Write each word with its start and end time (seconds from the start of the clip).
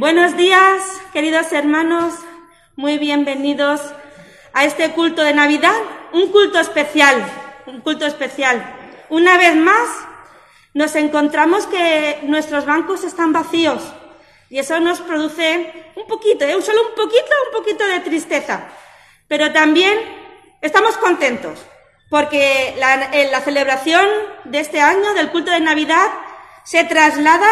Buenos 0.00 0.34
días, 0.34 0.82
queridos 1.12 1.52
hermanos, 1.52 2.14
muy 2.74 2.96
bienvenidos 2.96 3.82
a 4.54 4.64
este 4.64 4.92
culto 4.92 5.22
de 5.22 5.34
Navidad, 5.34 5.76
un 6.14 6.32
culto 6.32 6.58
especial, 6.58 7.22
un 7.66 7.82
culto 7.82 8.06
especial. 8.06 8.64
Una 9.10 9.36
vez 9.36 9.54
más, 9.56 9.90
nos 10.72 10.96
encontramos 10.96 11.66
que 11.66 12.20
nuestros 12.22 12.64
bancos 12.64 13.04
están 13.04 13.34
vacíos 13.34 13.82
y 14.48 14.58
eso 14.58 14.80
nos 14.80 15.02
produce 15.02 15.92
un 15.94 16.06
poquito, 16.06 16.46
¿eh? 16.46 16.56
solo 16.62 16.80
un 16.88 16.94
poquito, 16.94 17.32
un 17.52 17.58
poquito 17.58 17.86
de 17.86 18.00
tristeza. 18.00 18.68
Pero 19.28 19.52
también 19.52 19.98
estamos 20.62 20.96
contentos 20.96 21.58
porque 22.08 22.74
la, 22.78 23.10
la 23.30 23.40
celebración 23.42 24.08
de 24.44 24.60
este 24.60 24.80
año 24.80 25.12
del 25.12 25.30
culto 25.30 25.50
de 25.50 25.60
Navidad 25.60 26.08
se 26.64 26.84
traslada 26.84 27.50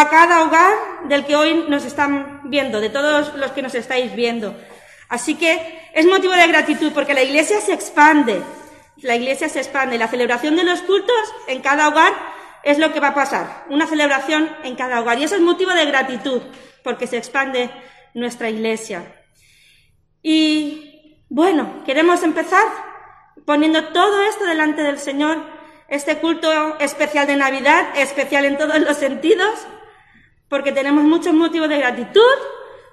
a 0.00 0.08
cada 0.08 0.44
hogar 0.44 0.74
del 1.08 1.24
que 1.24 1.34
hoy 1.34 1.64
nos 1.68 1.84
están 1.84 2.42
viendo, 2.44 2.80
de 2.80 2.88
todos 2.88 3.34
los 3.34 3.50
que 3.50 3.62
nos 3.62 3.74
estáis 3.74 4.14
viendo. 4.14 4.56
Así 5.08 5.34
que 5.34 5.90
es 5.92 6.06
motivo 6.06 6.34
de 6.34 6.46
gratitud 6.46 6.92
porque 6.92 7.14
la 7.14 7.22
iglesia 7.22 7.60
se 7.60 7.72
expande, 7.72 8.40
la 8.98 9.16
iglesia 9.16 9.48
se 9.48 9.58
expande. 9.58 9.98
La 9.98 10.06
celebración 10.06 10.54
de 10.54 10.62
los 10.62 10.82
cultos 10.82 11.16
en 11.48 11.62
cada 11.62 11.88
hogar 11.88 12.12
es 12.62 12.78
lo 12.78 12.92
que 12.92 13.00
va 13.00 13.08
a 13.08 13.14
pasar, 13.14 13.64
una 13.70 13.86
celebración 13.86 14.48
en 14.62 14.76
cada 14.76 15.00
hogar. 15.00 15.18
Y 15.18 15.24
eso 15.24 15.34
es 15.34 15.40
motivo 15.40 15.72
de 15.72 15.86
gratitud 15.86 16.42
porque 16.84 17.08
se 17.08 17.16
expande 17.16 17.70
nuestra 18.14 18.50
iglesia. 18.50 19.16
Y 20.22 21.24
bueno, 21.28 21.82
queremos 21.84 22.22
empezar 22.22 22.66
poniendo 23.44 23.88
todo 23.88 24.22
esto 24.22 24.44
delante 24.44 24.82
del 24.82 24.98
Señor, 24.98 25.42
este 25.88 26.18
culto 26.18 26.78
especial 26.78 27.26
de 27.26 27.36
Navidad, 27.36 27.96
especial 27.96 28.44
en 28.44 28.58
todos 28.58 28.78
los 28.78 28.96
sentidos, 28.96 29.66
porque 30.48 30.72
tenemos 30.72 31.04
muchos 31.04 31.34
motivos 31.34 31.68
de 31.68 31.78
gratitud, 31.78 32.36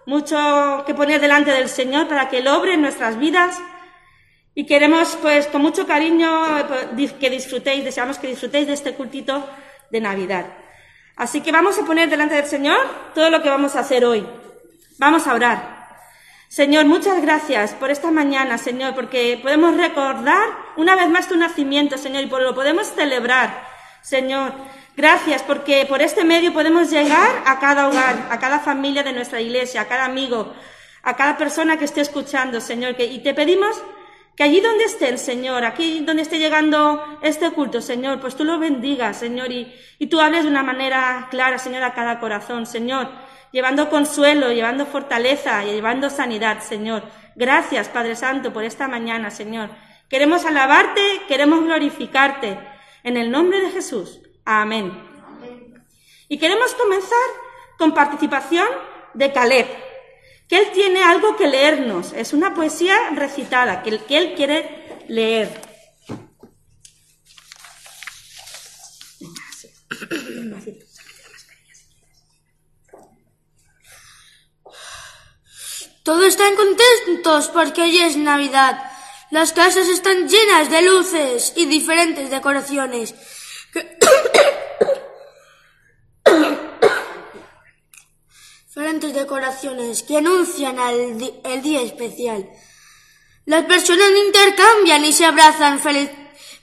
mucho 0.06 0.84
que 0.86 0.94
poner 0.94 1.20
delante 1.20 1.52
del 1.52 1.70
Señor 1.70 2.08
para 2.08 2.30
que 2.30 2.40
Él 2.40 2.48
obre 2.48 2.74
en 2.74 2.82
nuestras 2.82 3.18
vidas. 3.18 3.60
Y 4.54 4.66
queremos, 4.66 5.18
pues, 5.22 5.48
con 5.48 5.62
mucho 5.62 5.86
cariño 5.86 6.30
que 7.20 7.30
disfrutéis, 7.30 7.84
deseamos 7.84 8.20
que 8.20 8.28
disfrutéis 8.28 8.68
de 8.68 8.74
este 8.74 8.94
cultito 8.94 9.46
de 9.92 10.02
Navidad. 10.02 10.46
Así 11.16 11.42
que 11.42 11.52
vamos 11.52 11.78
a 11.80 11.86
poner 11.86 12.10
delante 12.10 12.36
del 12.36 12.46
Señor 12.46 12.78
todo 13.14 13.30
lo 13.30 13.42
que 13.42 13.50
vamos 13.50 13.76
a 13.76 13.80
hacer 13.80 14.06
hoy. 14.06 14.26
Vamos 14.98 15.28
a 15.28 15.34
orar. 15.34 15.76
Señor, 16.48 16.86
muchas 16.86 17.22
gracias 17.22 17.74
por 17.74 17.90
esta 17.90 18.12
mañana, 18.12 18.58
Señor, 18.58 18.96
porque 18.96 19.40
podemos 19.42 19.76
recordar 19.76 20.48
una 20.78 20.96
vez 20.96 21.10
más 21.10 21.28
tu 21.28 21.36
nacimiento, 21.36 21.98
Señor, 21.98 22.24
y 22.24 22.28
lo 22.28 22.56
podemos 22.56 22.88
celebrar, 22.88 23.68
Señor. 24.02 24.54
Gracias 24.98 25.44
porque 25.44 25.86
por 25.88 26.02
este 26.02 26.24
medio 26.24 26.54
podemos 26.54 26.90
llegar 26.90 27.44
a 27.46 27.60
cada 27.60 27.90
hogar, 27.90 28.28
a 28.32 28.40
cada 28.40 28.60
familia 28.60 29.04
de 29.04 29.14
nuestra 29.14 29.42
iglesia, 29.42 29.82
a 29.82 29.88
cada 29.88 30.06
amigo, 30.06 30.54
a 31.04 31.16
cada 31.16 31.38
persona 31.38 31.78
que 31.78 31.86
esté 31.86 32.02
escuchando, 32.02 32.62
Señor. 32.62 32.96
y 32.98 33.20
te 33.20 33.34
pedimos 33.34 33.82
que 34.36 34.44
allí 34.44 34.60
donde 34.60 34.84
estén, 34.84 35.18
Señor, 35.18 35.64
aquí 35.64 36.02
donde 36.02 36.22
esté 36.22 36.40
llegando 36.40 37.20
este 37.22 37.52
culto, 37.52 37.82
Señor, 37.82 38.20
pues 38.20 38.36
tú 38.36 38.44
lo 38.44 38.60
bendigas, 38.60 39.18
Señor, 39.18 39.52
y, 39.52 39.74
y 39.98 40.08
tú 40.08 40.20
hables 40.20 40.44
de 40.44 40.50
una 40.50 40.64
manera 40.64 41.28
clara, 41.32 41.58
Señor, 41.58 41.84
a 41.84 41.94
cada 41.94 42.20
corazón, 42.20 42.66
Señor, 42.66 43.10
llevando 43.52 43.90
consuelo, 43.90 44.52
llevando 44.52 44.86
fortaleza 44.86 45.64
y 45.64 45.72
llevando 45.72 46.10
sanidad, 46.10 46.62
Señor. 46.62 47.04
Gracias, 47.36 47.88
Padre 47.88 48.16
Santo, 48.16 48.52
por 48.52 48.66
esta 48.66 48.88
mañana, 48.90 49.32
Señor. 49.32 49.70
Queremos 50.10 50.46
alabarte, 50.46 51.02
queremos 51.28 51.64
glorificarte. 51.64 52.60
En 53.04 53.18
el 53.18 53.32
nombre 53.32 53.62
de 53.62 53.70
Jesús. 53.70 54.20
Amén. 54.46 54.94
Y 56.30 56.38
queremos 56.38 56.74
comenzar 56.76 57.30
con 57.80 57.94
participación 57.94 58.68
de 59.16 59.34
Caleb, 59.34 59.68
que 60.48 60.58
él 60.58 60.72
tiene 60.72 61.04
algo 61.04 61.36
que 61.36 61.48
leernos. 61.48 62.14
Es 62.14 62.32
una 62.32 62.54
poesía 62.54 62.96
recitada 63.16 63.82
que, 63.82 63.98
que 64.06 64.18
él 64.18 64.34
quiere 64.36 65.04
leer. 65.08 65.62
Todos 76.04 76.26
están 76.26 76.56
contentos 76.56 77.50
porque 77.50 77.82
hoy 77.82 77.98
es 77.98 78.16
Navidad. 78.16 78.92
Las 79.32 79.54
casas 79.54 79.88
están 79.88 80.30
llenas 80.30 80.70
de 80.70 80.84
luces 80.84 81.54
y 81.56 81.66
diferentes 81.66 82.30
decoraciones. 82.30 83.16
Diferentes 88.66 89.14
decoraciones 89.14 90.04
que 90.04 90.18
anuncian 90.18 90.78
el, 90.80 91.62
día 91.62 91.82
especial. 91.82 92.50
Las 93.46 93.64
personas 93.66 94.10
intercambian 94.26 95.06
y 95.06 95.14
se 95.14 95.26
abrazan 95.26 95.80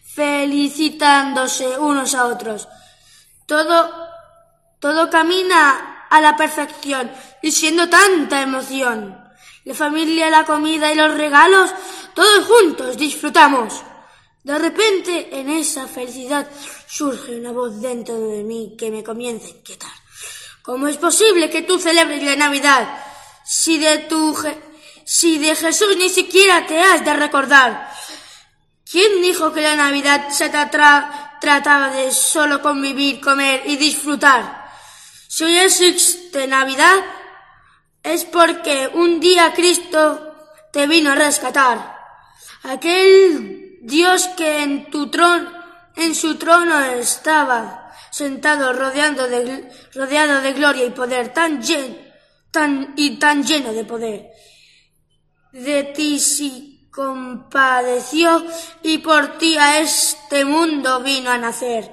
felicitándose 0.04 1.78
unos 1.78 2.14
a 2.14 2.26
otros. 2.26 2.68
Todo, 3.46 4.08
todo 4.78 5.08
camina 5.08 6.06
a 6.10 6.20
la 6.20 6.36
perfección 6.36 7.10
y 7.40 7.50
siendo 7.52 7.88
tanta 7.88 8.42
emoción. 8.42 9.18
La 9.64 9.74
familia, 9.74 10.28
la 10.28 10.44
comida 10.44 10.92
y 10.92 10.96
los 10.96 11.14
regalos, 11.14 11.74
todos 12.14 12.44
juntos 12.46 12.96
disfrutamos. 12.96 13.82
De 14.42 14.58
repente, 14.58 15.28
en 15.38 15.48
esa 15.50 15.86
felicidad, 15.86 16.48
surge 16.88 17.36
una 17.36 17.52
voz 17.52 17.80
dentro 17.80 18.18
de 18.18 18.42
mí 18.42 18.74
que 18.76 18.90
me 18.90 19.04
comienza 19.04 19.46
a 19.46 19.50
inquietar. 19.50 19.92
¿Cómo 20.62 20.88
es 20.88 20.96
posible 20.96 21.48
que 21.48 21.62
tú 21.62 21.78
celebres 21.78 22.22
la 22.22 22.36
Navidad 22.36 22.88
si 23.44 23.78
de 23.78 23.98
tu 23.98 24.34
Jesús 24.34 25.96
ni 25.96 26.08
siquiera 26.08 26.66
te 26.66 26.80
has 26.80 27.04
de 27.04 27.14
recordar? 27.14 27.92
¿Quién 28.90 29.22
dijo 29.22 29.52
que 29.52 29.60
la 29.60 29.76
Navidad 29.76 30.28
se 30.30 30.50
trataba 30.50 31.94
de 31.94 32.12
solo 32.12 32.60
convivir, 32.60 33.20
comer 33.20 33.62
y 33.66 33.76
disfrutar? 33.76 34.70
Si 35.28 35.44
hoy 35.44 35.56
existe 35.58 36.46
Navidad, 36.46 36.96
es 38.02 38.24
porque 38.24 38.90
un 38.92 39.20
día 39.20 39.54
Cristo 39.54 40.34
te 40.72 40.86
vino 40.86 41.12
a 41.12 41.14
rescatar. 41.14 41.96
Aquel 42.64 43.61
Dios 43.84 44.28
que 44.36 44.62
en 44.62 44.90
tu 44.90 45.10
trono, 45.10 45.50
en 45.96 46.14
su 46.14 46.36
trono 46.36 46.80
estaba 46.84 47.92
sentado 48.12 48.72
rodeado 48.72 49.26
de, 49.26 49.68
rodeado 49.92 50.40
de 50.40 50.52
gloria 50.52 50.84
y 50.84 50.90
poder, 50.90 51.32
tan 51.32 51.60
lleno, 51.60 51.96
tan, 52.52 52.94
y 52.96 53.18
tan 53.18 53.42
lleno 53.44 53.72
de 53.72 53.84
poder. 53.84 54.30
De 55.50 55.82
ti 55.82 56.20
sí 56.20 56.88
compadeció 56.92 58.46
y 58.84 58.98
por 58.98 59.36
ti 59.38 59.58
a 59.58 59.80
este 59.80 60.44
mundo 60.44 61.00
vino 61.00 61.32
a 61.32 61.38
nacer. 61.38 61.92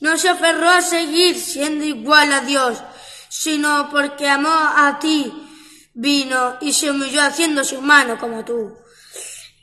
No 0.00 0.18
se 0.18 0.30
aferró 0.30 0.68
a 0.68 0.82
seguir 0.82 1.38
siendo 1.38 1.84
igual 1.84 2.32
a 2.32 2.40
Dios, 2.40 2.82
sino 3.28 3.88
porque 3.92 4.28
amó 4.28 4.50
a 4.50 4.98
ti, 4.98 5.32
vino 5.94 6.56
y 6.60 6.72
se 6.72 6.90
humilló 6.90 7.22
haciéndose 7.22 7.76
humano 7.76 8.18
como 8.18 8.44
tú. 8.44 8.76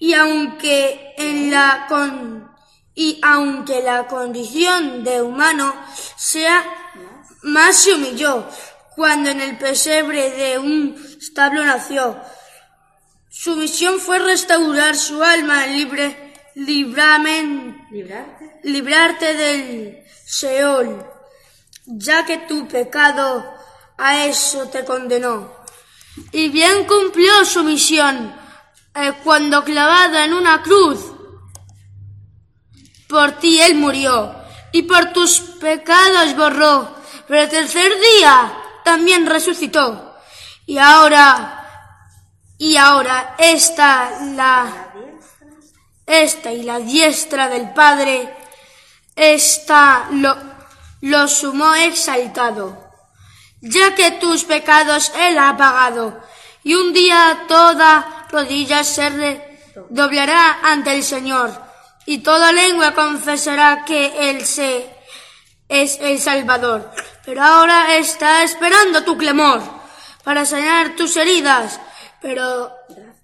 Y 0.06 0.14
aunque 0.14 1.16
en 1.18 1.50
la 1.50 1.88
con, 1.90 2.48
y 2.94 3.20
aunque 3.24 3.82
la 3.82 4.06
condición 4.06 5.04
de 5.04 5.20
humano 5.20 5.76
sea 6.16 6.64
más 7.42 7.76
se 7.76 7.96
humilló 7.96 8.48
cuando 8.96 9.32
en 9.32 9.42
el 9.42 9.58
pesebre 9.58 10.30
de 10.30 10.60
un 10.60 10.96
establo 11.20 11.66
nació. 11.66 12.22
Su 13.32 13.56
misión 13.56 14.00
fue 14.00 14.20
restaurar 14.20 14.96
su 14.96 15.24
alma 15.24 15.66
libre, 15.66 16.36
librarte, 16.54 17.76
librarte 18.62 19.34
del 19.34 20.04
Seol, 20.24 21.04
ya 21.88 22.28
que 22.28 22.38
tu 22.38 22.68
pecado 22.68 23.44
a 23.98 24.28
eso 24.28 24.70
te 24.70 24.86
condenó. 24.86 25.52
Y 26.32 26.50
bien 26.50 26.86
cumplió 26.86 27.44
su 27.44 27.64
misión 27.64 28.45
eh, 28.96 29.14
cuando 29.24 29.64
clavado 29.64 30.18
en 30.20 30.34
una 30.34 30.62
cruz, 30.62 31.00
por 33.08 33.34
ti 33.34 33.62
Él 33.62 33.76
murió 33.76 34.34
y 34.72 34.84
por 34.84 35.12
tus 35.12 35.40
pecados 35.40 36.36
borró, 36.36 36.96
pero 37.28 37.42
el 37.42 37.50
tercer 37.50 37.92
día 38.00 38.54
también 38.84 39.26
resucitó. 39.26 40.16
Y 40.66 40.78
ahora, 40.78 41.94
y 42.58 42.78
ahora 42.78 43.36
esta 43.38 44.12
la, 44.34 44.94
esta 46.06 46.52
y 46.52 46.64
la 46.64 46.80
diestra 46.80 47.50
del 47.50 47.74
Padre, 47.74 48.34
esta 49.16 50.08
lo, 50.12 50.38
lo 51.02 51.28
sumó 51.28 51.76
exaltado, 51.76 52.92
ya 53.62 53.94
que 53.94 54.12
tus 54.12 54.46
pecados 54.46 55.12
Él 55.18 55.38
ha 55.38 55.56
pagado, 55.58 56.22
y 56.64 56.76
un 56.76 56.94
día 56.94 57.46
toda 57.48 58.25
rodillas 58.36 58.88
se 58.88 59.08
doblará 59.90 60.60
ante 60.62 60.94
el 60.94 61.04
Señor 61.04 61.50
y 62.06 62.18
toda 62.18 62.52
lengua 62.52 62.94
confesará 62.94 63.86
que 63.86 64.30
Él 64.30 64.46
se 64.46 64.90
es 65.70 65.98
el 66.02 66.20
Salvador. 66.20 66.92
Pero 67.26 67.42
ahora 67.42 67.96
está 67.96 68.44
esperando 68.44 69.04
tu 69.04 69.18
clamor, 69.18 69.62
para 70.24 70.46
sanar 70.46 70.96
tus 70.96 71.16
heridas, 71.16 71.80
pero 72.22 72.72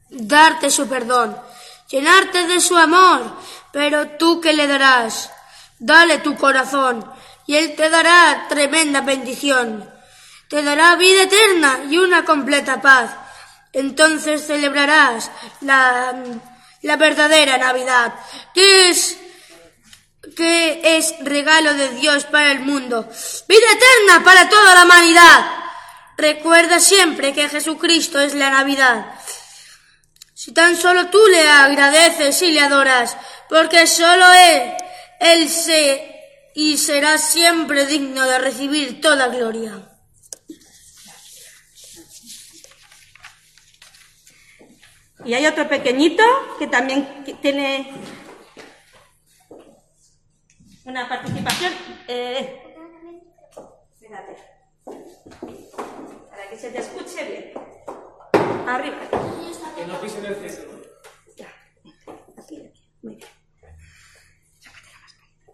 darte 0.09 0.69
su 0.71 0.87
perdón, 0.87 1.37
llenarte 1.89 2.47
de 2.47 2.59
su 2.61 2.77
amor, 2.77 3.19
pero 3.71 4.07
tú 4.19 4.39
qué 4.39 4.53
le 4.53 4.65
darás, 4.65 5.29
dale 5.77 6.19
tu 6.19 6.35
corazón 6.35 7.05
y 7.47 7.55
él 7.55 7.75
te 7.75 7.89
dará 7.89 8.45
tremenda 8.47 9.01
bendición, 9.01 9.89
te 10.47 10.63
dará 10.63 10.95
vida 10.95 11.23
eterna 11.23 11.79
y 11.89 11.97
una 11.97 12.23
completa 12.23 12.81
paz. 12.81 13.11
Entonces 13.73 14.45
celebrarás 14.45 15.31
la, 15.61 16.13
la 16.81 16.95
verdadera 16.97 17.57
Navidad, 17.57 18.13
que 18.53 18.89
es 18.89 19.17
que 20.35 20.97
es 20.97 21.15
regalo 21.21 21.73
de 21.73 21.89
Dios 21.89 22.25
para 22.25 22.51
el 22.51 22.59
mundo, 22.59 23.09
vida 23.47 23.65
eterna 23.73 24.23
para 24.23 24.49
toda 24.49 24.75
la 24.75 24.83
humanidad. 24.83 25.45
Recuerda 26.17 26.79
siempre 26.79 27.33
que 27.33 27.49
Jesucristo 27.49 28.19
es 28.19 28.35
la 28.35 28.51
Navidad. 28.51 29.05
Si 30.33 30.53
tan 30.53 30.75
solo 30.75 31.07
tú 31.07 31.19
le 31.27 31.47
agradeces 31.47 32.41
y 32.43 32.51
le 32.51 32.61
adoras, 32.61 33.17
porque 33.49 33.87
solo 33.87 34.25
Él, 34.33 34.73
Él 35.19 35.49
se 35.49 36.11
y 36.53 36.77
será 36.77 37.17
siempre 37.17 37.85
digno 37.85 38.25
de 38.25 38.39
recibir 38.39 39.01
toda 39.01 39.27
gloria. 39.27 39.90
Y 45.23 45.33
hay 45.35 45.45
otro 45.45 45.67
pequeñito 45.67 46.23
que 46.57 46.67
también 46.67 47.23
tiene 47.41 47.91
una 50.83 51.07
participación. 51.07 51.73
Eh, 52.07 52.75
espérate. 53.93 54.35
Para 56.29 56.49
que 56.49 56.57
se 56.57 56.71
te 56.71 56.79
escuche 56.79 57.23
bien. 57.23 57.53
Arriba. 58.67 58.97
Que 59.75 59.85
no 59.85 60.01
pisen 60.01 60.25
el 60.25 60.35
cesto. 60.35 60.81
Ya. 61.37 61.53
Aquí, 62.37 62.65
aquí. 62.65 62.91
Muy 63.03 63.15
bien. 63.15 63.29
Sácate 64.59 64.89
la 64.91 64.99
mascarita. 65.01 65.53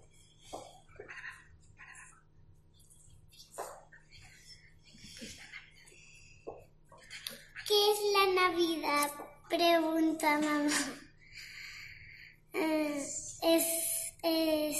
Para 0.98 1.20
abajo, 1.20 1.44
para 1.76 1.92
abajo. 1.92 2.16
¿Qué 7.68 7.92
es 7.92 8.00
la 8.14 8.26
Navidad? 8.42 9.12
Pregunta 9.50 10.40
mamá. 10.40 10.70
Eh, 12.54 12.98
es, 13.42 13.66
es 14.24 14.78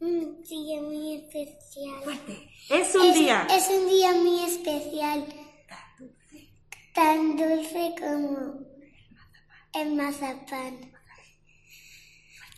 un 0.00 0.42
día 0.42 0.80
muy 0.80 1.16
especial. 1.16 2.02
Fuerte. 2.04 2.50
Es 2.70 2.94
un 2.94 3.12
día. 3.12 3.46
Es 3.50 3.68
un 3.68 3.88
día 3.88 4.12
muy 4.12 4.44
especial. 4.44 5.26
Tan 6.94 7.36
dulce 7.36 7.94
como 7.98 8.60
el 9.74 9.94
mazapán. 9.94 10.92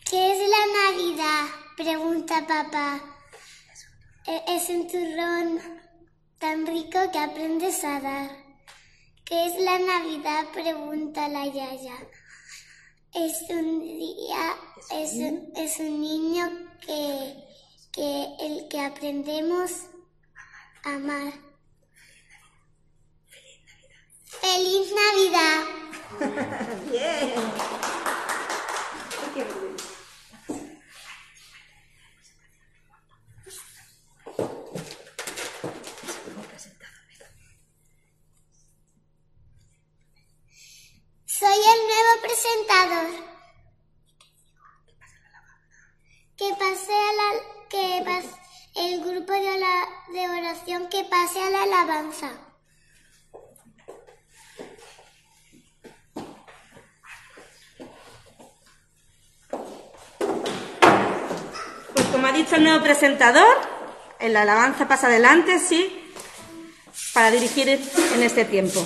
¿Qué 0.09 0.31
es 0.31 0.49
la 0.49 0.91
Navidad? 0.91 1.45
Pregunta 1.75 2.47
papá. 2.47 3.01
Es 4.47 4.69
un 4.69 4.87
turrón 4.87 5.59
tan 6.39 6.65
rico 6.65 6.99
que 7.11 7.17
aprendes 7.17 7.83
a 7.83 7.99
dar. 7.99 8.40
¿Qué 9.31 9.45
es 9.45 9.61
la 9.61 9.79
Navidad? 9.79 10.47
Pregunta 10.51 11.29
la 11.29 11.45
Yaya. 11.45 11.95
Es 13.13 13.49
un 13.49 13.79
día, 13.79 14.57
es 14.91 15.13
un, 15.13 15.53
es 15.55 15.79
un 15.79 16.01
niño 16.01 16.49
que, 16.85 17.41
que 17.93 18.27
el 18.41 18.67
que 18.67 18.81
aprendemos 18.81 19.71
a 20.83 20.95
amar. 20.95 21.31
¡Feliz 24.25 24.93
Navidad! 24.99 25.63
Bien. 26.91 27.31
Soy 41.51 41.59
el 41.59 41.81
nuevo 41.85 42.21
presentador. 42.21 43.09
Que 46.37 46.49
pase 46.55 46.93
a 46.93 47.13
la 47.19 47.67
que 47.69 48.03
pas- 48.05 48.39
el 48.75 49.01
grupo 49.03 49.33
de, 49.33 49.49
ala- 49.49 49.89
de 50.13 50.29
oración 50.29 50.87
que 50.87 51.03
pase 51.03 51.41
a 51.41 51.49
la 51.49 51.63
alabanza. 51.63 52.31
Pues 61.93 62.05
como 62.11 62.27
ha 62.27 62.31
dicho 62.31 62.55
el 62.55 62.63
nuevo 62.63 62.83
presentador, 62.83 63.57
el 64.19 64.35
alabanza 64.35 64.87
pasa 64.87 65.07
adelante, 65.07 65.59
sí, 65.59 66.11
para 67.13 67.31
dirigir 67.31 67.67
en 67.69 68.23
este 68.23 68.45
tiempo. 68.45 68.85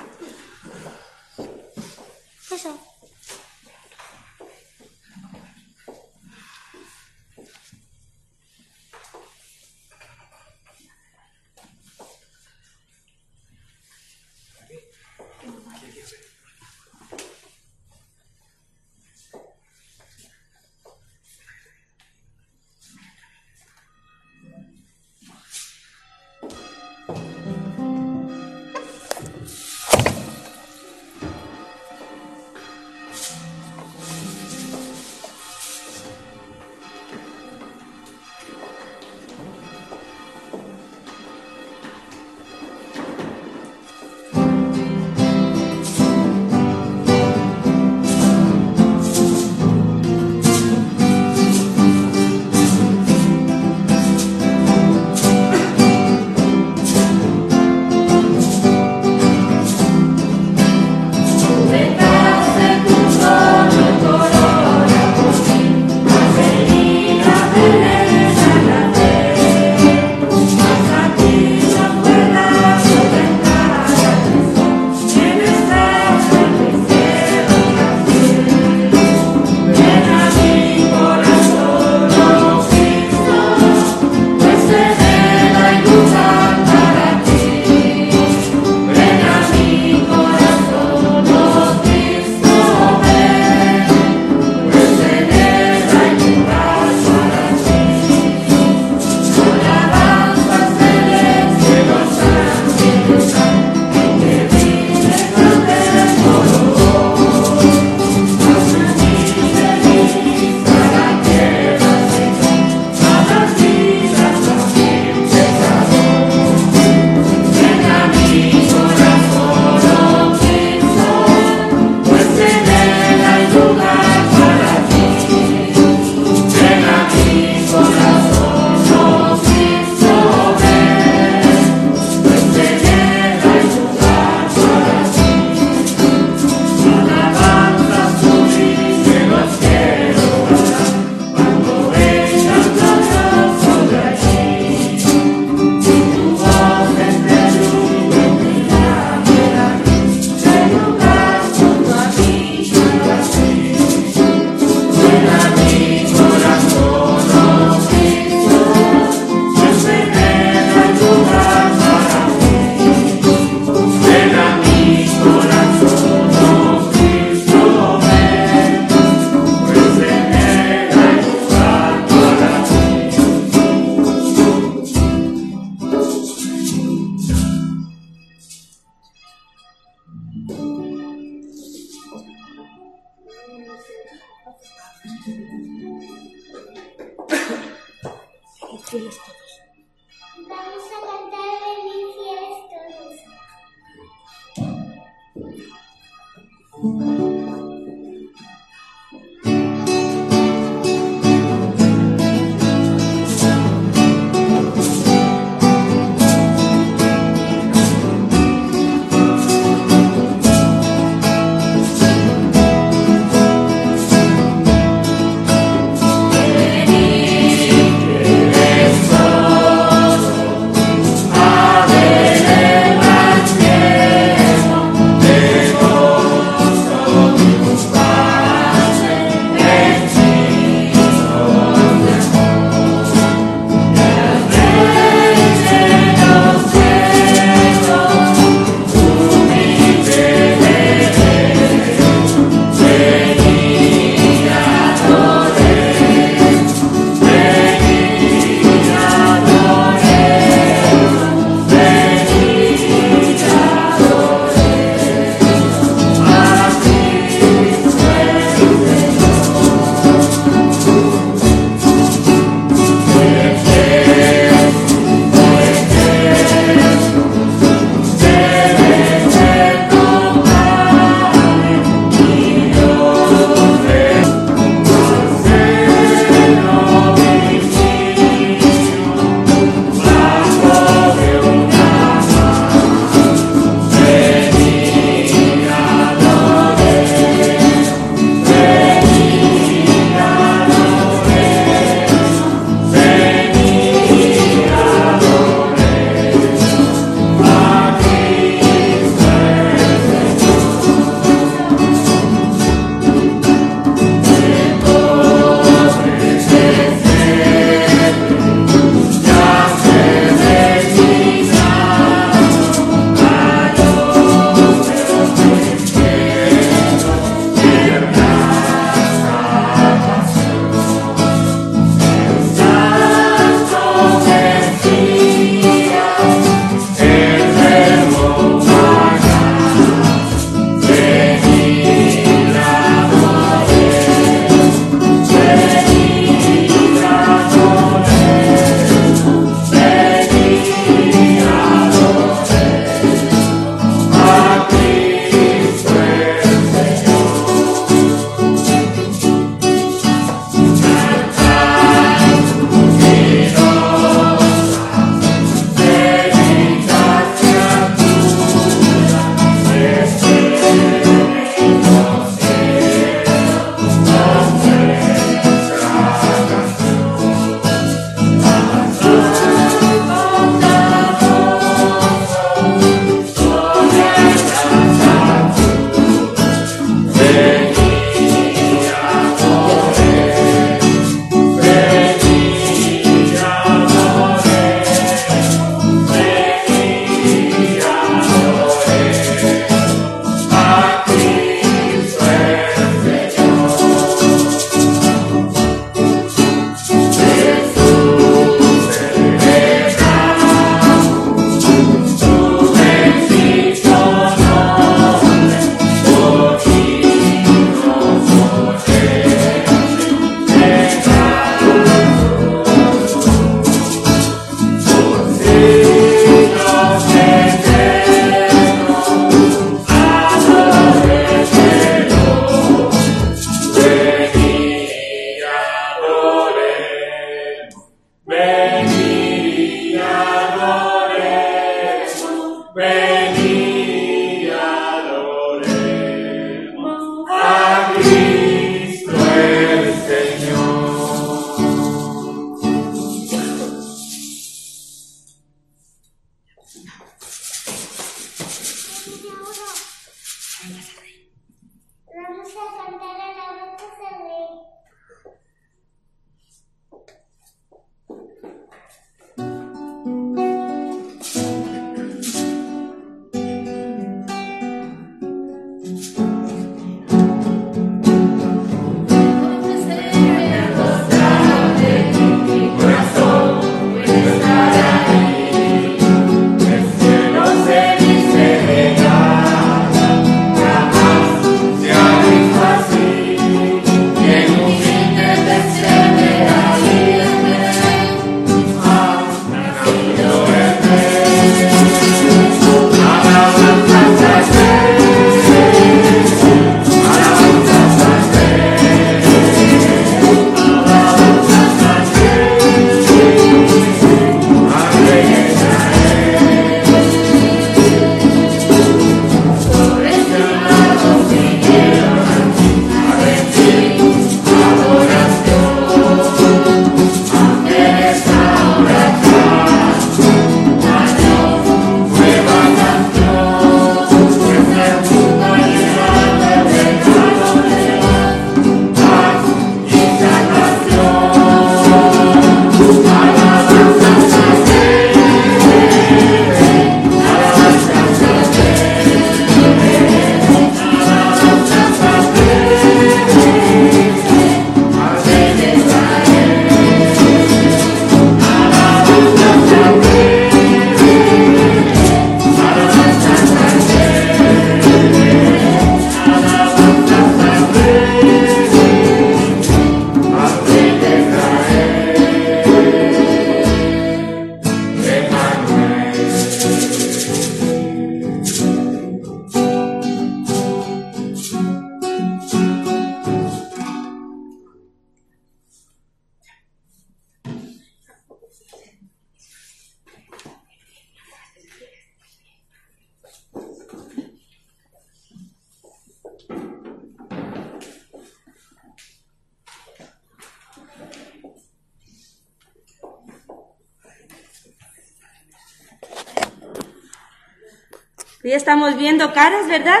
Estamos 598.54 598.98
viendo 598.98 599.32
caras, 599.32 599.66
¿verdad? 599.66 600.00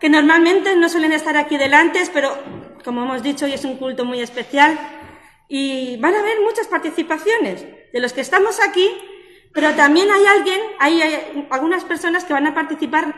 Que 0.00 0.10
normalmente 0.10 0.74
no 0.74 0.88
suelen 0.88 1.12
estar 1.12 1.36
aquí 1.36 1.56
delante, 1.56 2.02
pero 2.12 2.36
como 2.82 3.04
hemos 3.04 3.22
dicho, 3.22 3.44
hoy 3.44 3.52
es 3.52 3.64
un 3.64 3.76
culto 3.76 4.04
muy 4.04 4.20
especial 4.20 4.76
y 5.48 5.96
van 5.98 6.14
a 6.14 6.18
haber 6.18 6.40
muchas 6.40 6.66
participaciones 6.66 7.64
de 7.92 8.00
los 8.00 8.12
que 8.12 8.20
estamos 8.20 8.58
aquí, 8.60 8.90
pero 9.52 9.74
también 9.74 10.10
hay 10.10 10.26
alguien, 10.26 10.60
hay, 10.80 11.46
algunas 11.50 11.84
personas 11.84 12.24
que 12.24 12.32
van 12.32 12.48
a 12.48 12.54
participar 12.54 13.14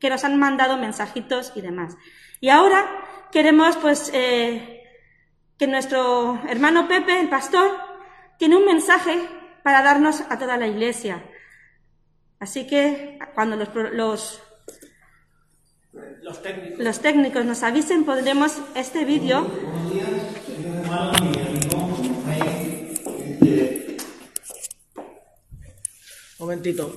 que 0.00 0.08
nos 0.08 0.22
han 0.22 0.38
mandado 0.38 0.76
mensajitos 0.76 1.52
y 1.56 1.60
demás. 1.60 1.96
Y 2.40 2.50
ahora 2.50 2.86
queremos, 3.32 3.76
pues, 3.78 4.12
eh, 4.14 4.84
que 5.58 5.66
nuestro 5.66 6.40
hermano 6.48 6.86
Pepe, 6.86 7.18
el 7.18 7.28
pastor, 7.28 7.76
tiene 8.38 8.56
un 8.56 8.64
mensaje 8.64 9.28
para 9.64 9.82
darnos 9.82 10.22
a 10.30 10.38
toda 10.38 10.56
la 10.56 10.68
iglesia. 10.68 11.24
Así 12.44 12.66
que 12.66 13.18
cuando 13.34 13.56
los, 13.56 13.70
los, 13.94 14.42
los, 16.76 17.00
técnicos. 17.00 17.42
nos 17.46 17.62
avisen, 17.62 18.04
pondremos 18.04 18.58
este 18.74 19.06
vídeo. 19.06 19.50
Momentito. 26.38 26.94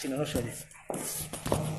Si 0.00 0.08
no, 0.08 0.16
no 0.16 0.26
se 0.26 0.38
oye. 0.38 1.77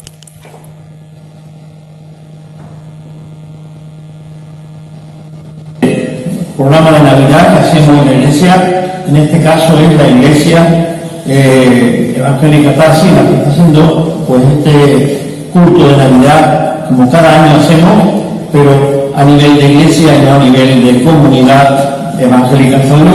Programa 6.59 6.91
de 6.91 6.99
Navidad 6.99 7.53
que 7.53 7.59
hacemos 7.69 8.01
en 8.01 8.05
la 8.05 8.13
iglesia, 8.17 9.01
en 9.07 9.15
este 9.15 9.41
caso 9.41 9.79
es 9.79 9.97
la 9.97 10.09
iglesia 10.09 10.97
eh, 11.25 12.15
evangélica 12.17 12.75
Tarsi, 12.75 13.07
la 13.15 13.29
que 13.29 13.35
está 13.37 13.49
haciendo 13.49 14.25
pues 14.27 14.41
este 14.57 15.47
culto 15.53 15.87
de 15.87 15.95
Navidad 15.95 16.85
como 16.89 17.09
cada 17.09 17.43
año 17.43 17.61
hacemos, 17.61 18.25
pero 18.51 19.09
a 19.15 19.23
nivel 19.23 19.57
de 19.57 19.71
iglesia 19.71 20.17
y 20.17 20.25
no 20.25 20.33
a 20.33 20.39
nivel 20.39 20.83
de 20.83 21.03
comunidad 21.05 22.19
evangélica 22.19 22.81
San 22.83 23.07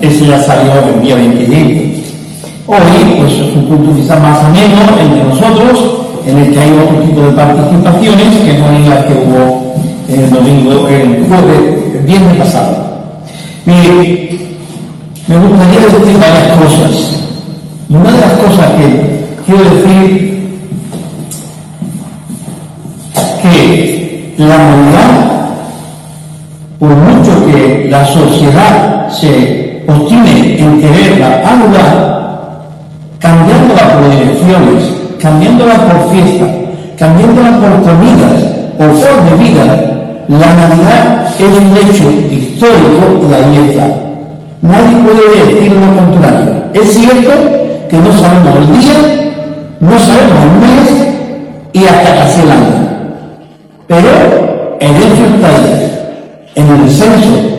Ese 0.00 0.26
ya 0.26 0.40
salió 0.40 0.72
el 0.96 1.00
día 1.00 1.14
25. 1.14 2.02
Hoy 2.66 3.20
pues 3.20 3.32
es 3.34 3.54
un 3.54 3.66
culto 3.66 3.94
quizás 3.94 4.20
más 4.20 4.42
ameno 4.46 4.80
entre 5.00 5.22
nosotros, 5.22 5.78
en 6.26 6.38
el 6.38 6.52
que 6.52 6.58
hay 6.58 6.72
otro 6.72 7.04
tipo 7.06 7.20
de 7.20 7.30
participaciones 7.36 8.34
que 8.44 8.58
no 8.58 8.72
es 8.72 8.88
la 8.88 9.06
que 9.06 9.12
hubo 9.12 9.64
el 10.08 10.30
domingo, 10.30 10.88
el 10.88 11.26
jueves 11.26 12.04
viernes 12.04 12.36
pasado. 12.36 12.76
Mire, 13.64 14.38
me 15.26 15.38
gustaría 15.38 15.80
decir 15.80 16.18
varias 16.20 16.58
cosas. 16.58 17.20
Una 17.88 18.10
de 18.10 18.20
las 18.20 18.32
cosas 18.32 18.70
que 18.72 19.24
quiero 19.46 19.64
decir 19.70 20.34
que 23.42 24.34
la 24.38 24.56
humanidad, 24.56 25.48
por 26.78 26.90
mucho 26.90 27.46
que 27.46 27.86
la 27.90 28.04
sociedad 28.06 29.08
se 29.10 29.82
obstine 29.86 30.58
en 30.58 30.80
quererla 30.80 31.42
anular, 31.48 32.64
cambiándola 33.18 33.94
por 33.94 34.04
elecciones, 34.04 34.84
cambiándola 35.20 35.74
por 35.86 36.10
fiesta, 36.10 36.46
cambiándola 36.98 37.58
por 37.60 37.82
comidas, 37.82 38.42
por 38.76 38.88
forma 38.88 39.30
de 39.30 39.36
vida, 39.36 39.93
la 40.28 40.54
Navidad 40.54 41.26
es 41.38 41.42
un 41.42 41.76
hecho 41.76 42.10
histórico 42.30 43.28
y 43.28 43.34
ahí 43.34 43.70
está. 43.70 43.86
Nadie 44.62 44.96
puede 45.04 45.54
decir 45.54 45.72
lo 45.72 45.94
contrario. 45.94 46.64
Es 46.72 46.94
cierto 46.94 47.30
que 47.90 47.96
no 47.98 48.12
sabemos 48.12 48.56
el 48.56 48.80
día, 48.80 49.32
no 49.80 49.98
sabemos 49.98 50.38
el 50.42 50.60
mes 50.60 51.08
y 51.74 51.84
hasta 51.84 52.14
casi 52.16 52.40
el 52.40 52.50
año. 52.50 52.88
Pero 53.86 54.76
el 54.80 54.96
hecho 54.96 55.24
está 55.34 55.48
ahí. 55.48 55.90
En 56.54 56.68
el 56.68 56.90
censo 56.90 57.54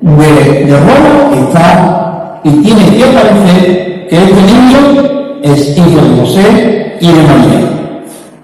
de, 0.00 0.64
de 0.64 0.78
Roma 0.78 1.48
está 1.48 2.40
y 2.44 2.50
tiene 2.62 2.96
que 2.96 3.04
aparecer 3.04 4.06
que 4.08 4.16
este 4.16 4.42
niño 4.42 5.16
es 5.42 5.76
hijo 5.76 6.00
de 6.00 6.20
José 6.20 6.96
y 7.00 7.06
de 7.08 7.22
María. 7.22 7.68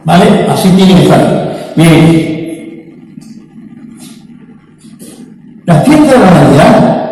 ¿Vale? 0.04 0.46
Así 0.50 0.68
tiene 0.70 0.94
que 0.96 1.02
estar. 1.04 1.52
Bien, 1.76 2.31
La 5.64 5.80
fiesta 5.82 6.12
de 6.12 6.18
la 6.18 6.30
Navidad 6.30 7.02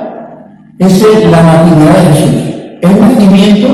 es 0.81 1.31
la 1.31 1.43
natividad 1.43 1.99
de 1.99 2.15
Jesús, 2.15 2.35
el 2.83 3.01
nacimiento 3.01 3.69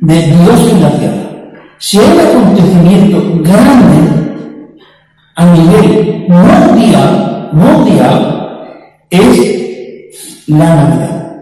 de 0.00 0.22
Dios 0.22 0.70
en 0.70 0.82
la 0.82 0.90
tierra. 0.92 1.62
Si 1.78 1.98
hay 1.98 2.12
un 2.12 2.20
acontecimiento 2.20 3.22
grande 3.42 4.36
a 5.36 5.44
nivel 5.52 6.24
mundial, 6.28 7.50
mundial, 7.52 8.58
es 9.10 10.48
la 10.48 10.74
Navidad. 10.74 11.36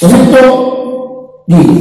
Por 0.00 0.10
esto 0.10 1.44
digo 1.46 1.74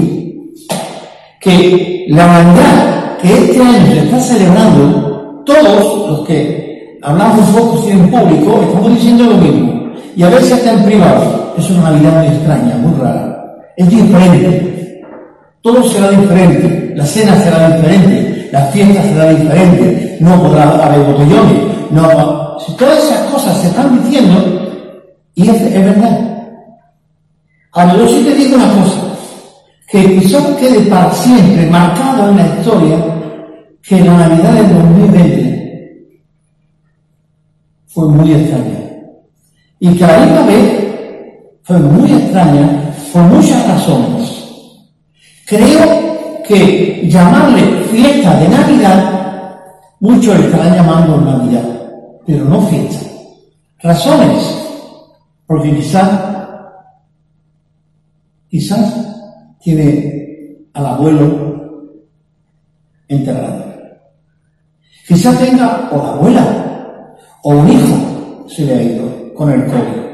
que 1.39 2.05
la 2.09 2.27
Navidad 2.27 3.17
que 3.21 3.33
este 3.33 3.61
año 3.61 3.85
se 3.85 3.99
está 3.99 4.19
celebrando, 4.19 5.43
todos 5.45 6.09
los 6.09 6.27
que 6.27 6.68
hablamos 7.01 7.49
poco 7.49 7.81
si 7.81 7.91
en 7.91 8.09
público, 8.09 8.61
estamos 8.63 8.93
diciendo 8.95 9.25
lo 9.25 9.37
mismo. 9.37 9.93
Y 10.15 10.23
a 10.23 10.29
veces 10.29 10.53
hasta 10.53 10.73
en 10.73 10.83
privado. 10.83 11.53
Es 11.57 11.69
una 11.69 11.91
Navidad 11.91 12.23
muy 12.23 12.27
extraña, 12.27 12.75
muy 12.77 12.99
rara. 12.99 13.45
Es 13.77 13.89
diferente. 13.89 15.01
Todo 15.61 15.83
será 15.83 16.09
diferente. 16.11 16.93
La 16.95 17.05
cena 17.05 17.35
será 17.37 17.69
diferente. 17.75 18.49
La 18.51 18.61
fiesta 18.67 19.03
será 19.03 19.29
diferente. 19.29 20.17
No 20.19 20.41
podrá 20.41 20.85
haber 20.85 21.05
botellones. 21.05 21.63
No, 21.91 22.59
si 22.59 22.75
todas 22.75 23.03
esas 23.03 23.19
cosas 23.31 23.57
se 23.61 23.67
están 23.67 24.03
diciendo, 24.03 24.35
y 25.35 25.49
es, 25.49 25.73
verdad. 25.73 26.19
Ahora, 27.71 27.95
yo 27.97 28.07
sí 28.07 28.23
te 28.25 28.35
digo 28.35 28.55
una 28.55 28.67
cosa. 28.67 28.99
Que 29.89 30.19
quizás 30.19 30.43
quede 30.59 30.81
para 30.81 31.11
siempre 31.13 31.65
marcado 31.67 32.29
en 32.29 32.37
la 32.37 32.45
historia 32.45 32.97
que 33.81 34.01
la 34.01 34.17
Navidad 34.17 34.53
del 34.53 34.73
2020 34.75 35.58
fue 37.99 38.07
muy 38.07 38.33
extraña. 38.33 38.79
Y 39.79 39.97
que 39.97 40.07
la 40.07 40.19
misma 40.19 40.45
vez 40.45 40.87
fue 41.63 41.79
muy 41.79 42.11
extraña 42.11 42.93
por 43.11 43.23
muchas 43.23 43.67
razones. 43.67 44.45
Creo 45.45 46.43
que 46.47 47.09
llamarle 47.09 47.83
fiesta 47.91 48.39
de 48.39 48.47
Navidad, 48.47 49.59
muchos 49.99 50.39
estarán 50.39 50.75
llamando 50.75 51.17
Navidad, 51.17 51.65
pero 52.25 52.45
no 52.45 52.61
fiesta. 52.61 53.05
Razones, 53.79 54.65
porque 55.45 55.75
quizás, 55.75 56.09
quizás 58.47 58.93
tiene 59.59 60.69
al 60.73 60.85
abuelo 60.85 61.97
enterrado. 63.09 63.65
Quizás 65.05 65.37
tenga 65.39 65.89
o 65.91 65.97
la 65.97 66.09
abuela 66.11 66.68
o 67.43 67.49
un 67.49 67.69
hijo 67.69 68.45
se 68.47 68.65
le 68.65 68.73
ha 68.75 68.81
ido 68.81 69.33
con 69.33 69.51
el 69.51 69.65
COVID. 69.65 70.09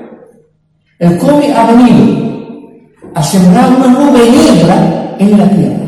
El 1.00 1.18
COVID 1.18 1.52
ha 1.52 1.72
venido 1.72 2.26
a 3.14 3.24
sembrar 3.24 3.70
una 3.76 3.88
nube 3.88 4.20
negra 4.30 5.16
en 5.20 5.38
la 5.38 5.50
tierra, 5.50 5.86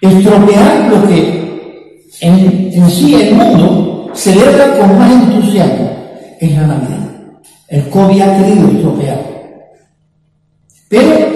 estropear 0.00 0.88
lo 0.90 1.08
que 1.08 2.02
en, 2.20 2.72
en 2.72 2.90
sí 2.90 3.14
el 3.14 3.34
mundo 3.34 4.10
celebra 4.14 4.78
con 4.78 4.98
más 4.98 5.12
entusiasmo, 5.12 5.90
es 6.40 6.52
la 6.52 6.66
Navidad. 6.66 7.10
El 7.68 7.88
COVID 7.88 8.20
ha 8.20 8.36
querido 8.36 8.68
estropear. 8.68 9.20
Pero 10.88 11.26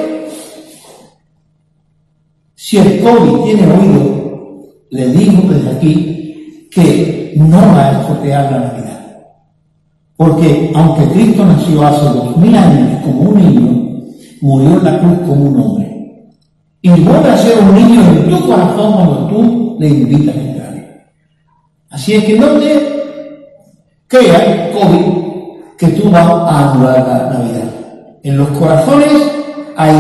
si 2.55 2.79
el 2.79 3.01
COVID 3.01 3.45
tiene 3.45 3.67
oído, 3.67 4.69
le 4.91 5.07
digo 5.09 5.43
desde 5.53 5.71
aquí 5.71 6.20
que 6.71 7.35
no 7.37 7.59
va 7.59 7.89
a 7.89 8.01
estropear 8.01 8.53
la 8.53 8.59
Navidad. 8.61 9.01
Porque 10.17 10.71
aunque 10.75 11.09
Cristo 11.15 11.45
nació 11.45 11.87
hace 11.87 12.05
dos 12.05 12.37
mil 12.37 12.55
años 12.55 13.03
como 13.03 13.31
un 13.31 13.39
niño, 13.39 14.03
murió 14.43 14.79
en 14.79 14.85
la 14.85 14.99
cruz 14.99 15.19
como 15.27 15.45
un 15.47 15.61
hombre. 15.61 16.31
Y 16.83 16.91
vuelve 16.91 17.31
a 17.31 17.37
ser 17.37 17.59
un 17.59 17.75
niño 17.75 18.01
en 18.03 18.31
tu 18.31 18.47
corazón 18.47 18.93
cuando 18.93 19.27
tú 19.29 19.77
le 19.79 19.89
invitas 19.89 20.37
a 20.37 20.41
entrar. 20.41 20.75
Así 21.91 22.15
es 22.15 22.25
que 22.25 22.39
no 22.39 22.47
te 22.59 23.03
creas, 24.07 24.71
COVID, 24.73 25.77
que 25.77 25.87
tú 25.89 26.11
vas 26.11 26.27
a 26.27 26.73
anular 26.73 27.07
la 27.07 27.39
Navidad. 27.39 27.71
En 28.23 28.37
los 28.37 28.49
corazones 28.49 29.13
hay 29.77 29.95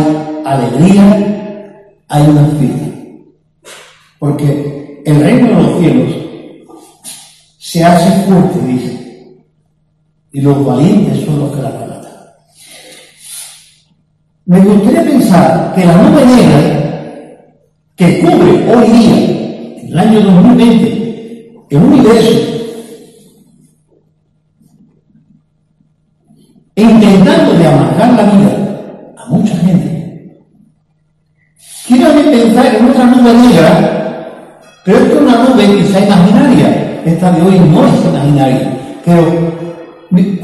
alegría, 0.44 1.82
hay 2.08 2.28
una 2.28 2.44
fiesta. 2.58 2.86
Porque 4.18 5.02
el 5.06 5.20
reino 5.20 5.48
de 5.48 5.54
los 5.54 5.78
cielos 5.78 6.29
se 7.70 7.84
hace 7.84 8.10
fuerte, 8.24 8.58
dice. 8.66 9.44
Y 10.32 10.40
los 10.40 10.64
valientes 10.64 11.24
son 11.24 11.38
los 11.38 11.52
que 11.52 11.62
la 11.62 11.70
relatan. 11.70 12.12
me 14.46 14.58
gustaría 14.58 15.04
pensar 15.04 15.72
que 15.76 15.84
la 15.84 15.94
nube 16.02 16.26
negra 16.26 16.80
que 17.94 18.20
cubre 18.22 18.74
hoy 18.74 18.90
día, 18.90 19.82
en 19.82 19.88
el 19.88 19.98
año 19.98 20.20
2020, 20.20 21.52
el 21.70 21.82
universo, 21.82 22.38
intentando 26.74 27.52
de 27.52 27.66
amargar 27.68 28.12
la 28.14 28.22
vida 28.32 29.14
a 29.16 29.26
mucha 29.26 29.56
gente, 29.58 30.42
quiero 31.86 32.14
pensar 32.32 32.66
en 32.74 32.90
otra 32.90 33.04
nube 33.06 33.32
negra, 33.32 34.56
pero 34.84 34.98
es 34.98 35.14
una 35.14 35.44
nube 35.44 35.76
quizá 35.76 36.00
imaginaria, 36.00 36.79
esta 37.04 37.30
de 37.32 37.42
hoy 37.42 37.58
no 37.58 37.86
es 37.86 38.04
imaginaria, 38.04 38.72
pero 39.04 39.24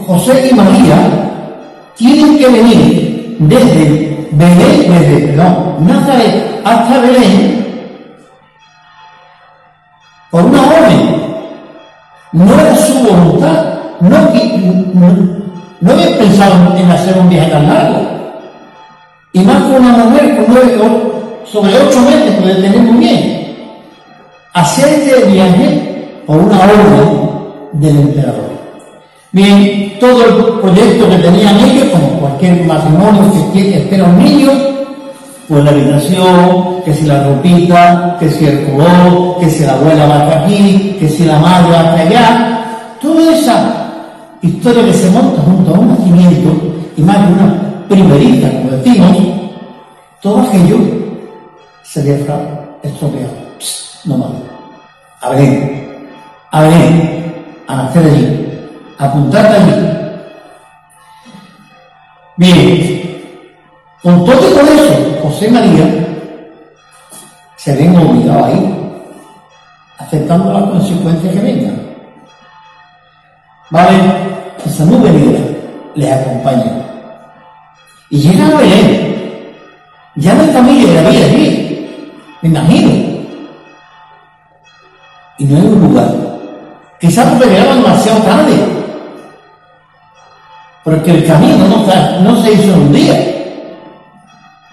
José 0.07 0.49
y 0.51 0.55
María 0.55 0.97
tienen 1.97 2.39
que 2.39 2.47
venir 2.47 3.37
desde 3.41 4.29
Belén, 4.33 4.93
desde, 4.93 5.27
perdón, 5.29 5.87
Nazaret 5.87 6.61
hasta 6.65 7.01
Belén 7.01 7.67
por 10.31 10.45
una 10.45 10.63
orden. 10.63 11.27
No 12.33 12.61
era 12.61 12.77
su 12.77 12.95
voluntad. 12.99 13.65
No, 14.01 14.19
no, 14.19 15.37
no 15.81 15.93
había 15.93 16.19
pensado 16.19 16.77
en 16.77 16.91
hacer 16.91 17.19
un 17.19 17.31
viaje 17.31 17.51
tan 17.51 17.67
largo. 17.67 18.01
Y 19.33 19.41
más 19.41 19.63
con 19.63 19.77
una 19.77 20.05
mujer 20.05 20.37
con 20.37 20.45
nueve, 20.49 20.79
sobre 21.45 21.75
ocho 21.75 22.01
meses, 22.01 22.35
puede 22.41 22.55
tener 22.57 22.79
muy 22.79 22.99
bien. 22.99 23.57
Hacer 24.53 24.89
este 24.89 25.25
viaje 25.31 25.96
por 26.27 26.39
una 26.39 26.59
orden 26.59 27.37
del 27.73 27.97
emperador. 27.97 28.57
Bien, 29.33 29.99
todo 30.01 30.25
el 30.25 30.61
proyecto 30.61 31.09
que 31.09 31.17
tenían 31.17 31.57
ellos, 31.61 31.89
como 31.91 32.21
cualquier 32.21 32.65
matrimonio 32.65 33.53
que 33.53 33.77
espera 33.77 34.05
un 34.05 34.19
niño, 34.19 34.51
pues 35.49 35.63
la 35.63 35.71
habitación, 35.71 36.83
que 36.85 36.95
si 36.95 37.05
la 37.05 37.25
ropita, 37.25 38.17
que 38.19 38.31
si 38.31 38.47
el 38.47 38.65
color, 38.65 39.39
que 39.39 39.51
si 39.51 39.65
la 39.65 39.75
abuela 39.75 40.07
va 40.07 40.23
hasta 40.23 40.45
aquí, 40.45 40.97
que 40.99 41.09
si 41.09 41.25
la 41.25 41.39
madre 41.39 41.71
va 41.71 41.81
hasta 41.81 42.01
allá, 42.01 42.97
toda 43.01 43.33
esa 43.33 43.93
historia 44.43 44.85
que 44.85 44.93
se 44.93 45.11
monta 45.11 45.43
junto 45.43 45.75
a 45.75 45.79
un 45.79 45.89
nacimiento 45.89 46.51
y 46.97 47.03
más 47.03 47.27
de 47.27 47.33
una 47.35 47.85
primerita, 47.89 48.51
como 48.51 48.71
decimos, 48.71 49.17
todo 50.21 50.41
aquello 50.41 50.79
se 51.83 52.03
deja 52.03 52.35
estropeado. 52.83 53.33
no 54.05 54.19
más. 54.19 54.29
A 55.21 55.31
ver, 55.31 55.86
a 56.57 56.63
ver, 56.63 57.35
a 57.69 57.77
nacer 57.77 58.07
allí 58.07 58.47
apuntad 58.99 59.45
allí. 59.45 59.75
Bien, 62.37 63.23
con 64.03 64.25
todo 64.25 64.61
eso, 64.61 65.21
José 65.23 65.51
María 65.51 66.07
se 67.57 67.75
ven 67.75 67.97
obligados 67.97 68.47
a 68.47 68.53
ir, 68.53 68.75
aceptando 69.99 70.53
las 70.53 70.71
consecuencias 70.71 71.35
que 71.35 71.41
vengan. 71.41 71.81
Vale, 73.69 73.99
esa 74.65 74.85
nube 74.85 75.11
negra 75.11 75.41
les 75.95 76.13
acompaña. 76.13 76.73
Y 78.09 78.19
llegan 78.19 78.53
a 78.53 78.57
Belén. 78.57 79.17
Ya 80.15 80.33
no 80.33 80.43
hay 80.43 80.49
familia 80.49 80.89
de 80.89 81.03
la 81.03 81.11
vida 81.11 81.27
allí, 81.27 81.91
me 82.41 82.49
imagino. 82.49 82.91
Y 85.39 85.45
no 85.45 85.57
hay 85.57 85.67
un 85.67 85.81
lugar. 85.81 86.26
Quizás 87.01 87.29
porque 87.29 87.47
llegaban 87.51 87.83
demasiado 87.83 88.21
tarde 88.23 88.77
porque 90.87 91.11
el 91.11 91.27
camino 91.27 91.67
no, 91.67 92.43
se 92.45 92.53
hizo 92.53 92.75
en 92.75 92.81
un 92.81 92.93
día, 92.93 93.13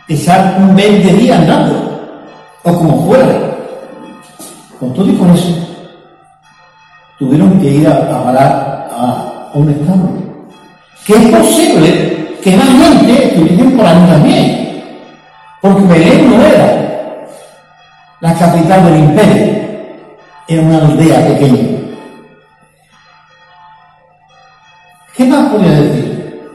quizás 0.07 0.59
un 0.59 0.75
20 0.75 1.11
días 1.13 1.39
andando, 1.39 2.29
o 2.61 2.71
como 2.71 3.07
fuera. 3.07 3.33
Con 4.79 4.93
todo 4.93 5.09
y 5.09 5.15
con 5.15 5.31
eso, 5.31 5.57
tuvieron 7.17 7.59
que 7.59 7.67
ir 7.67 7.87
a, 7.87 8.07
parar 8.07 8.89
a, 8.95 9.49
un 9.55 9.71
estado. 9.71 10.07
Que 11.03 11.13
es 11.13 11.35
posible 11.35 12.37
que 12.43 12.57
más 12.57 12.67
gente 12.67 13.29
estuviesen 13.29 13.71
por 13.75 13.83
ahí 13.87 14.05
también, 14.07 14.83
porque 15.61 15.81
Belén 15.81 16.29
no 16.29 16.45
era 16.45 17.27
la 18.19 18.35
capital 18.35 18.85
del 18.85 18.99
imperio, 18.99 19.47
era 20.47 20.61
una 20.61 20.77
aldea 20.77 21.25
pequeña. 21.25 21.82
¿Qué 25.15 25.25
más 25.25 25.47
podría 25.51 25.71
decir? 25.71 26.49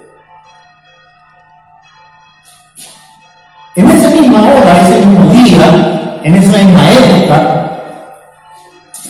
En 3.77 3.91
esa 3.91 4.11
misma 4.11 4.43
hora, 4.43 4.81
ese 4.83 5.07
mismo 5.07 5.33
día, 5.33 6.21
en 6.25 6.35
esa 6.35 6.59
misma 6.59 6.91
época, 6.91 7.71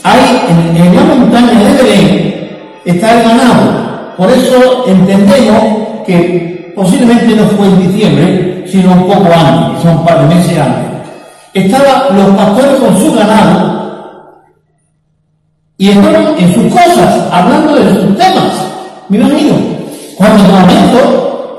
hay 0.04 0.40
en, 0.50 0.94
la 0.94 1.02
montaña 1.02 1.58
de 1.60 1.82
Belén 1.82 2.50
está 2.84 3.14
el 3.14 3.28
ganado. 3.28 4.14
Por 4.18 4.30
eso 4.30 4.84
entendemos 4.86 6.04
que 6.06 6.72
posiblemente 6.76 7.34
no 7.34 7.44
fue 7.44 7.68
en 7.68 7.90
diciembre, 7.90 8.64
sino 8.66 8.92
un 8.92 9.06
poco 9.06 9.32
antes, 9.32 9.82
son 9.82 9.98
un 9.98 10.04
par 10.04 10.28
de 10.28 10.34
meses 10.34 10.58
antes. 10.58 11.10
Estaban 11.54 12.16
los 12.16 12.36
pastores 12.36 12.80
con 12.80 12.98
su 12.98 13.14
ganado 13.14 14.42
y 15.78 15.88
estaban 15.88 16.38
en 16.38 16.54
sus 16.54 16.70
cosas, 16.70 17.28
hablando 17.32 17.74
de 17.76 17.94
sus 17.94 18.18
temas. 18.18 18.68
Me 19.08 19.16
imagino, 19.16 19.54
cuando 20.16 20.44
en 20.44 20.50
momento, 20.50 21.58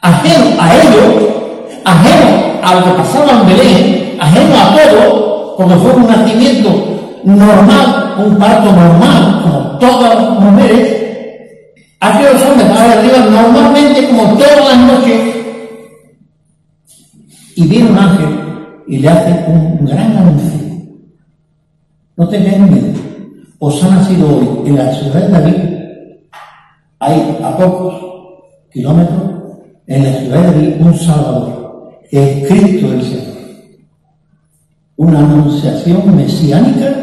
ajeno 0.00 0.60
a 0.60 0.74
ello, 0.74 1.80
ajeno 1.84 2.60
a 2.64 2.74
lo 2.74 2.84
que 2.84 2.90
pasaba 2.98 3.40
en 3.40 3.46
Belén, 3.46 4.16
ajeno 4.20 4.54
a 4.56 4.74
todo, 4.74 5.56
como 5.56 5.76
fue 5.76 5.92
un 5.92 6.08
nacimiento 6.08 7.20
normal, 7.22 8.14
un 8.18 8.36
parto 8.38 8.72
normal, 8.72 9.40
como 9.44 9.78
todas 9.78 10.14
las 10.16 10.40
mujeres, 10.40 10.96
aquellos 12.00 12.42
hombres 12.42 12.68
van 12.68 12.90
arriba 12.90 13.18
normalmente 13.30 14.08
como 14.08 14.36
todas 14.36 14.68
las 14.68 14.78
noches, 14.78 15.20
y 17.54 17.68
viene 17.68 17.90
un 17.90 17.98
ángel 17.98 18.28
y 18.88 18.98
le 18.98 19.08
hace 19.08 19.44
un 19.46 19.86
gran 19.86 20.16
anuncio. 20.16 20.58
No 22.16 22.28
tengáis 22.28 22.58
miedo, 22.58 22.88
os 23.60 23.84
ha 23.84 23.88
nacido 23.90 24.38
hoy 24.38 24.68
en 24.68 24.76
la 24.76 24.92
ciudad 24.92 25.20
de 25.20 25.28
David 25.28 25.83
hay 27.04 27.38
a 27.42 27.56
pocos 27.56 27.94
kilómetros 28.72 29.34
en 29.86 30.04
la 30.04 30.18
ciudad 30.18 30.54
de 30.54 30.78
un 30.80 30.98
Salvador, 30.98 32.00
es 32.10 32.48
Cristo 32.48 32.92
el 32.92 33.02
Señor. 33.02 33.34
Una 34.96 35.18
anunciación 35.18 36.16
mesiánica, 36.16 36.94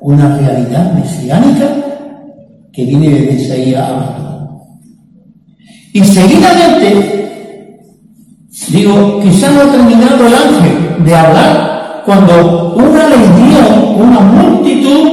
una 0.00 0.36
realidad 0.38 0.92
mesiánica 0.92 1.68
que 2.72 2.84
viene 2.84 3.10
de 3.10 3.32
Isaías 3.32 3.90
Y 5.92 6.04
seguidamente, 6.04 7.80
digo, 8.68 9.20
quizá 9.20 9.50
no 9.50 9.62
ha 9.62 9.72
terminado 9.72 10.26
el 10.26 10.34
ángel 10.34 11.04
de 11.04 11.14
hablar 11.14 12.02
cuando 12.04 12.74
una 12.74 13.08
legión, 13.08 13.96
una 13.98 14.20
multitud, 14.20 15.08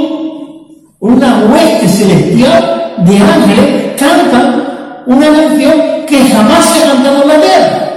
una 1.00 1.46
hueste 1.46 1.88
celestial 1.88 2.96
de 3.06 3.18
ángeles 3.18 3.89
cantan 4.00 5.04
una 5.06 5.26
canción 5.28 6.06
que 6.08 6.24
jamás 6.30 6.66
se 6.66 6.84
ha 6.84 6.94
cantado 6.94 7.22
en 7.24 7.28
la 7.28 7.42
tierra. 7.42 7.90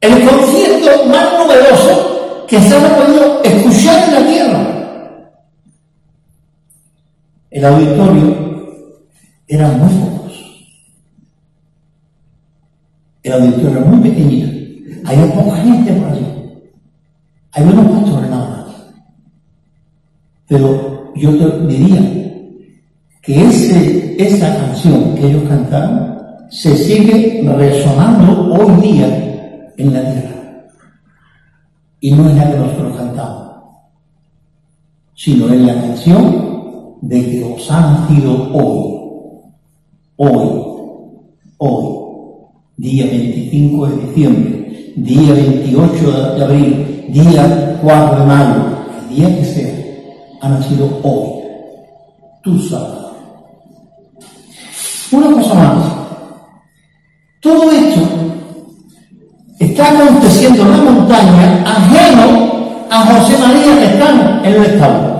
El 0.00 0.28
concierto 0.28 1.04
más 1.06 1.32
novedoso 1.32 2.46
que 2.46 2.60
se 2.60 2.76
ha 2.76 2.96
podido 2.96 3.42
escuchar 3.42 4.08
en 4.08 4.14
la 4.14 4.30
tierra. 4.30 4.78
El 7.50 7.64
auditorio 7.64 8.48
era 9.48 9.68
muy 9.68 9.92
pocos. 9.94 10.32
El 13.22 13.32
auditorio 13.32 13.70
era 13.70 13.80
muy 13.80 14.08
pequeñito. 14.08 14.48
Había 15.04 15.34
poca 15.34 15.56
gente 15.56 15.92
por 15.92 16.10
allí. 16.10 16.26
Hay 17.52 17.64
unos 17.64 18.00
pastores 18.00 18.30
nada 18.30 18.48
más. 18.50 18.76
Pero 20.46 21.12
yo 21.16 21.36
te 21.36 21.66
diría 21.66 22.18
que 23.28 23.44
ese, 23.44 24.16
esa 24.18 24.56
canción 24.56 25.14
que 25.14 25.26
ellos 25.28 25.42
cantaron 25.46 26.16
se 26.48 26.74
sigue 26.74 27.46
resonando 27.46 28.54
hoy 28.54 28.80
día 28.80 29.70
en 29.76 29.92
la 29.92 30.00
tierra. 30.00 30.64
Y 32.00 32.12
no 32.12 32.26
es 32.26 32.36
la 32.36 32.50
que 32.50 32.56
nosotros 32.56 32.96
cantamos, 32.96 33.48
sino 35.14 35.52
es 35.52 35.60
la 35.60 35.74
canción 35.74 36.96
de 37.02 37.30
que 37.30 37.44
os 37.44 37.70
ha 37.70 37.80
nacido 37.82 38.50
hoy, 38.54 38.94
hoy, 40.16 40.62
hoy, 41.58 41.86
día 42.78 43.04
25 43.08 43.86
de 43.88 44.06
diciembre, 44.06 44.92
día 44.96 45.34
28 45.34 46.34
de 46.34 46.44
abril, 46.44 47.04
día 47.10 47.78
4 47.82 48.20
de 48.20 48.26
mayo, 48.26 48.62
el 49.02 49.14
día 49.14 49.36
que 49.36 49.44
sea, 49.44 49.74
ha 50.40 50.48
nacido 50.48 50.88
hoy, 51.02 51.42
tú 52.42 52.58
sabes. 52.60 53.07
Más. 55.46 55.92
Todo 57.40 57.70
esto 57.70 58.00
está 59.60 59.90
aconteciendo 59.90 60.62
en 60.62 60.70
la 60.70 60.76
montaña 60.78 61.64
ajeno 61.64 62.86
a 62.90 63.00
José 63.06 63.38
María 63.38 63.78
que 63.78 63.84
están 63.94 64.44
en 64.44 64.52
el 64.52 64.64
establo. 64.64 65.18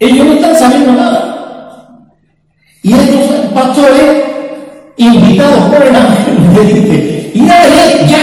Ellos 0.00 0.26
no 0.26 0.32
están 0.32 0.56
sabiendo 0.56 0.92
nada. 0.92 1.98
Y 2.82 2.92
estos 2.92 3.52
pastores, 3.54 4.24
invitados 4.96 5.64
por 5.72 5.86
el 5.86 5.94
ángel, 5.94 6.54
le 6.54 6.74
dicen, 6.74 7.30
ir 7.34 7.52
a 7.52 7.62
ver 7.62 8.08
ya. 8.08 8.18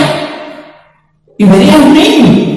Y 1.37 1.45
verían 1.45 1.83
un 1.83 1.93
niño. 1.93 2.49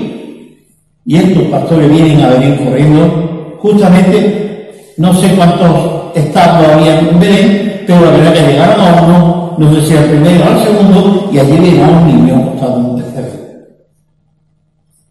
Y 1.05 1.16
estos 1.16 1.44
pastores 1.44 1.88
vienen 1.88 2.20
a 2.22 2.31
venir 2.31 2.59
corriendo, 2.64 3.59
justamente, 3.61 4.94
no 4.96 5.14
sé 5.14 5.35
cuántos 5.37 6.02
establos 6.14 6.68
había 6.68 6.98
en 6.98 7.20
Belén, 7.20 7.85
pero 7.87 8.05
la 8.05 8.11
verdad 8.11 8.35
que 8.35 8.53
llegaron 8.53 8.81
a 8.81 9.03
uno, 9.03 9.55
no 9.59 9.75
sé 9.75 9.87
si 9.87 9.96
al 9.96 10.05
primero 10.05 10.44
o 10.44 10.48
al 10.48 10.64
segundo, 10.64 11.31
y 11.33 11.38
allí 11.38 11.59
viene 11.59 11.85
un 11.85 12.07
niño 12.07 12.37
acostado 12.37 12.79
en 12.79 12.85
un 12.87 12.96
pesebre. 12.96 13.31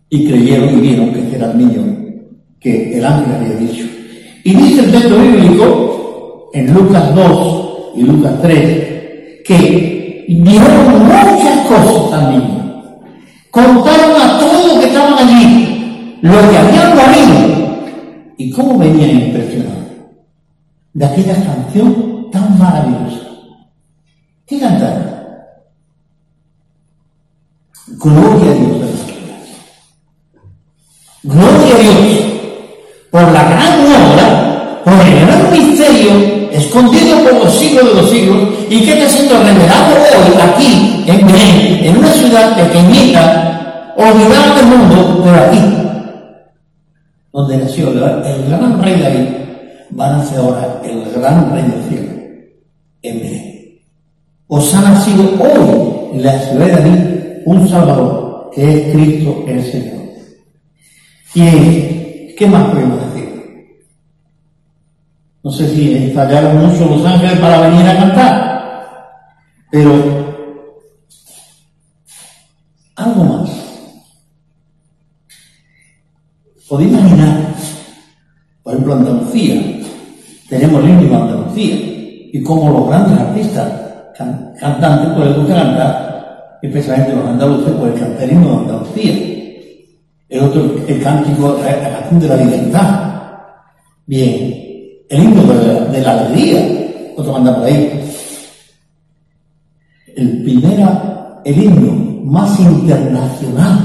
Y 0.10 0.28
creyeron 0.28 0.78
y 0.78 0.82
vieron 0.82 1.14
que 1.14 1.36
era 1.36 1.52
el 1.52 1.58
niño 1.58 1.82
que 2.60 2.98
el 2.98 3.06
ángel 3.06 3.34
había 3.34 3.56
dicho. 3.56 3.86
Y 4.44 4.56
dice 4.56 4.86
el 4.86 4.92
texto 4.92 5.18
bíblico, 5.18 6.50
en 6.54 6.74
Lucas 6.74 7.16
2 7.16 7.92
y 7.96 8.04
Lucas 8.04 8.34
3, 8.42 9.44
que 9.46 10.26
vieron 10.28 11.06
muchas 11.06 11.68
cosas 11.68 12.14
al 12.14 12.32
niño. 12.32 12.92
Contaron 13.50 14.22
a 14.22 14.40
todos 14.40 14.68
los 14.68 14.80
que 14.80 14.86
estaban 14.88 15.14
allí, 15.28 16.18
los 16.22 16.36
que 16.36 16.58
habían 16.58 16.96
dormido, 16.96 17.78
y 18.38 18.52
cómo 18.52 18.78
venían 18.78 19.10
impresionados 19.10 19.81
de 20.94 21.06
aquella 21.06 21.36
canción 21.46 22.30
tan 22.32 22.58
maravillosa. 22.58 23.28
¿Qué 24.46 24.60
cantaron? 24.60 25.12
Gloria 27.88 28.52
a 28.52 28.54
Dios. 28.54 28.90
Gloria 31.24 31.76
a 31.76 31.80
Dios 31.80 32.32
por 33.12 33.24
la 33.24 33.44
gran 33.44 33.86
obra, 33.86 34.82
por 34.86 34.94
el 34.94 35.26
gran 35.26 35.52
misterio 35.52 36.50
escondido 36.52 37.24
por 37.24 37.34
los 37.44 37.54
siglos 37.54 37.90
de 37.90 38.02
los 38.02 38.10
siglos 38.10 38.50
y 38.70 38.82
que 38.82 38.94
está 38.94 39.10
siendo 39.10 39.38
revelado 39.44 39.96
hoy 39.96 40.42
aquí 40.42 41.04
en 41.08 41.28
Belén, 41.28 41.86
en 41.86 41.98
una 41.98 42.12
ciudad 42.12 42.56
pequeñita, 42.56 43.94
olvidada 43.98 44.56
del 44.56 44.66
mundo, 44.66 45.22
pero 45.24 45.36
aquí, 45.46 45.60
donde 47.34 47.58
nació 47.58 47.90
el, 47.90 48.48
gran 48.48 48.82
rey 48.82 49.02
David, 49.02 49.28
va 50.00 50.08
a 50.08 50.18
nacer 50.18 50.40
ahora 50.40 50.82
el 50.84 51.12
gran 51.12 51.52
rey 51.52 51.64
del 51.64 51.84
cielo, 51.90 52.12
en 53.02 53.20
Belén. 53.20 53.80
Os 54.48 54.74
ha 54.74 54.82
nacido 54.82 55.24
hoy 55.40 56.16
en 56.16 56.24
la 56.24 56.40
ciudad 56.40 56.66
de 56.66 56.72
David 56.72 57.00
un 57.46 57.68
Salvador, 57.68 58.50
que 58.54 58.64
es 58.64 58.94
Cristo 58.94 59.44
el 59.48 59.64
Señor. 59.64 60.02
¿Y 61.34 62.36
qué 62.36 62.48
más 62.48 62.70
podemos 62.70 63.00
decir? 63.06 63.22
No 65.44 65.52
sé 65.52 65.68
si 65.70 65.96
estallaron 65.96 66.68
mucho 66.68 66.86
los 66.86 67.06
ángeles 67.06 67.40
para 67.40 67.70
venir 67.70 67.88
a 67.88 67.98
cantar, 67.98 69.12
pero 69.72 69.92
algo 72.96 73.24
más. 73.24 73.50
Podéis 76.68 76.92
imaginar, 76.92 77.56
por 78.64 78.74
ejemplo, 78.74 78.94
Andalucía, 78.94 79.81
tenemos 80.52 80.84
himno 80.84 81.10
de 81.10 81.16
Andalucía, 81.16 81.76
y 82.34 82.44
como 82.44 82.70
los 82.72 82.90
grandes 82.90 83.18
artistas 83.20 83.72
can- 84.18 84.54
cantantes 84.60 85.14
pueden 85.16 85.48
cantar, 85.48 86.60
especialmente 86.62 87.16
los 87.16 87.26
andaluces, 87.26 87.74
cantar 87.98 88.24
el 88.24 88.32
himno 88.34 88.50
de 88.50 88.58
Andalucía. 88.58 89.14
El 90.28 90.40
otro, 90.44 90.76
el 90.88 91.02
cántico, 91.02 91.56
de 91.56 92.28
la 92.28 92.36
libertad. 92.36 92.90
Bien, 94.06 94.54
el 95.10 95.24
himno 95.24 95.42
de 95.92 96.02
la 96.02 96.12
alegría, 96.12 97.14
otro 97.18 97.34
manda 97.34 97.56
por 97.56 97.66
ahí. 97.66 98.14
El 100.16 100.44
primera, 100.44 101.42
el 101.46 101.64
himno 101.64 101.92
más 102.26 102.60
internacional 102.60 103.78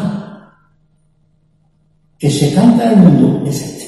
que 2.18 2.30
se 2.30 2.52
canta 2.54 2.92
en 2.92 2.98
el 2.98 3.04
mundo 3.08 3.46
es 3.48 3.62
este. 3.62 3.86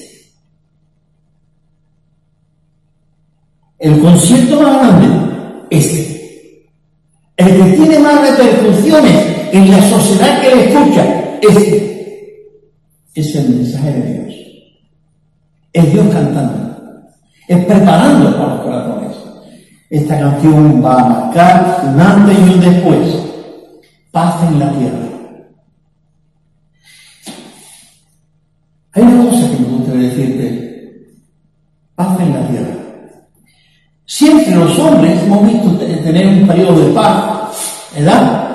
El 3.79 4.01
concierto 4.01 4.61
más 4.61 4.79
grande, 4.79 5.07
este. 5.71 6.69
El 7.37 7.47
que 7.47 7.77
tiene 7.77 7.99
más 8.01 8.21
repercusiones 8.21 9.53
en 9.53 9.71
la 9.71 9.89
sociedad 9.89 10.41
que 10.41 10.55
le 10.57 10.65
escucha, 10.65 11.05
este. 11.41 11.89
Es 13.15 13.35
el 13.37 13.49
mensaje 13.51 13.93
de 13.93 14.13
Dios. 14.13 14.35
Es 15.73 15.93
Dios 15.93 16.07
cantando. 16.13 16.77
Es 17.47 17.65
preparando 17.65 18.37
para 18.37 18.55
los 18.55 18.61
corazones. 18.63 19.17
Esta 19.91 20.19
canción 20.19 20.85
va 20.85 20.95
a 20.95 21.09
marcar 21.09 21.83
un 21.85 22.01
antes 22.01 22.39
y 22.39 22.43
un 22.43 22.61
después. 22.61 23.17
Paz 24.11 24.43
en 24.49 24.59
la 24.59 24.73
tierra. 24.73 25.09
Hay 28.93 29.03
una 29.03 29.31
cosa 29.31 29.51
que 29.51 29.63
me 29.63 29.69
gustaría 29.69 30.09
decirte. 30.09 31.15
Paz 31.95 32.21
en 32.21 32.33
la 32.33 32.49
tierra. 32.49 32.78
Siempre 34.11 34.55
los 34.57 34.79
hombres 34.79 35.23
hemos 35.23 35.47
visto 35.47 35.69
te- 35.73 35.97
tener 35.99 36.27
un 36.29 36.47
periodo 36.49 36.81
de 36.81 36.93
paz, 36.95 37.51
¿verdad? 37.95 38.49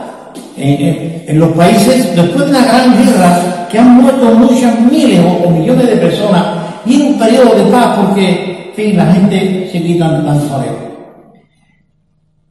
En, 0.57 0.81
en- 0.81 1.23
en 1.27 1.39
los 1.39 1.51
países, 1.51 2.15
después 2.15 2.45
de 2.45 2.49
una 2.49 2.65
gran 2.65 2.97
guerra, 2.97 3.67
que 3.69 3.77
han 3.77 4.01
muerto 4.01 4.33
muchas 4.33 4.79
miles 4.81 5.21
o, 5.45 5.49
millones 5.51 5.87
de 5.87 5.95
personas, 5.97 6.43
viene 6.85 7.11
un 7.11 7.19
periodo 7.19 7.53
de 7.55 7.71
paz 7.71 7.99
porque, 7.99 8.69
en 8.69 8.73
fin, 8.75 8.97
la 8.97 9.05
gente 9.13 9.69
se 9.71 9.83
quita 9.83 10.09
de 10.11 10.23
tanto 10.25 10.49
jaleo. 10.49 10.93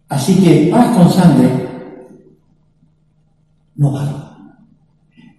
Así 0.08 0.36
que 0.36 0.68
paz 0.70 0.96
con 0.96 1.10
sangre 1.10 1.48
no 3.76 3.90
vale. 3.92 4.10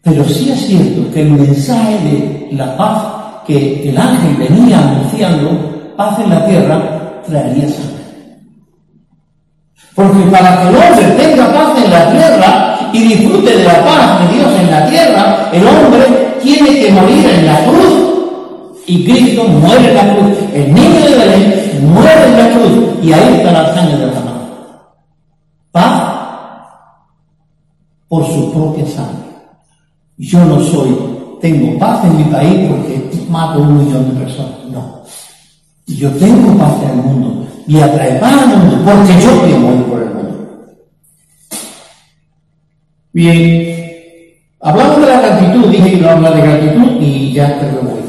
Pero 0.01 0.25
sí 0.25 0.49
es 0.51 0.59
cierto 0.67 1.09
que 1.13 1.21
el 1.21 1.31
mensaje 1.31 1.97
de 1.99 2.49
la 2.57 2.75
paz 2.75 3.03
que 3.47 3.89
el 3.89 3.97
ángel 3.97 4.35
venía 4.35 4.79
anunciando, 4.79 5.93
paz 5.95 6.19
en 6.19 6.29
la 6.29 6.45
tierra, 6.45 6.99
traería 7.25 7.69
sangre. 7.69 8.03
Porque 9.95 10.21
para 10.31 10.61
que 10.61 10.69
el 10.69 10.75
hombre 10.75 11.23
tenga 11.23 11.53
paz 11.53 11.83
en 11.83 11.91
la 11.91 12.11
tierra 12.11 12.89
y 12.93 12.99
disfrute 13.03 13.57
de 13.57 13.63
la 13.63 13.85
paz 13.85 14.19
de 14.19 14.35
Dios 14.35 14.51
en 14.59 14.71
la 14.71 14.89
tierra, 14.89 15.49
el 15.51 15.67
hombre 15.67 16.33
tiene 16.41 16.79
que 16.79 16.91
morir 16.91 17.29
en 17.29 17.45
la 17.45 17.63
cruz. 17.65 18.03
Y 18.85 19.05
Cristo 19.05 19.43
muere 19.45 19.89
en 19.89 19.95
la 19.95 20.15
cruz. 20.15 20.37
El 20.53 20.73
niño 20.73 21.05
de 21.05 21.17
Belén 21.17 21.93
muere 21.93 22.25
en 22.25 22.37
la 22.37 22.49
cruz. 22.51 23.03
Y 23.03 23.13
ahí 23.13 23.35
está 23.35 23.51
la 23.51 23.73
sangre 23.73 23.97
derramada. 23.97 24.33
Paz 25.71 26.13
por 28.07 28.25
su 28.27 28.51
propia 28.51 28.85
sangre. 28.87 29.23
Yo 30.17 30.43
no 30.45 30.59
soy, 30.59 30.95
tengo 31.41 31.77
paz 31.79 32.03
en 32.05 32.17
mi 32.17 32.23
país 32.25 32.69
porque 32.69 33.09
mato 33.29 33.59
un 33.59 33.77
millón 33.77 34.13
de 34.13 34.23
personas. 34.23 34.59
No. 34.71 35.02
Yo 35.85 36.09
tengo 36.11 36.51
en 36.51 36.89
el 36.89 36.95
mundo 36.95 37.47
y 37.67 37.79
atrae 37.79 38.19
paz 38.19 38.33
al 38.43 38.57
mundo 38.57 38.77
porque 38.85 39.21
yo 39.21 39.31
a 39.31 39.59
morir 39.59 39.83
por 39.83 40.01
el 40.01 40.09
mundo. 40.09 40.47
Bien, 43.11 43.93
hablamos 44.61 45.01
de 45.01 45.07
la 45.07 45.21
gratitud, 45.21 45.69
dije 45.69 45.91
que 45.91 45.97
iba 45.97 46.11
a 46.11 46.15
hablar 46.15 46.35
de 46.35 46.41
gratitud 46.41 47.01
y 47.01 47.33
ya 47.33 47.59
te 47.59 47.71
lo 47.71 47.81
voy. 47.81 48.01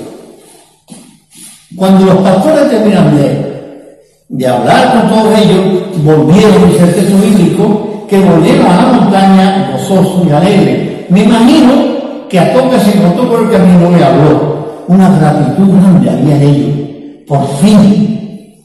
Cuando 1.77 2.07
los 2.07 2.17
pastores 2.19 2.71
terminan 2.71 3.17
de, 3.17 4.47
hablar 4.47 4.93
con 4.93 5.09
todos 5.11 5.39
ellos, 5.39 6.05
volvieron, 6.05 6.71
dice 6.71 6.85
el 6.85 6.95
texto 6.95 7.17
bíblico, 7.19 8.07
que 8.09 8.21
volvieron 8.21 8.67
a 8.67 8.77
la 8.77 8.93
montaña 8.93 9.71
gozosos 9.73 10.27
y 10.29 10.31
alegres. 10.31 11.11
Me 11.11 11.25
imagino 11.25 12.29
que 12.29 12.39
a 12.39 12.53
todos 12.53 12.81
se 12.83 12.97
encontró 12.97 13.29
por 13.29 13.43
el 13.43 13.51
camino 13.51 13.91
y 13.91 13.97
le 13.97 14.05
habló. 14.05 14.85
Una 14.87 15.11
gratitud 15.19 15.69
grande 15.77 16.11
había 16.11 16.37
en 16.37 16.43
ellos. 16.43 16.84
Por 17.27 17.47
fin. 17.59 18.61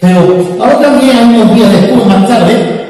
Pero 0.00 0.18
ahora 0.60 0.80
también 0.80 1.28
unos 1.28 1.54
días 1.54 1.72
después, 1.72 2.06
más 2.06 2.26
tarde, 2.26 2.82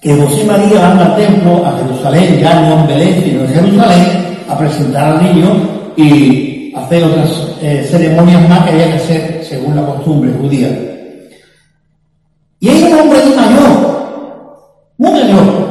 que 0.00 0.14
José 0.14 0.44
María 0.44 0.90
anda 0.90 1.06
al 1.06 1.16
templo 1.16 1.64
a 1.64 1.78
Jerusalén, 1.78 2.38
ya 2.40 2.60
no 2.60 2.80
en 2.80 2.86
Belén, 2.86 3.22
sino 3.24 3.40
en 3.40 3.48
Jerusalén, 3.48 4.36
a 4.48 4.58
presentar 4.58 5.12
al 5.12 5.22
niño 5.24 5.68
y 5.96 6.72
hacer 6.76 7.04
otras 7.04 7.30
eh, 7.62 7.86
ceremonias 7.90 8.48
más 8.48 8.64
que 8.64 8.70
había 8.72 8.86
que 8.88 8.96
hacer 8.96 9.44
según 9.48 9.76
la 9.76 9.86
costumbre 9.86 10.30
judía. 10.38 10.68
Y 12.60 12.68
hay 12.68 12.82
un 12.82 12.98
hombre 12.98 13.18
mayor, 13.34 14.92
muy 14.98 15.10
mayor, 15.10 15.65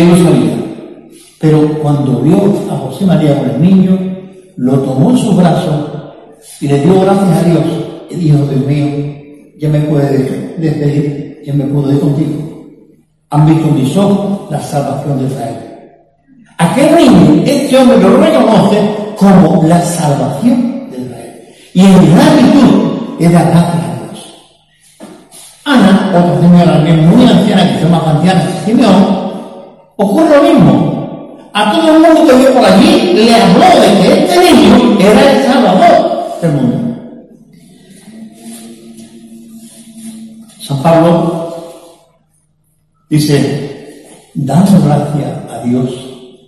¿Cómo 0.00 0.16
no 0.16 0.24
sabía. 0.24 1.78
cuando 1.80 2.20
vio 2.20 2.36
a 2.68 2.76
José 2.78 3.04
María 3.04 3.38
con 3.38 3.50
el 3.50 3.62
niño, 3.62 3.96
lo 4.56 4.80
tomó 4.80 5.10
en 5.10 5.18
sus 5.18 5.36
brazos 5.36 5.88
y 6.60 6.66
le 6.66 6.80
dio 6.80 7.00
gracias 7.00 7.38
a 7.38 7.42
Dios. 7.44 7.64
Y 8.10 8.16
dijo, 8.16 8.38
Dios 8.38 8.66
mío, 8.66 8.86
ya 9.58 9.68
me 9.68 9.80
puede 9.82 10.56
despedir, 10.58 11.42
ya 11.46 11.54
me 11.54 11.64
puedo 11.66 11.92
ir 11.92 12.00
contigo. 12.00 12.66
Han 13.30 13.46
visto 13.46 13.68
mis 13.68 13.96
ojos 13.96 14.50
la 14.50 14.60
salvación 14.60 15.18
de 15.18 15.26
Israel. 15.26 15.56
Aquel 16.58 16.96
niño, 16.96 17.42
este 17.46 17.76
hombre 17.76 17.98
lo 17.98 18.16
reconoce 18.16 18.78
como 19.16 19.62
la 19.68 19.80
salvación 19.80 20.90
de 20.90 20.98
Israel. 20.98 21.42
Y 21.72 21.80
en 21.80 22.14
gratitud 22.14 23.20
era 23.20 23.42
gracias 23.42 23.74
a 23.74 24.02
Dios. 24.02 24.34
Ana, 25.64 26.10
otra 26.10 26.40
señora 26.40 26.78
muy 26.78 27.26
anciana, 27.26 27.68
que 27.68 27.78
se 27.78 27.84
llama 27.84 28.10
anciana, 28.10 28.44
Simeón, 28.64 29.23
ocurre 29.96 30.36
lo 30.36 30.42
mismo. 30.42 31.50
A 31.52 31.72
todo 31.72 31.96
el 31.96 32.02
mundo 32.02 32.26
que 32.26 32.36
vio 32.36 32.52
por 32.52 32.64
allí 32.64 33.12
le 33.14 33.34
habló 33.34 33.80
de 33.80 34.02
que 34.02 34.24
este 34.24 34.52
niño 34.52 34.98
era 34.98 35.32
el 35.32 35.46
salvador 35.46 36.40
del 36.42 36.52
mundo. 36.52 36.84
San 40.60 40.82
Pablo 40.82 41.54
dice, 43.08 44.30
dando 44.34 44.80
gracias 44.84 45.52
a 45.52 45.62
Dios 45.62 45.90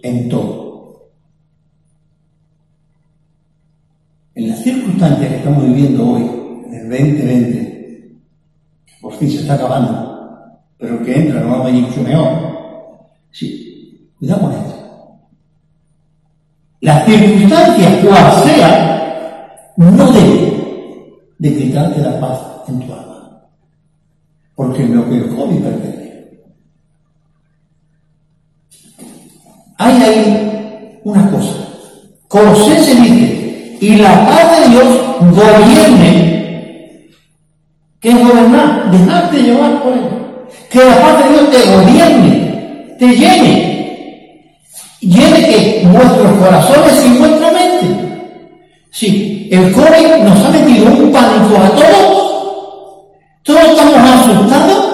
en 0.02 0.28
todo. 0.28 1.10
En 4.34 4.48
las 4.48 4.62
circunstancias 4.62 5.30
que 5.30 5.36
estamos 5.36 5.64
viviendo 5.64 6.10
hoy, 6.10 6.22
en 6.66 6.74
el 6.74 6.90
2020, 6.90 8.16
por 9.00 9.14
fin 9.14 9.30
se 9.30 9.40
está 9.42 9.54
acabando, 9.54 10.60
pero 10.78 11.02
que 11.02 11.14
entra 11.14 11.40
no 11.40 11.60
va 11.60 11.68
a 11.68 11.70
mucho 11.70 12.02
mejor. 12.02 12.45
Sí, 13.38 14.10
cuidado 14.18 14.40
con 14.40 14.52
esto. 14.52 14.74
Las 16.80 17.04
circunstancias, 17.04 18.04
cual 18.04 18.44
sea, 18.44 19.72
no 19.76 20.12
deben 20.12 21.12
de 21.38 21.56
quitarte 21.56 22.00
la 22.00 22.18
paz 22.18 22.40
en 22.68 22.80
tu 22.80 22.92
alma 22.94 23.06
porque 24.54 24.84
lo 24.84 25.06
que 25.08 25.16
el 25.16 25.28
pertenece. 25.62 26.40
Hay 29.76 30.02
ahí 30.02 31.00
una 31.04 31.30
cosa. 31.30 31.52
se 32.82 32.94
dice, 32.94 33.78
y 33.82 33.96
la 33.96 34.26
paz 34.26 34.58
de 34.58 34.68
Dios 34.70 34.86
gobierne. 35.20 37.10
¿Qué 38.00 38.10
es 38.10 38.18
gobernar? 38.18 38.90
Dejarte 38.90 39.42
llevar 39.42 39.82
por 39.82 39.92
él. 39.92 40.08
Que 40.70 40.78
la 40.78 41.02
paz 41.02 41.22
de 41.22 41.30
Dios 41.30 41.50
te 41.50 41.70
gobierne, 41.70 42.55
te 42.98 43.06
llene. 43.06 44.56
Llene 45.00 45.46
que 45.46 45.88
vuestros 45.90 46.32
corazones 46.38 47.04
y 47.04 47.18
vuestra 47.18 47.52
mente. 47.52 47.86
Sí, 48.90 49.48
el 49.52 49.72
COVID 49.72 50.22
nos 50.24 50.44
ha 50.44 50.50
metido 50.50 50.86
un 50.86 51.12
pánico 51.12 51.56
a 51.56 51.70
todos 51.70 52.26
todos 53.46 53.62
estamos 53.62 53.94
asustados, 53.94 54.84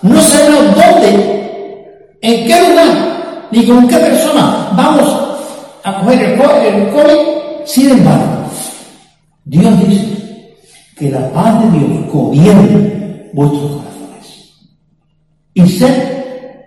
no 0.00 0.22
sabemos 0.22 0.74
dónde, 0.74 2.16
en 2.22 2.46
qué 2.46 2.68
lugar, 2.70 3.48
ni 3.50 3.66
con 3.66 3.86
qué 3.86 3.96
persona 3.98 4.70
vamos 4.72 5.04
a 5.84 6.00
coger 6.00 6.22
el, 6.22 6.38
COVID. 6.38 7.66
Sin 7.66 7.90
embargo, 7.90 8.48
Dios 9.44 9.86
dice 9.86 10.56
que 10.96 11.10
la 11.10 11.30
paz 11.30 11.60
de 11.60 11.78
Dios 11.78 12.10
gobierne 12.10 13.30
vuestros 13.34 13.72
corazones. 13.72 14.54
Y 15.52 15.68
ser, 15.68 16.23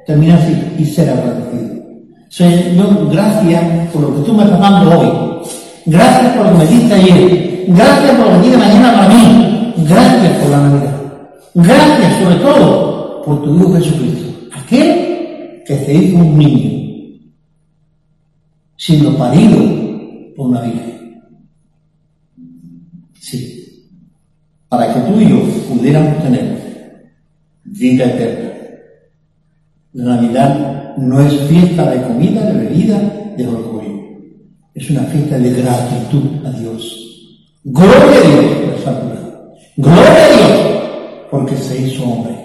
termina 0.08 0.36
así, 0.36 0.56
y 0.80 0.86
ser 0.86 1.10
agradecido. 1.10 1.84
Señor, 2.30 3.12
gracias 3.12 3.90
por 3.90 4.02
lo 4.04 4.16
que 4.16 4.22
tú 4.22 4.34
me 4.34 4.44
estás 4.44 4.60
dando 4.60 5.00
hoy. 5.00 5.48
Gracias 5.86 6.36
por 6.36 6.46
lo 6.46 6.52
que 6.54 6.58
me 6.58 6.66
diste 6.66 6.94
ayer. 6.94 7.66
Gracias 7.68 8.16
por 8.16 8.34
lo 8.34 8.42
que 8.42 8.58
mañana 8.58 8.94
para 8.94 9.10
mí. 9.10 9.74
Gracias 9.88 10.38
por 10.40 10.50
la 10.50 10.58
Navidad. 10.58 11.02
Gracias 11.54 12.24
sobre 12.24 12.36
todo 12.36 13.22
por 13.24 13.44
tu 13.44 13.56
Hijo 13.56 13.74
Jesucristo, 13.74 14.48
aquel 14.54 15.64
que 15.66 15.76
se 15.86 15.94
hizo 15.94 16.18
un 16.18 16.38
niño, 16.38 17.20
siendo 18.78 19.18
parido 19.18 19.58
por 20.36 20.48
una 20.48 20.62
virgen. 20.62 21.22
Sí, 23.20 23.92
para 24.70 24.94
que 24.94 25.00
tú 25.02 25.20
y 25.20 25.30
yo 25.30 25.42
pudiéramos 25.68 26.24
tener 26.24 27.12
vida 27.66 28.06
eterna. 28.06 28.57
La 29.98 30.16
Navidad 30.16 30.96
no 30.98 31.20
es 31.20 31.34
fiesta 31.48 31.90
de 31.90 32.04
comida, 32.04 32.44
de 32.44 32.54
bebida, 32.54 33.02
de 33.36 33.48
orgullo. 33.48 34.04
Es 34.76 34.92
una 34.92 35.02
fiesta 35.06 35.40
de 35.40 35.50
gratitud 35.50 36.46
a 36.46 36.52
Dios. 36.52 37.34
Gloria 37.64 37.96
a 37.96 38.30
Dios 38.30 38.86
Gloria 39.76 40.26
a 40.26 40.38
Dios 40.38 40.82
porque 41.32 41.56
se 41.56 41.82
hizo 41.82 42.04
hombre. 42.04 42.36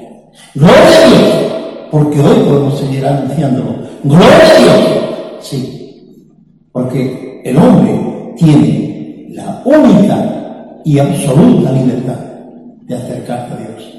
Gloria 0.55 0.77
a 0.77 1.09
Dios, 1.09 1.53
porque 1.91 2.21
hoy 2.21 2.37
podemos 2.37 2.79
seguir 2.79 3.05
anunciándolo. 3.05 3.75
Gloria 4.03 4.29
a 4.29 4.63
Dios, 4.63 4.79
sí, 5.41 6.25
porque 6.73 7.43
el 7.45 7.59
hombre 7.59 8.33
tiene 8.39 9.27
la 9.29 9.61
única 9.67 10.81
y 10.87 10.99
absoluta 10.99 11.71
libertad 11.73 12.19
de 12.87 12.95
acercarse 12.95 13.53
a 13.53 13.57
Dios. 13.59 13.93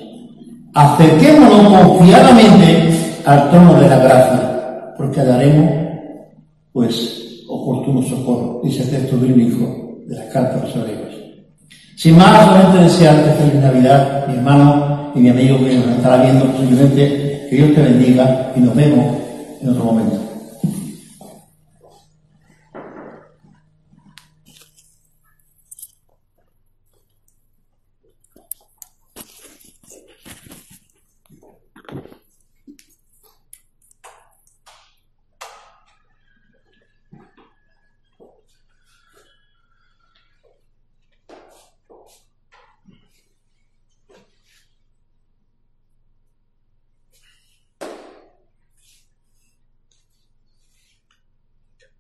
Acerquémonos 0.74 1.98
confiadamente 1.98 3.03
al 3.26 3.50
trono 3.50 3.80
de 3.80 3.88
la 3.88 3.98
gracia, 3.98 4.94
porque 4.98 5.24
daremos, 5.24 5.72
pues, 6.72 7.44
oportuno 7.48 8.02
socorro, 8.02 8.62
dice 8.64 8.84
el 8.84 8.90
texto 8.90 9.18
bíblico 9.18 10.00
de 10.08 10.16
las 10.16 10.26
cartas 10.26 10.62
de 10.62 10.68
los 10.68 10.76
hebreos. 10.76 11.16
Sin 11.96 12.18
más, 12.18 12.46
solamente 12.46 12.84
desearte 12.84 13.32
feliz 13.34 13.62
Navidad, 13.62 14.28
mi 14.28 14.36
hermano 14.36 15.12
y 15.16 15.20
mi 15.20 15.30
amigo 15.30 15.58
que 15.60 15.76
nos 15.76 15.88
estará 15.88 16.24
viendo, 16.24 16.46
posiblemente 16.46 17.48
que 17.50 17.56
Dios 17.56 17.74
te 17.76 17.82
bendiga 17.82 18.52
y 18.56 18.60
nos 18.60 18.76
vemos 18.76 19.18
en 19.62 19.70
otro 19.70 19.84
momento. 19.86 20.24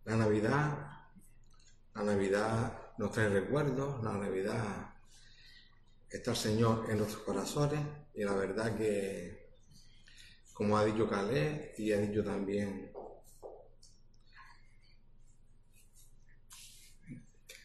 La 0.05 0.17
Navidad, 0.17 0.77
Navidad 2.03 2.77
nos 2.97 3.11
trae 3.11 3.29
recuerdos, 3.29 4.03
la 4.03 4.13
Navidad 4.13 4.93
está 6.09 6.31
el 6.31 6.37
Señor 6.37 6.85
en 6.89 6.97
nuestros 6.97 7.23
corazones 7.23 7.79
y 8.13 8.23
la 8.23 8.33
verdad 8.33 8.77
que, 8.77 9.55
como 10.53 10.77
ha 10.77 10.85
dicho 10.85 11.09
Calé 11.09 11.73
y 11.77 11.91
ha 11.91 11.97
dicho 11.97 12.23
también 12.23 12.91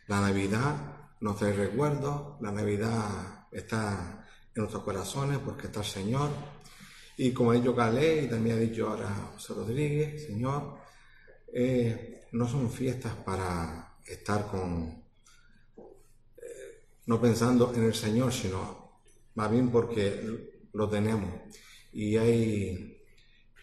la 0.07 0.21
Navidad 0.23 0.99
nos 1.21 1.37
trae 1.37 1.53
recuerdos, 1.53 2.41
la 2.41 2.51
Navidad 2.53 3.47
está 3.53 4.27
en 4.55 4.63
nuestros 4.63 4.83
corazones 4.83 5.39
porque 5.39 5.67
está 5.67 5.81
el 5.81 5.87
Señor. 5.87 6.31
Y 7.17 7.33
como 7.33 7.51
ha 7.51 7.55
dicho 7.55 7.75
Calé 7.75 8.23
y 8.23 8.29
también 8.29 8.57
ha 8.57 8.61
dicho 8.61 8.89
ahora 8.89 9.09
José 9.35 9.53
Rodríguez, 9.53 10.25
Señor, 10.27 10.79
eh, 11.53 12.29
no 12.33 12.49
son 12.49 12.71
fiestas 12.71 13.15
para 13.17 13.88
estar 14.09 14.47
con, 14.47 15.05
eh, 15.77 16.85
no 17.07 17.21
pensando 17.21 17.73
en 17.75 17.85
el 17.85 17.95
Señor, 17.95 18.33
sino 18.33 19.01
más 19.35 19.51
bien 19.51 19.71
porque 19.71 20.65
lo 20.73 20.89
tenemos. 20.89 21.31
Y, 21.93 22.17
hay, 22.17 23.03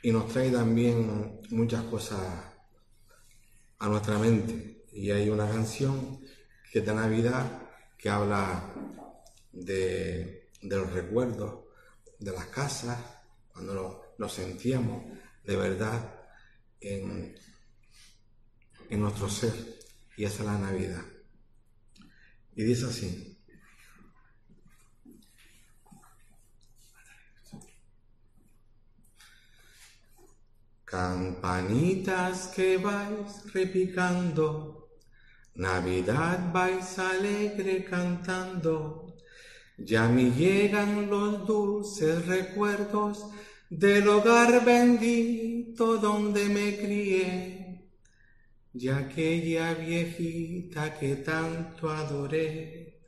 y 0.02 0.12
nos 0.12 0.28
trae 0.28 0.52
también 0.52 1.42
muchas 1.50 1.84
cosas 1.84 2.20
a 3.80 3.88
nuestra 3.90 4.18
mente. 4.18 4.86
Y 4.94 5.12
hay 5.12 5.30
una 5.30 5.48
canción 5.48 6.20
que 6.72 6.80
es 6.80 6.86
de 6.86 6.94
Navidad 6.94 7.62
que 7.98 8.10
habla 8.10 8.74
de, 9.52 10.50
los 10.62 10.92
recuerdos 10.92 11.66
de 12.20 12.32
las 12.32 12.46
casas, 12.48 13.00
cuando 13.52 14.14
nos 14.18 14.34
sentíamos 14.34 15.04
de 15.44 15.56
verdad 15.56 16.14
en, 16.80 17.36
en 18.90 19.02
nuestro 19.02 19.30
ser 19.30 19.75
y 20.18 20.26
esa 20.26 20.40
es 20.40 20.46
la 20.46 20.58
Navidad. 20.58 21.04
Y 22.56 22.64
dice 22.64 22.86
así. 22.86 23.32
Campanitas 30.86 32.48
que 32.56 32.78
vais 32.78 33.52
repicando, 33.54 34.88
Navidad 35.56 36.54
vais 36.54 37.00
alegre 37.00 37.84
cantando, 37.84 39.18
ya 39.78 40.08
me 40.08 40.32
llegan 40.32 41.10
los 41.10 41.46
dulces 41.46 42.26
recuerdos 42.28 43.26
del 43.70 44.08
hogar 44.08 44.64
bendito 44.64 45.98
donde 45.98 46.46
me 46.50 46.78
crié, 46.78 47.65
y 48.78 48.90
aquella 48.90 49.74
viejita 49.74 51.00
que 51.00 51.16
tanto 51.18 51.90
adoré, 51.90 53.00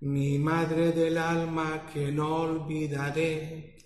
mi 0.00 0.38
madre 0.38 0.92
del 0.92 1.18
alma 1.18 1.86
que 1.92 2.10
no 2.10 2.36
olvidaré 2.36 3.76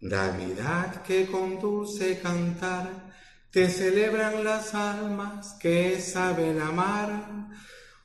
Navidad 0.00 1.02
que 1.02 1.26
con 1.26 1.60
dulce 1.60 2.18
cantar 2.20 3.12
te 3.50 3.68
celebran 3.68 4.42
las 4.42 4.74
almas 4.74 5.52
que 5.60 6.00
saben 6.00 6.58
amar. 6.58 7.48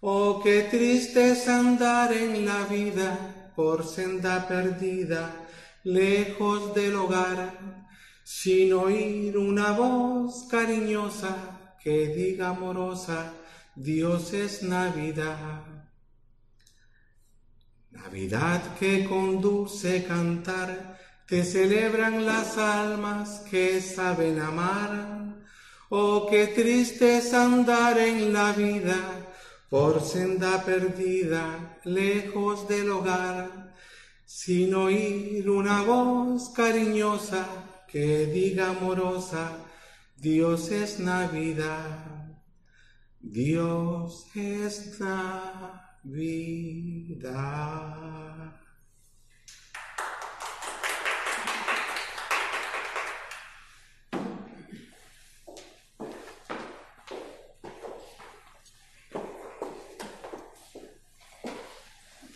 Oh, 0.01 0.41
qué 0.43 0.63
triste 0.63 1.31
es 1.31 1.47
andar 1.47 2.11
en 2.11 2.45
la 2.45 2.65
vida 2.65 3.53
por 3.55 3.85
senda 3.85 4.45
perdida, 4.45 5.47
lejos 5.85 6.75
del 6.75 6.95
hogar, 6.95 7.87
sin 8.25 8.73
oír 8.73 9.37
una 9.37 9.71
voz 9.71 10.47
cariñosa 10.51 11.54
que 11.85 12.07
diga 12.07 12.49
amorosa, 12.49 13.31
Dios 13.75 14.33
es 14.33 14.63
Navidad. 14.63 15.61
Navidad 17.91 18.75
que 18.79 19.05
con 19.05 19.39
dulce 19.39 20.03
cantar 20.03 20.97
te 21.27 21.43
celebran 21.43 22.25
las 22.25 22.57
almas 22.57 23.43
que 23.51 23.79
saben 23.81 24.39
amar. 24.39 25.35
Oh, 25.89 26.25
qué 26.27 26.47
triste 26.47 27.19
es 27.19 27.31
andar 27.35 27.99
en 27.99 28.33
la 28.33 28.51
vida 28.53 28.97
por 29.69 30.01
senda 30.01 30.63
perdida, 30.65 31.77
lejos 31.83 32.67
del 32.67 32.89
hogar, 32.89 33.75
sin 34.25 34.73
oír 34.73 35.47
una 35.47 35.83
voz 35.83 36.49
cariñosa 36.49 37.45
que 37.87 38.25
diga 38.25 38.71
amorosa, 38.71 39.64
Dios 40.17 40.71
es 40.71 40.99
Navidad, 40.99 42.37
Dios 43.19 44.25
es 44.33 44.99
Navidad. 44.99 45.75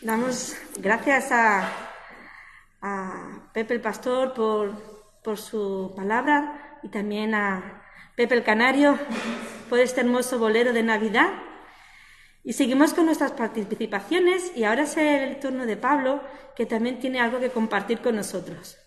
Damos 0.01 0.55
gracias 0.79 1.31
a, 1.31 1.71
Pepe 3.53 3.75
el 3.75 3.81
Pastor 3.81 4.33
por, 4.33 5.21
por 5.23 5.37
su 5.37 5.93
palabra 5.95 6.58
y 6.83 6.89
también 6.89 7.35
a 7.35 7.83
Pepe 8.15 8.35
el 8.35 8.43
Canario 8.43 8.97
por 9.69 9.79
este 9.79 10.01
hermoso 10.01 10.39
bolero 10.39 10.73
de 10.73 10.83
Navidad. 10.83 11.29
Y 12.43 12.53
seguimos 12.53 12.93
con 12.93 13.05
nuestras 13.05 13.31
participaciones 13.31 14.51
y 14.55 14.63
ahora 14.63 14.83
es 14.83 14.97
el 14.97 15.39
turno 15.39 15.65
de 15.65 15.77
Pablo, 15.77 16.23
que 16.55 16.65
también 16.65 16.99
tiene 16.99 17.19
algo 17.19 17.39
que 17.39 17.49
compartir 17.49 17.99
con 17.99 18.15
nosotros. 18.15 18.77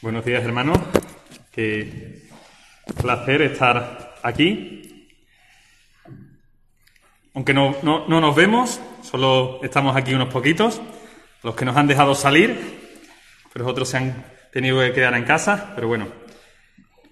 Buenos 0.00 0.24
días, 0.24 0.44
hermanos. 0.44 0.78
Qué 1.50 2.22
placer 3.00 3.42
estar 3.42 4.14
aquí. 4.22 4.87
Aunque 7.38 7.54
no, 7.54 7.76
nos 7.84 8.34
vemos, 8.34 8.80
solo 9.00 9.60
estamos 9.62 9.94
aquí 9.96 10.12
unos 10.12 10.26
poquitos, 10.26 10.82
los 11.44 11.54
que 11.54 11.64
nos 11.64 11.76
han 11.76 11.86
dejado 11.86 12.16
salir, 12.16 12.58
pero 13.52 13.64
otros 13.64 13.90
se 13.90 13.98
han 13.98 14.24
tenido 14.52 14.80
que 14.80 14.92
quedar 14.92 15.14
en 15.14 15.22
casa. 15.22 15.70
Pero 15.76 15.86
bueno, 15.86 16.08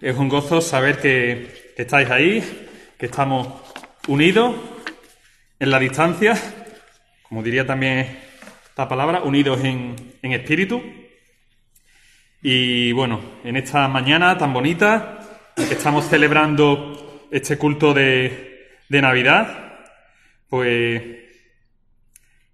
es 0.01 0.17
un 0.17 0.29
gozo 0.29 0.61
saber 0.61 1.01
que, 1.01 1.73
estáis 1.77 2.11
ahí, 2.11 2.67
que 2.99 3.07
estamos 3.07 3.47
unidos 4.09 4.57
en 5.61 5.71
la 5.71 5.79
distancia, 5.79 6.37
como 7.29 7.45
diría 7.45 7.65
también 7.65 8.19
esta 8.69 8.89
palabra, 8.89 9.23
unidos 9.23 9.61
en, 9.63 9.95
en 10.23 10.33
espíritu 10.33 10.83
y 12.43 12.91
bueno, 12.91 13.21
en 13.45 13.55
esta 13.55 13.87
mañana 13.87 14.37
tan 14.37 14.53
bonita, 14.53 15.21
que 15.55 15.75
estamos 15.75 16.09
celebrando 16.09 17.29
este 17.31 17.57
culto 17.57 17.95
de, 17.95 18.75
Navidad, 18.89 19.66
pues 20.49 21.03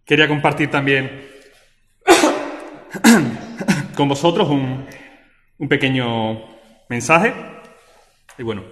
quería 0.04 0.28
compartir 0.28 0.70
también 0.70 1.28
con 3.94 4.08
vosotros 4.08 4.48
un, 4.48 4.86
un 5.58 5.68
pequeño 5.68 6.42
mensaje. 6.88 7.32
Y 8.38 8.42
bueno, 8.42 8.64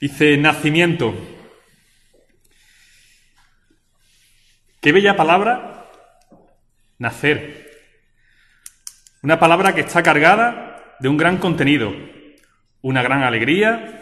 dice 0.00 0.36
nacimiento. 0.36 1.14
Qué 4.80 4.92
bella 4.92 5.16
palabra, 5.16 5.90
nacer. 6.98 7.68
Una 9.22 9.38
palabra 9.40 9.74
que 9.74 9.80
está 9.80 10.02
cargada 10.02 10.96
de 11.00 11.08
un 11.08 11.16
gran 11.16 11.38
contenido, 11.38 11.92
una 12.80 13.02
gran 13.02 13.22
alegría, 13.22 13.97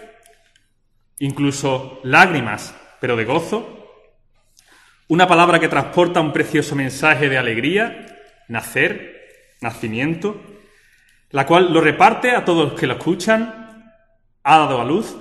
incluso 1.18 2.00
lágrimas, 2.02 2.74
pero 3.00 3.16
de 3.16 3.24
gozo. 3.24 3.72
Una 5.08 5.28
palabra 5.28 5.60
que 5.60 5.68
transporta 5.68 6.20
un 6.20 6.32
precioso 6.32 6.74
mensaje 6.74 7.28
de 7.28 7.38
alegría, 7.38 8.06
nacer, 8.48 9.54
nacimiento, 9.60 10.40
la 11.30 11.46
cual 11.46 11.72
lo 11.72 11.80
reparte 11.80 12.32
a 12.32 12.44
todos 12.44 12.70
los 12.70 12.80
que 12.80 12.86
lo 12.86 12.94
escuchan, 12.94 13.92
ha 14.42 14.58
dado 14.58 14.80
a 14.80 14.84
luz. 14.84 15.16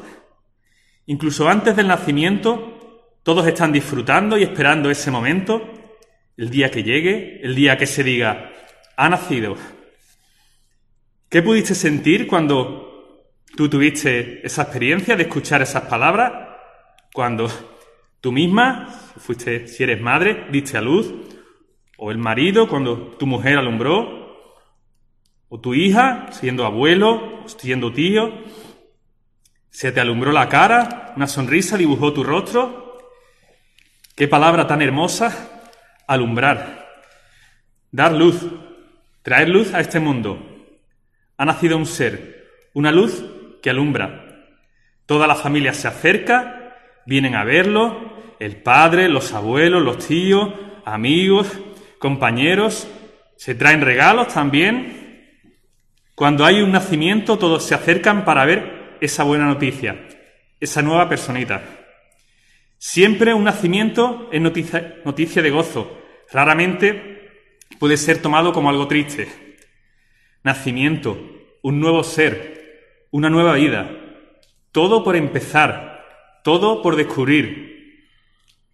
Incluso 1.06 1.48
antes 1.48 1.76
del 1.76 1.88
nacimiento, 1.88 3.12
todos 3.24 3.46
están 3.48 3.72
disfrutando 3.72 4.38
y 4.38 4.44
esperando 4.44 4.90
ese 4.90 5.12
momento, 5.12 5.62
el 6.38 6.50
día 6.50 6.72
que 6.72 6.84
llegue, 6.84 7.40
el 7.44 7.56
día 7.56 7.78
que 7.78 7.88
se 7.88 8.04
diga, 8.04 8.52
ha 8.98 9.10
nacido, 9.10 9.56
¿Qué 11.30 11.42
pudiste 11.42 11.76
sentir 11.76 12.28
cuando 12.28 12.95
tú 13.56 13.70
tuviste 13.70 14.46
esa 14.46 14.64
experiencia 14.64 15.16
de 15.16 15.24
escuchar 15.24 15.62
esas 15.62 15.84
palabras? 15.84 16.32
Cuando 17.14 17.50
tú 18.22 18.32
misma, 18.32 18.88
fuiste, 19.18 19.68
si 19.68 19.84
eres 19.84 20.02
madre, 20.02 20.48
diste 20.52 20.78
a 20.78 20.82
luz, 20.82 21.14
o 21.98 22.12
el 22.12 22.18
marido 22.18 22.68
cuando 22.68 23.16
tu 23.18 23.26
mujer 23.26 23.58
alumbró, 23.58 24.26
o 25.48 25.60
tu 25.60 25.74
hija, 25.74 26.28
siendo 26.32 26.66
abuelo, 26.66 27.44
siendo 27.46 27.94
tío, 27.94 28.32
se 29.70 29.92
te 29.92 30.00
alumbró 30.00 30.32
la 30.32 30.50
cara, 30.50 31.14
una 31.16 31.28
sonrisa 31.28 31.78
dibujó 31.78 32.14
tu 32.14 32.24
rostro. 32.24 33.00
Qué 34.16 34.28
palabra 34.28 34.68
tan 34.68 34.82
hermosa, 34.82 35.64
alumbrar, 36.08 36.88
dar 37.92 38.14
luz, 38.14 38.46
traer 39.22 39.50
luz 39.50 39.74
a 39.74 39.80
este 39.80 40.00
mundo 40.00 40.56
ha 41.38 41.46
nacido 41.46 41.78
un 41.78 41.86
ser, 41.86 42.70
una 42.74 42.92
luz 42.92 43.24
que 43.66 43.72
alumbra. 43.72 44.46
Toda 45.08 45.26
la 45.26 45.34
familia 45.34 45.74
se 45.74 45.88
acerca, 45.88 46.78
vienen 47.08 47.34
a 47.34 47.44
verlo, 47.44 48.14
el 48.40 48.58
padre, 48.58 49.10
los 49.10 49.34
abuelos, 49.34 49.82
los 49.82 50.06
tíos, 50.06 50.54
amigos, 50.86 51.52
compañeros, 51.98 52.88
se 53.38 53.56
traen 53.56 53.82
regalos 53.82 54.28
también. 54.28 55.32
Cuando 56.14 56.46
hay 56.46 56.62
un 56.62 56.74
nacimiento, 56.74 57.40
todos 57.40 57.64
se 57.64 57.74
acercan 57.74 58.24
para 58.24 58.46
ver 58.46 58.98
esa 59.02 59.24
buena 59.24 59.46
noticia, 59.46 60.10
esa 60.60 60.84
nueva 60.84 61.10
personita. 61.10 61.64
Siempre 62.78 63.34
un 63.34 63.46
nacimiento 63.46 64.30
es 64.32 64.42
noticia, 64.42 64.98
noticia 65.06 65.42
de 65.42 65.50
gozo, 65.50 66.04
raramente 66.32 67.32
puede 67.80 67.98
ser 67.98 68.22
tomado 68.22 68.54
como 68.54 68.70
algo 68.70 68.88
triste 68.88 69.28
nacimiento, 70.44 71.18
un 71.64 71.80
nuevo 71.80 72.04
ser, 72.04 72.55
una 73.16 73.30
nueva 73.30 73.54
vida. 73.54 73.90
Todo 74.74 75.02
por 75.02 75.16
empezar, 75.16 76.04
todo 76.44 76.82
por 76.82 76.98
descubrir. 76.98 78.10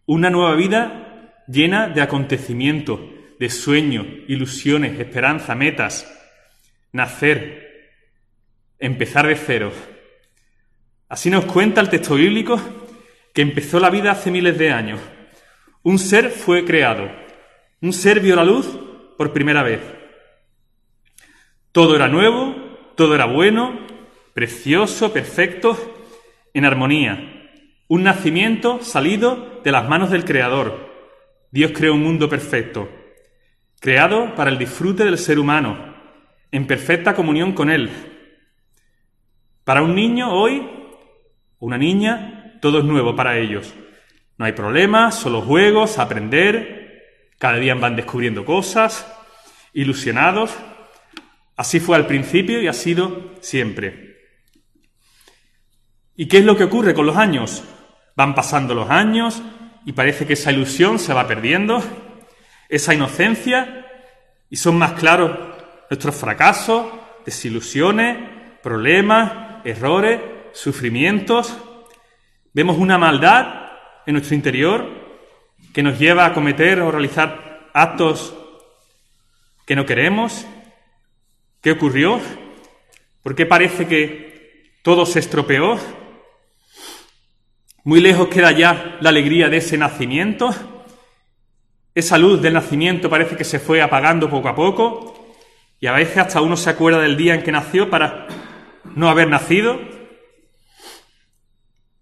Una 0.07 0.31
nueva 0.31 0.55
vida 0.55 1.43
llena 1.47 1.89
de 1.89 2.01
acontecimientos, 2.01 2.99
de 3.39 3.49
sueños, 3.51 4.07
ilusiones, 4.27 4.99
esperanza, 4.99 5.53
metas. 5.53 6.11
Nacer, 6.91 7.91
empezar 8.79 9.27
de 9.27 9.35
cero. 9.35 9.71
Así 11.07 11.29
nos 11.29 11.45
cuenta 11.45 11.79
el 11.79 11.89
texto 11.89 12.15
bíblico 12.15 12.59
que 13.35 13.43
empezó 13.43 13.79
la 13.79 13.91
vida 13.91 14.09
hace 14.09 14.31
miles 14.31 14.57
de 14.57 14.71
años. 14.71 14.99
Un 15.83 15.99
ser 15.99 16.31
fue 16.31 16.65
creado. 16.65 17.11
Un 17.79 17.93
ser 17.93 18.19
vio 18.19 18.35
la 18.35 18.43
luz 18.43 18.67
por 19.19 19.33
primera 19.33 19.61
vez. 19.61 19.81
Todo 21.71 21.95
era 21.95 22.07
nuevo, 22.07 22.55
todo 22.95 23.13
era 23.13 23.25
bueno, 23.25 23.90
precioso, 24.33 25.13
perfecto, 25.13 25.77
en 26.53 26.65
armonía. 26.65 27.49
Un 27.87 28.03
nacimiento 28.03 28.81
salido 28.81 29.61
de 29.63 29.71
las 29.71 29.87
manos 29.87 30.09
del 30.11 30.25
Creador. 30.25 30.89
Dios 31.51 31.71
creó 31.73 31.93
un 31.93 32.03
mundo 32.03 32.29
perfecto, 32.29 32.89
creado 33.79 34.35
para 34.35 34.49
el 34.49 34.57
disfrute 34.57 35.03
del 35.03 35.17
ser 35.17 35.39
humano, 35.39 35.95
en 36.51 36.67
perfecta 36.67 37.13
comunión 37.13 37.53
con 37.53 37.69
Él. 37.69 37.89
Para 39.63 39.81
un 39.81 39.95
niño 39.95 40.31
hoy, 40.31 40.67
una 41.59 41.77
niña, 41.77 42.57
todo 42.61 42.79
es 42.79 42.85
nuevo 42.85 43.15
para 43.15 43.37
ellos. 43.37 43.73
No 44.37 44.45
hay 44.45 44.53
problemas, 44.53 45.15
solo 45.15 45.41
juegos, 45.41 45.99
aprender, 45.99 46.81
cada 47.37 47.57
día 47.57 47.75
van 47.75 47.95
descubriendo 47.95 48.45
cosas, 48.45 49.05
ilusionados. 49.73 50.55
Así 51.55 51.79
fue 51.79 51.95
al 51.95 52.07
principio 52.07 52.61
y 52.61 52.67
ha 52.67 52.73
sido 52.73 53.35
siempre. 53.41 54.10
¿Y 56.21 56.27
qué 56.27 56.37
es 56.37 56.45
lo 56.45 56.55
que 56.55 56.65
ocurre 56.65 56.93
con 56.93 57.07
los 57.07 57.17
años? 57.17 57.63
Van 58.15 58.35
pasando 58.35 58.75
los 58.75 58.91
años 58.91 59.41
y 59.87 59.93
parece 59.93 60.27
que 60.27 60.33
esa 60.33 60.51
ilusión 60.51 60.99
se 60.99 61.15
va 61.15 61.25
perdiendo, 61.25 61.83
esa 62.69 62.93
inocencia, 62.93 63.87
y 64.47 64.57
son 64.57 64.77
más 64.77 64.91
claros 64.91 65.31
nuestros 65.89 66.15
fracasos, 66.15 66.85
desilusiones, 67.25 68.19
problemas, 68.61 69.65
errores, 69.65 70.21
sufrimientos. 70.53 71.57
Vemos 72.53 72.77
una 72.77 72.99
maldad 72.99 73.71
en 74.05 74.13
nuestro 74.13 74.35
interior 74.35 74.87
que 75.73 75.81
nos 75.81 75.97
lleva 75.97 76.27
a 76.27 76.35
cometer 76.35 76.81
o 76.81 76.91
realizar 76.91 77.67
actos 77.73 78.35
que 79.65 79.75
no 79.75 79.87
queremos. 79.87 80.45
¿Qué 81.61 81.71
ocurrió? 81.71 82.21
¿Por 83.23 83.33
qué 83.33 83.47
parece 83.47 83.87
que 83.87 84.77
todo 84.83 85.07
se 85.07 85.17
estropeó? 85.17 85.79
Muy 87.83 87.99
lejos 87.99 88.27
queda 88.27 88.51
ya 88.51 88.97
la 89.01 89.09
alegría 89.09 89.49
de 89.49 89.57
ese 89.57 89.75
nacimiento. 89.75 90.53
Esa 91.95 92.19
luz 92.19 92.39
del 92.39 92.53
nacimiento 92.53 93.09
parece 93.09 93.35
que 93.35 93.43
se 93.43 93.59
fue 93.59 93.81
apagando 93.81 94.29
poco 94.29 94.49
a 94.49 94.55
poco 94.55 95.35
y 95.79 95.87
a 95.87 95.93
veces 95.93 96.19
hasta 96.19 96.41
uno 96.41 96.55
se 96.55 96.69
acuerda 96.69 97.01
del 97.01 97.17
día 97.17 97.33
en 97.33 97.41
que 97.41 97.51
nació 97.51 97.89
para 97.89 98.27
no 98.95 99.09
haber 99.09 99.29
nacido. 99.29 99.79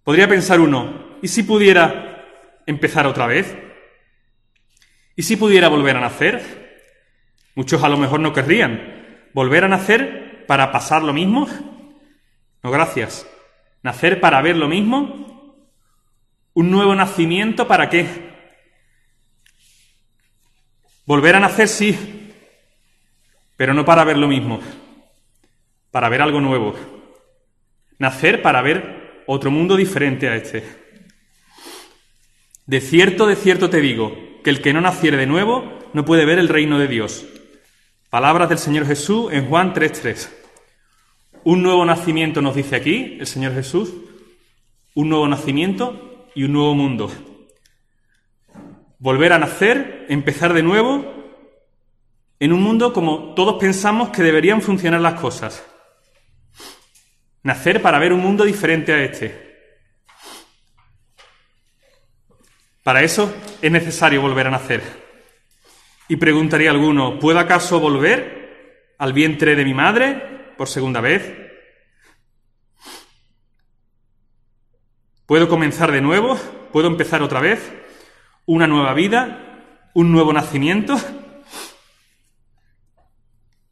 Podría 0.04 0.28
pensar 0.28 0.60
uno, 0.60 1.18
¿y 1.22 1.30
si 1.30 1.44
pudiera 1.44 2.26
empezar 2.66 3.08
otra 3.08 3.26
vez? 3.26 3.56
¿Y 5.16 5.24
si 5.24 5.38
pudiera 5.38 5.70
volver 5.70 5.96
a 5.96 6.02
nacer? 6.02 6.90
Muchos 7.56 7.82
a 7.84 7.90
lo 7.90 7.96
mejor 7.96 8.20
no 8.20 8.34
querrían. 8.34 9.30
¿Volver 9.34 9.64
a 9.64 9.70
nacer 9.70 10.46
para 10.46 10.74
pasar 10.74 11.04
lo 11.04 11.14
mismo? 11.14 11.48
No, 12.64 12.70
gracias. 12.70 13.26
¿Nacer 13.82 14.20
para 14.20 14.42
ver 14.42 14.58
lo 14.58 14.68
mismo? 14.68 15.29
¿Un 16.60 16.72
nuevo 16.72 16.94
nacimiento 16.94 17.70
para 17.70 17.90
qué? 17.90 18.06
Volver 21.06 21.38
a 21.38 21.40
nacer 21.40 21.70
sí, 21.70 21.98
pero 23.56 23.74
no 23.74 23.86
para 23.86 24.04
ver 24.04 24.18
lo 24.18 24.28
mismo, 24.28 24.60
para 25.90 26.10
ver 26.10 26.22
algo 26.22 26.42
nuevo. 26.42 26.76
Nacer 27.98 28.42
para 28.42 28.62
ver 28.62 29.24
otro 29.26 29.52
mundo 29.52 29.78
diferente 29.78 30.28
a 30.28 30.36
este. 30.36 30.66
De 32.66 32.82
cierto, 32.82 33.26
de 33.26 33.38
cierto 33.38 33.70
te 33.70 33.80
digo, 33.80 34.42
que 34.44 34.50
el 34.50 34.62
que 34.62 34.74
no 34.74 34.82
naciere 34.82 35.16
de 35.16 35.28
nuevo 35.28 35.80
no 35.94 36.04
puede 36.04 36.26
ver 36.26 36.40
el 36.40 36.50
reino 36.50 36.78
de 36.78 36.90
Dios. 36.90 37.26
Palabras 38.10 38.50
del 38.50 38.58
Señor 38.58 38.86
Jesús 38.86 39.32
en 39.32 39.48
Juan 39.48 39.74
3.3. 39.74 40.30
Un 41.46 41.64
nuevo 41.64 41.86
nacimiento 41.86 42.42
nos 42.42 42.56
dice 42.56 42.76
aquí 42.76 43.16
el 43.18 43.28
Señor 43.28 43.54
Jesús, 43.54 43.94
un 44.94 45.08
nuevo 45.08 45.26
nacimiento 45.26 46.09
y 46.36 46.44
un 46.44 46.54
nuevo 46.54 46.76
mundo. 46.76 47.12
Volver 48.98 49.34
a 49.34 49.40
nacer, 49.40 50.06
empezar 50.10 50.54
de 50.54 50.64
nuevo 50.64 51.20
en 52.40 52.54
un 52.54 52.62
mundo 52.62 52.94
como 52.94 53.34
todos 53.34 53.60
pensamos 53.60 54.10
que 54.10 54.24
deberían 54.24 54.62
funcionar 54.62 55.02
las 55.02 55.20
cosas. 55.20 55.66
Nacer 57.44 57.82
para 57.82 58.00
ver 58.00 58.14
un 58.14 58.22
mundo 58.22 58.46
diferente 58.46 58.94
a 58.94 59.04
este. 59.04 59.50
Para 62.84 63.04
eso 63.04 63.34
es 63.62 63.72
necesario 63.72 64.22
volver 64.22 64.48
a 64.48 64.52
nacer. 64.52 64.82
Y 66.08 66.16
preguntaría 66.16 66.72
alguno, 66.72 67.20
¿puedo 67.20 67.40
acaso 67.40 67.80
volver 67.80 68.96
al 68.98 69.14
vientre 69.14 69.56
de 69.56 69.64
mi 69.64 69.74
madre 69.74 70.56
por 70.58 70.68
segunda 70.68 71.02
vez? 71.02 71.49
¿Puedo 75.30 75.48
comenzar 75.48 75.92
de 75.92 76.02
nuevo? 76.02 76.40
¿Puedo 76.74 76.88
empezar 76.88 77.22
otra 77.22 77.40
vez? 77.40 77.72
¿Una 78.48 78.66
nueva 78.66 78.96
vida? 78.96 79.92
¿Un 79.94 80.12
nuevo 80.12 80.34
nacimiento? 80.34 81.00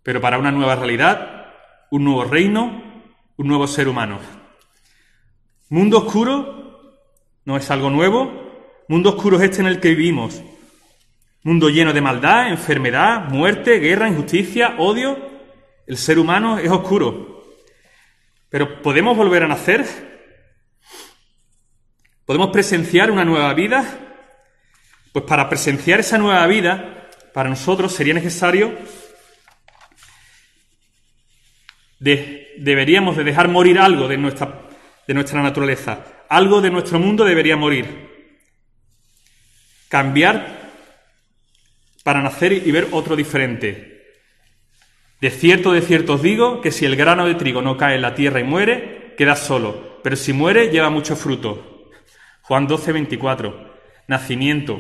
Pero 0.04 0.22
para 0.22 0.38
una 0.38 0.52
nueva 0.52 0.76
realidad, 0.76 1.48
un 1.90 2.04
nuevo 2.04 2.26
reino, 2.26 2.84
un 3.38 3.48
nuevo 3.48 3.66
ser 3.66 3.88
humano. 3.88 4.20
Mundo 5.70 5.98
oscuro 5.98 7.00
no 7.44 7.58
es 7.58 7.72
algo 7.72 7.90
nuevo, 7.90 8.86
mundo 8.88 9.16
oscuro 9.16 9.38
es 9.38 9.46
este 9.46 9.62
en 9.62 9.68
el 9.68 9.80
que 9.80 9.96
vivimos. 9.96 10.44
Mundo 11.42 11.72
lleno 11.72 11.92
de 11.92 12.02
maldad, 12.02 12.50
enfermedad, 12.50 13.30
muerte, 13.30 13.80
guerra, 13.80 14.08
injusticia, 14.08 14.76
odio. 14.78 15.18
El 15.88 15.98
ser 15.98 16.20
humano 16.20 16.60
es 16.60 16.70
oscuro. 16.70 17.46
Pero 18.48 18.80
¿podemos 18.84 19.18
volver 19.18 19.42
a 19.42 19.48
nacer? 19.48 20.07
¿Podemos 22.28 22.50
presenciar 22.50 23.10
una 23.10 23.24
nueva 23.24 23.54
vida? 23.54 23.86
Pues 25.14 25.24
para 25.24 25.48
presenciar 25.48 26.02
esa 26.02 26.18
nueva 26.18 26.46
vida, 26.46 27.08
para 27.34 27.50
nosotros 27.50 27.94
sería 27.94 28.14
necesario 28.14 28.78
de, 32.00 32.54
deberíamos 32.58 33.16
de 33.16 33.24
dejar 33.24 33.48
morir 33.48 33.80
algo 33.80 34.10
de 34.10 34.18
nuestra, 34.18 34.64
de 35.08 35.14
nuestra 35.14 35.42
naturaleza. 35.42 36.04
Algo 36.28 36.60
de 36.60 36.70
nuestro 36.70 37.00
mundo 37.00 37.24
debería 37.24 37.56
morir. 37.56 38.36
Cambiar 39.88 40.74
para 42.04 42.22
nacer 42.22 42.52
y 42.52 42.70
ver 42.72 42.90
otro 42.92 43.16
diferente. 43.16 44.04
De 45.22 45.30
cierto, 45.30 45.72
de 45.72 45.82
cierto 45.82 46.16
os 46.16 46.22
digo 46.22 46.60
que 46.60 46.74
si 46.74 46.84
el 46.84 46.98
grano 46.98 47.26
de 47.26 47.36
trigo 47.36 47.62
no 47.62 47.78
cae 47.78 47.96
en 47.96 48.02
la 48.02 48.16
tierra 48.16 48.42
y 48.42 48.44
muere, 48.44 49.16
queda 49.18 49.38
solo, 49.38 50.02
pero 50.04 50.18
si 50.18 50.34
muere 50.34 50.68
lleva 50.68 50.90
mucho 50.90 51.16
fruto. 51.16 51.77
Juan 52.48 52.66
12, 52.66 52.94
24. 52.94 53.74
Nacimiento, 54.08 54.80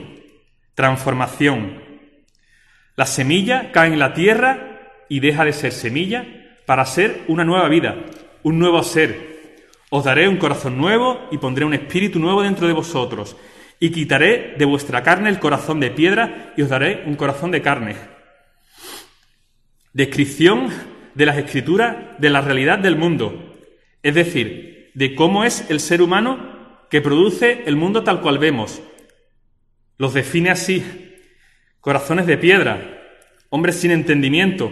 transformación. 0.73 1.83
La 2.95 3.05
semilla 3.05 3.73
cae 3.73 3.91
en 3.91 3.99
la 3.99 4.13
tierra 4.13 5.03
y 5.09 5.19
deja 5.19 5.43
de 5.43 5.51
ser 5.51 5.73
semilla 5.73 6.25
para 6.65 6.85
ser 6.85 7.23
una 7.27 7.43
nueva 7.43 7.67
vida, 7.67 7.97
un 8.43 8.57
nuevo 8.57 8.81
ser. 8.83 9.59
Os 9.89 10.05
daré 10.05 10.29
un 10.29 10.37
corazón 10.37 10.77
nuevo 10.77 11.27
y 11.29 11.39
pondré 11.39 11.65
un 11.65 11.73
espíritu 11.73 12.19
nuevo 12.19 12.41
dentro 12.41 12.67
de 12.67 12.73
vosotros. 12.73 13.35
Y 13.81 13.91
quitaré 13.91 14.55
de 14.57 14.63
vuestra 14.63 15.03
carne 15.03 15.27
el 15.27 15.39
corazón 15.39 15.81
de 15.81 15.91
piedra 15.91 16.53
y 16.55 16.61
os 16.61 16.69
daré 16.69 17.03
un 17.05 17.15
corazón 17.15 17.51
de 17.51 17.61
carne. 17.61 17.97
Descripción 19.91 20.69
de 21.15 21.25
las 21.25 21.37
escrituras 21.37 21.97
de 22.17 22.29
la 22.29 22.39
realidad 22.39 22.79
del 22.79 22.95
mundo. 22.95 23.57
Es 24.03 24.15
decir, 24.15 24.91
de 24.93 25.15
cómo 25.15 25.43
es 25.43 25.69
el 25.69 25.81
ser 25.81 26.01
humano 26.01 26.56
que 26.89 27.01
produce 27.01 27.63
el 27.65 27.75
mundo 27.75 28.03
tal 28.03 28.21
cual 28.21 28.39
vemos. 28.39 28.81
Los 29.97 30.13
define 30.13 30.49
así. 30.49 30.83
Corazones 31.81 32.27
de 32.27 32.37
piedra, 32.37 33.01
hombres 33.49 33.77
sin 33.77 33.91
entendimiento, 33.91 34.71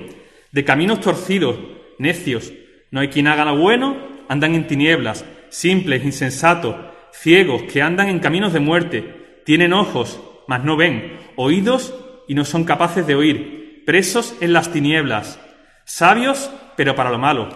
de 0.51 0.66
caminos 0.66 1.01
torcidos, 1.01 1.57
necios. 1.97 2.53
No 2.91 2.99
hay 2.99 3.09
quien 3.09 3.28
haga 3.28 3.45
lo 3.45 3.57
bueno, 3.57 3.97
andan 4.28 4.55
en 4.55 4.68
tinieblas, 4.68 5.26
simples, 5.49 6.03
insensatos, 6.03 6.76
ciegos, 7.13 7.63
que 7.63 7.82
andan 7.82 8.09
en 8.09 8.20
caminos 8.20 8.53
de 8.53 8.59
muerte. 8.59 9.41
Tienen 9.45 9.74
ojos, 9.74 10.20
mas 10.47 10.63
no 10.63 10.78
ven, 10.78 11.18
oídos 11.36 11.93
y 12.28 12.36
no 12.36 12.45
son 12.45 12.63
capaces 12.63 13.05
de 13.07 13.16
oír, 13.16 13.84
presos 13.86 14.36
en 14.41 14.53
las 14.53 14.72
tinieblas, 14.72 15.39
sabios, 15.86 16.49
pero 16.76 16.95
para 16.95 17.11
lo 17.11 17.20
malo, 17.20 17.49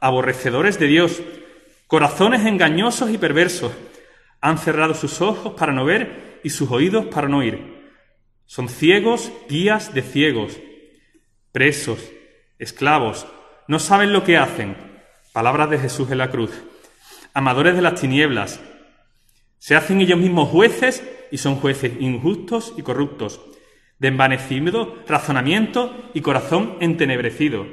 aborrecedores 0.00 0.78
de 0.78 0.86
Dios, 0.86 1.22
corazones 1.86 2.46
engañosos 2.46 3.10
y 3.10 3.18
perversos. 3.18 3.72
Han 4.44 4.58
cerrado 4.58 4.92
sus 4.92 5.22
ojos 5.22 5.54
para 5.54 5.72
no 5.72 5.86
ver 5.86 6.40
y 6.44 6.50
sus 6.50 6.70
oídos 6.70 7.06
para 7.06 7.28
no 7.28 7.38
oír. 7.38 7.80
Son 8.44 8.68
ciegos, 8.68 9.32
guías 9.48 9.94
de 9.94 10.02
ciegos, 10.02 10.60
presos, 11.50 11.98
esclavos, 12.58 13.26
no 13.68 13.78
saben 13.78 14.12
lo 14.12 14.22
que 14.22 14.36
hacen. 14.36 14.76
Palabras 15.32 15.70
de 15.70 15.78
Jesús 15.78 16.10
en 16.10 16.18
la 16.18 16.30
cruz. 16.30 16.50
Amadores 17.32 17.74
de 17.74 17.80
las 17.80 17.98
tinieblas, 17.98 18.60
Se 19.56 19.76
hacen 19.76 20.02
ellos 20.02 20.18
mismos 20.18 20.50
jueces 20.50 21.02
y 21.30 21.38
son 21.38 21.56
jueces 21.56 21.92
injustos 21.98 22.74
y 22.76 22.82
corruptos, 22.82 23.40
de 23.98 24.08
envanecido 24.08 24.98
razonamiento 25.08 26.10
y 26.12 26.20
corazón 26.20 26.76
entenebrecido, 26.80 27.66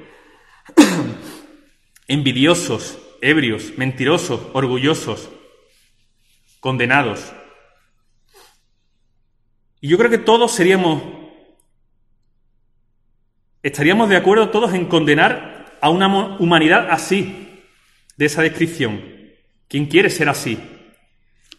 envidiosos, 2.08 2.98
ebrios, 3.20 3.74
mentirosos, 3.76 4.40
orgullosos, 4.54 5.32
condenados. 6.62 7.34
Y 9.82 9.90
yo 9.90 9.98
creo 9.98 10.10
que 10.10 10.20
todos 10.20 10.54
seríamos, 10.54 11.04
estaríamos 13.62 14.08
de 14.08 14.16
acuerdo 14.16 14.50
todos 14.50 14.74
en 14.74 14.86
condenar 14.86 15.78
a 15.82 15.90
una 15.90 16.38
humanidad 16.38 16.88
así, 16.90 17.60
de 18.16 18.26
esa 18.26 18.44
descripción. 18.44 19.02
¿Quién 19.68 19.88
quiere 19.88 20.10
ser 20.10 20.30
así? 20.30 20.60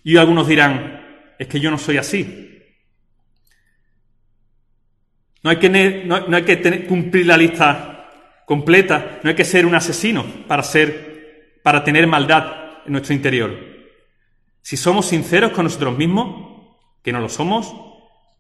Y 0.05 0.17
algunos 0.17 0.47
dirán, 0.47 1.35
es 1.39 1.49
que 1.49 1.59
yo 1.59 1.71
no 1.71 1.79
soy 1.79 1.97
así. 1.97 2.63
No 5.43 5.51
hay 5.51 5.57
que, 5.57 6.05
no, 6.05 6.37
hay 6.37 6.45
que 6.45 6.87
cumplir 6.87 7.27
la 7.27 7.37
lista 7.37 8.09
completa, 8.47 9.19
no 9.25 9.31
hay 9.31 9.35
que 9.35 9.45
ser 9.45 9.67
un 9.67 9.75
asesino 9.75 10.25
para, 10.47 10.63
ser, 10.63 11.59
para 11.65 11.83
tener 11.83 12.07
maldad 12.07 12.85
en 12.87 12.93
nuestro 12.93 13.15
interior. 13.15 13.72
Si 14.63 14.77
somos 14.77 15.07
sinceros 15.07 15.53
con 15.53 15.65
nosotros 15.65 15.97
mismos, 15.99 16.63
que 17.03 17.13
no 17.13 17.21
lo 17.21 17.29
somos, 17.29 17.75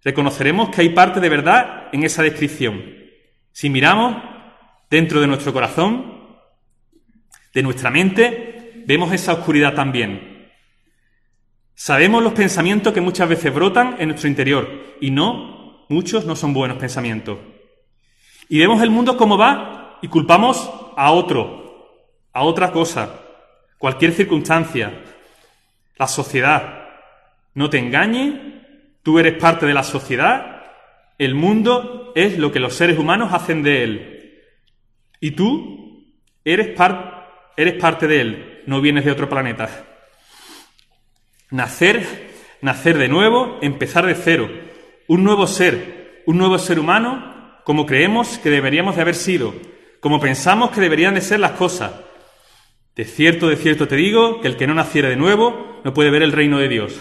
reconoceremos 0.05 0.71
que 0.71 0.81
hay 0.81 0.89
parte 0.91 1.21
de 1.21 1.29
verdad 1.29 1.89
en 1.93 2.05
esa 2.05 2.23
descripción. 2.23 2.83
Si 3.53 3.69
miramos 3.69 4.17
dentro 4.89 5.21
de 5.21 5.27
nuestro 5.27 5.53
corazón, 5.53 6.39
de 7.53 7.63
nuestra 7.63 7.91
mente, 7.91 8.85
vemos 8.87 9.13
esa 9.13 9.35
oscuridad 9.35 9.75
también. 9.75 10.51
Sabemos 11.75 12.23
los 12.23 12.33
pensamientos 12.33 12.93
que 12.93 13.01
muchas 13.01 13.29
veces 13.29 13.53
brotan 13.53 13.97
en 13.99 14.09
nuestro 14.09 14.29
interior 14.29 14.97
y 15.01 15.11
no, 15.11 15.85
muchos 15.89 16.25
no 16.25 16.37
son 16.37 16.55
buenos 16.55 16.79
pensamientos. 16.79 17.39
Y 18.49 18.59
vemos 18.59 18.83
el 18.83 18.91
mundo 18.91 19.17
como 19.17 19.37
va 19.37 19.99
y 20.03 20.09
culpamos 20.09 20.71
a 20.97 21.11
otro, 21.11 21.91
a 22.33 22.43
otra 22.43 22.71
cosa, 22.71 23.21
cualquier 23.79 24.13
circunstancia, 24.13 25.03
la 26.03 26.09
sociedad. 26.09 26.89
No 27.55 27.71
te 27.71 27.79
engañe, 27.79 28.65
tú 29.05 29.21
eres 29.21 29.35
parte 29.35 29.67
de 29.67 29.75
la 29.75 29.85
sociedad, 29.85 30.63
el 31.17 31.37
mundo 31.37 32.13
es 32.17 32.39
lo 32.39 32.51
que 32.51 32.59
los 32.59 32.75
seres 32.75 32.99
humanos 32.99 33.33
hacen 33.33 33.63
de 33.63 33.85
él. 33.85 34.43
Y 35.21 35.31
tú 35.31 36.13
eres, 36.45 36.71
eres 37.57 37.75
parte 37.75 38.09
de 38.09 38.21
él, 38.21 38.63
no 38.67 38.81
vienes 38.81 39.05
de 39.05 39.13
otro 39.13 39.29
planeta. 39.29 39.69
Nacer, 41.51 42.33
nacer 42.61 42.99
de 42.99 43.07
nuevo, 43.07 43.59
empezar 43.63 44.05
de 44.05 44.17
cero, 44.17 44.51
un 45.07 45.23
nuevo 45.23 45.47
ser, 45.47 46.23
un 46.27 46.37
nuevo 46.37 46.59
ser 46.59 46.81
humano, 46.81 47.61
como 47.63 47.87
creemos 47.87 48.39
que 48.39 48.51
deberíamos 48.51 48.97
de 48.97 49.03
haber 49.03 49.15
sido, 49.15 49.55
como 50.01 50.19
pensamos 50.19 50.73
que 50.73 50.81
deberían 50.81 51.15
de 51.15 51.21
ser 51.21 51.39
las 51.39 51.53
cosas. 51.53 51.93
De 52.95 53.05
cierto, 53.05 53.49
de 53.49 53.57
cierto 53.57 53.89
te 53.89 53.97
digo, 53.97 54.41
que 54.41 54.49
el 54.49 54.57
que 54.57 54.67
no 54.67 54.75
naciera 54.75 55.09
de 55.09 55.17
nuevo 55.17 55.81
no 55.85 55.95
puede 55.95 56.11
ver 56.11 56.23
el 56.23 56.33
reino 56.33 56.59
de 56.59 56.69
Dios. 56.69 57.01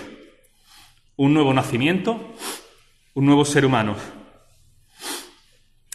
Un 1.18 1.34
nuevo 1.34 1.54
nacimiento, 1.54 2.34
un 3.14 3.26
nuevo 3.26 3.44
ser 3.44 3.66
humano. 3.66 3.96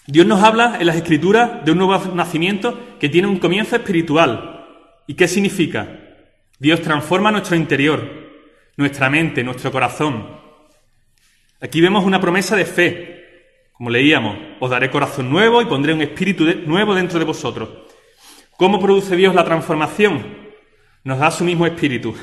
Dios 0.06 0.26
nos 0.26 0.42
habla 0.42 0.76
en 0.78 0.86
las 0.86 0.96
Escrituras 0.96 1.64
de 1.64 1.72
un 1.72 1.78
nuevo 1.78 1.98
nacimiento 2.14 2.78
que 3.00 3.08
tiene 3.08 3.26
un 3.26 3.38
comienzo 3.38 3.74
espiritual. 3.74 4.66
¿Y 5.06 5.14
qué 5.14 5.26
significa? 5.26 5.88
Dios 6.58 6.80
transforma 6.82 7.32
nuestro 7.32 7.56
interior, 7.56 8.08
nuestra 8.76 9.08
mente, 9.10 9.42
nuestro 9.42 9.72
corazón. 9.72 10.28
Aquí 11.60 11.80
vemos 11.80 12.04
una 12.04 12.20
promesa 12.20 12.54
de 12.54 12.66
fe. 12.66 13.16
Como 13.72 13.90
leíamos, 13.90 14.36
os 14.60 14.70
daré 14.70 14.90
corazón 14.90 15.30
nuevo 15.30 15.60
y 15.60 15.66
pondré 15.66 15.92
un 15.92 16.02
espíritu 16.02 16.44
nuevo 16.66 16.94
dentro 16.94 17.18
de 17.18 17.24
vosotros. 17.24 17.85
¿Cómo 18.56 18.80
produce 18.80 19.16
Dios 19.16 19.34
la 19.34 19.44
transformación? 19.44 20.24
Nos 21.04 21.18
da 21.18 21.30
su 21.30 21.44
mismo 21.44 21.66
espíritu. 21.66 22.14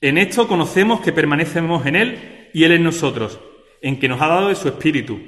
En 0.00 0.18
esto 0.18 0.48
conocemos 0.48 1.00
que 1.00 1.12
permanecemos 1.12 1.86
en 1.86 1.94
Él 1.94 2.50
y 2.52 2.64
Él 2.64 2.72
en 2.72 2.82
nosotros, 2.82 3.38
en 3.80 4.00
que 4.00 4.08
nos 4.08 4.20
ha 4.20 4.26
dado 4.26 4.48
de 4.48 4.56
su 4.56 4.66
espíritu. 4.66 5.20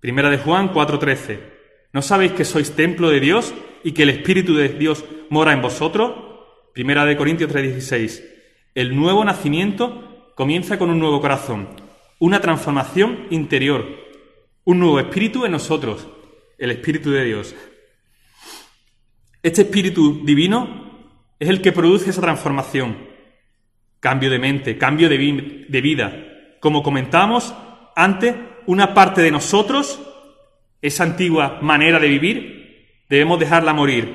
Primera 0.00 0.28
de 0.28 0.36
Juan 0.36 0.70
4:13. 0.70 1.40
¿No 1.94 2.02
sabéis 2.02 2.32
que 2.32 2.44
sois 2.44 2.72
templo 2.72 3.08
de 3.08 3.20
Dios 3.20 3.54
y 3.84 3.92
que 3.92 4.02
el 4.02 4.10
espíritu 4.10 4.54
de 4.54 4.68
Dios 4.68 5.02
mora 5.30 5.54
en 5.54 5.62
vosotros? 5.62 6.12
Primera 6.74 7.06
de 7.06 7.16
Corintios 7.16 7.50
3:16. 7.50 8.22
El 8.74 8.94
nuevo 8.94 9.24
nacimiento 9.24 10.32
comienza 10.34 10.78
con 10.78 10.90
un 10.90 10.98
nuevo 10.98 11.22
corazón, 11.22 11.68
una 12.18 12.40
transformación 12.42 13.28
interior, 13.30 13.86
un 14.64 14.78
nuevo 14.78 15.00
espíritu 15.00 15.46
en 15.46 15.52
nosotros, 15.52 16.06
el 16.58 16.70
espíritu 16.70 17.10
de 17.10 17.24
Dios. 17.24 17.54
Este 19.42 19.62
espíritu 19.62 20.24
divino 20.24 20.68
es 21.40 21.48
el 21.48 21.60
que 21.60 21.72
produce 21.72 22.10
esa 22.10 22.20
transformación, 22.20 22.96
cambio 23.98 24.30
de 24.30 24.38
mente, 24.38 24.78
cambio 24.78 25.08
de, 25.08 25.16
vida. 25.16 26.12
Como 26.60 26.84
comentamos 26.84 27.52
antes, 27.96 28.36
una 28.66 28.94
parte 28.94 29.20
de 29.20 29.32
nosotros, 29.32 30.00
esa 30.80 31.02
antigua 31.02 31.58
manera 31.60 31.98
de 31.98 32.06
vivir, 32.06 33.04
debemos 33.08 33.40
dejarla 33.40 33.72
morir. 33.72 34.14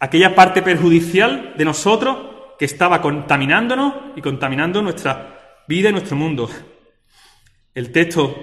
Aquella 0.00 0.34
parte 0.34 0.62
perjudicial 0.62 1.54
de 1.56 1.64
nosotros 1.64 2.16
que 2.58 2.64
estaba 2.64 3.00
contaminándonos 3.00 3.94
y 4.16 4.20
contaminando 4.20 4.82
nuestra 4.82 5.62
vida 5.68 5.90
y 5.90 5.92
nuestro 5.92 6.16
mundo. 6.16 6.50
El 7.72 7.92
texto 7.92 8.34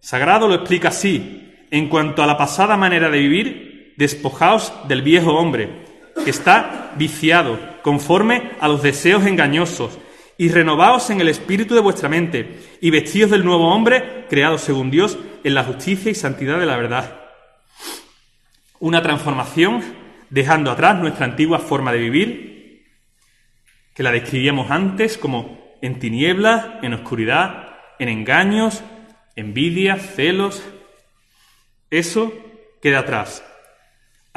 sagrado 0.00 0.48
lo 0.48 0.54
explica 0.54 0.88
así. 0.88 1.40
En 1.70 1.88
cuanto 1.88 2.22
a 2.22 2.26
la 2.26 2.36
pasada 2.36 2.76
manera 2.76 3.08
de 3.08 3.18
vivir, 3.18 3.63
despojaos 3.96 4.72
del 4.88 5.02
viejo 5.02 5.34
hombre, 5.34 5.84
que 6.24 6.30
está 6.30 6.92
viciado, 6.96 7.58
conforme 7.82 8.52
a 8.60 8.68
los 8.68 8.82
deseos 8.82 9.26
engañosos, 9.26 9.98
y 10.36 10.48
renovaos 10.48 11.10
en 11.10 11.20
el 11.20 11.28
espíritu 11.28 11.74
de 11.74 11.80
vuestra 11.80 12.08
mente, 12.08 12.58
y 12.80 12.90
vestidos 12.90 13.30
del 13.30 13.44
nuevo 13.44 13.68
hombre, 13.72 14.26
creado 14.28 14.58
según 14.58 14.90
Dios, 14.90 15.18
en 15.44 15.54
la 15.54 15.64
justicia 15.64 16.10
y 16.10 16.14
santidad 16.14 16.58
de 16.58 16.66
la 16.66 16.76
verdad. 16.76 17.20
Una 18.80 19.02
transformación 19.02 19.82
dejando 20.30 20.70
atrás 20.70 20.98
nuestra 20.98 21.26
antigua 21.26 21.58
forma 21.58 21.92
de 21.92 21.98
vivir 21.98 22.54
que 23.94 24.02
la 24.02 24.10
describíamos 24.10 24.70
antes 24.70 25.16
como 25.16 25.76
en 25.80 25.98
tinieblas, 26.00 26.66
en 26.82 26.94
oscuridad, 26.94 27.76
en 27.98 28.08
engaños, 28.08 28.82
envidia, 29.36 29.96
celos. 29.96 30.62
Eso 31.90 32.32
queda 32.82 33.00
atrás. 33.00 33.44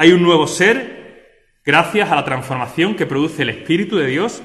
Hay 0.00 0.12
un 0.12 0.22
nuevo 0.22 0.46
ser 0.46 1.58
gracias 1.66 2.08
a 2.12 2.14
la 2.14 2.24
transformación 2.24 2.94
que 2.94 3.04
produce 3.04 3.42
el 3.42 3.48
Espíritu 3.48 3.96
de 3.96 4.06
Dios. 4.06 4.44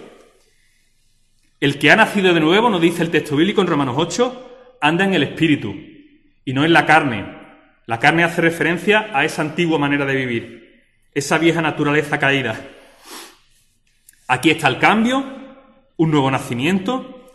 El 1.59 1.77
que 1.77 1.91
ha 1.91 1.95
nacido 1.95 2.33
de 2.33 2.39
nuevo, 2.39 2.71
nos 2.71 2.81
dice 2.81 3.03
el 3.03 3.11
texto 3.11 3.35
bíblico 3.35 3.61
en 3.61 3.67
Romanos 3.67 3.93
8, 3.99 4.77
anda 4.81 5.05
en 5.05 5.13
el 5.13 5.21
Espíritu 5.21 5.75
y 6.43 6.53
no 6.53 6.65
en 6.65 6.73
la 6.73 6.87
carne. 6.87 7.37
La 7.85 7.99
carne 7.99 8.23
hace 8.23 8.41
referencia 8.41 9.11
a 9.13 9.25
esa 9.25 9.43
antigua 9.43 9.77
manera 9.77 10.07
de 10.07 10.15
vivir, 10.15 10.81
esa 11.13 11.37
vieja 11.37 11.61
naturaleza 11.61 12.17
caída. 12.17 12.59
Aquí 14.27 14.49
está 14.49 14.67
el 14.69 14.79
cambio, 14.79 15.23
un 15.97 16.09
nuevo 16.09 16.31
nacimiento. 16.31 17.29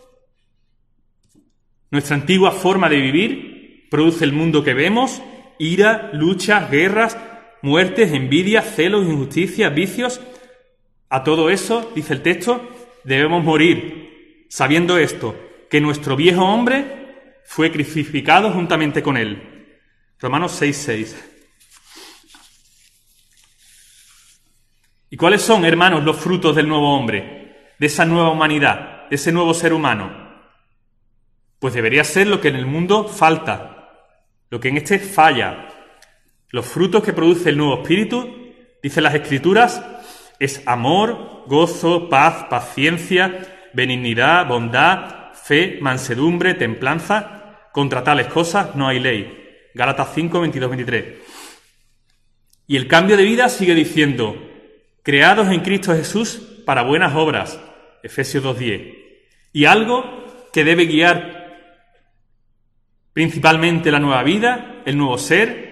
Nuestra 1.92 2.16
antigua 2.16 2.50
forma 2.50 2.88
de 2.88 2.96
vivir 2.96 3.86
produce 3.92 4.24
el 4.24 4.32
mundo 4.32 4.64
que 4.64 4.74
vemos, 4.74 5.22
ira, 5.60 6.10
luchas, 6.12 6.68
guerras, 6.68 7.16
muertes, 7.62 8.12
envidia, 8.12 8.62
celos, 8.62 9.06
injusticias, 9.06 9.74
vicios. 9.74 10.20
A 11.08 11.24
todo 11.24 11.50
eso, 11.50 11.90
dice 11.94 12.14
el 12.14 12.22
texto, 12.22 12.68
debemos 13.04 13.42
morir, 13.42 14.46
sabiendo 14.48 14.98
esto, 14.98 15.34
que 15.70 15.80
nuestro 15.80 16.16
viejo 16.16 16.44
hombre 16.44 17.40
fue 17.44 17.72
crucificado 17.72 18.52
juntamente 18.52 19.02
con 19.02 19.16
él. 19.16 19.80
Romanos 20.20 20.60
6:6. 20.60 21.16
¿Y 25.10 25.16
cuáles 25.16 25.42
son, 25.42 25.64
hermanos, 25.64 26.04
los 26.04 26.16
frutos 26.16 26.54
del 26.54 26.68
nuevo 26.68 26.94
hombre, 26.94 27.72
de 27.78 27.86
esa 27.86 28.04
nueva 28.04 28.30
humanidad, 28.30 29.08
de 29.08 29.16
ese 29.16 29.32
nuevo 29.32 29.54
ser 29.54 29.72
humano? 29.72 30.28
Pues 31.58 31.72
debería 31.72 32.04
ser 32.04 32.26
lo 32.26 32.40
que 32.40 32.48
en 32.48 32.56
el 32.56 32.66
mundo 32.66 33.08
falta, 33.08 33.88
lo 34.50 34.60
que 34.60 34.68
en 34.68 34.76
este 34.76 34.98
falla. 34.98 35.67
Los 36.50 36.66
frutos 36.66 37.02
que 37.02 37.12
produce 37.12 37.50
el 37.50 37.58
nuevo 37.58 37.82
espíritu, 37.82 38.54
dicen 38.82 39.04
las 39.04 39.14
escrituras, 39.14 39.84
es 40.38 40.62
amor, 40.66 41.44
gozo, 41.46 42.08
paz, 42.08 42.46
paciencia, 42.48 43.70
benignidad, 43.74 44.46
bondad, 44.46 45.32
fe, 45.34 45.78
mansedumbre, 45.80 46.54
templanza. 46.54 47.34
Contra 47.72 48.02
tales 48.02 48.28
cosas 48.28 48.74
no 48.74 48.88
hay 48.88 48.98
ley. 48.98 49.70
Gálatas 49.74 50.08
5, 50.14 50.40
22, 50.40 50.70
23. 50.70 51.04
Y 52.66 52.76
el 52.76 52.88
cambio 52.88 53.16
de 53.16 53.24
vida 53.24 53.48
sigue 53.48 53.74
diciendo, 53.74 54.36
creados 55.02 55.48
en 55.48 55.60
Cristo 55.60 55.94
Jesús 55.94 56.42
para 56.64 56.82
buenas 56.82 57.14
obras, 57.14 57.60
Efesios 58.02 58.44
2.10. 58.44 58.94
Y 59.52 59.64
algo 59.64 60.48
que 60.52 60.64
debe 60.64 60.86
guiar 60.86 61.38
principalmente 63.12 63.90
la 63.90 63.98
nueva 63.98 64.22
vida, 64.22 64.82
el 64.84 64.96
nuevo 64.96 65.18
ser, 65.18 65.67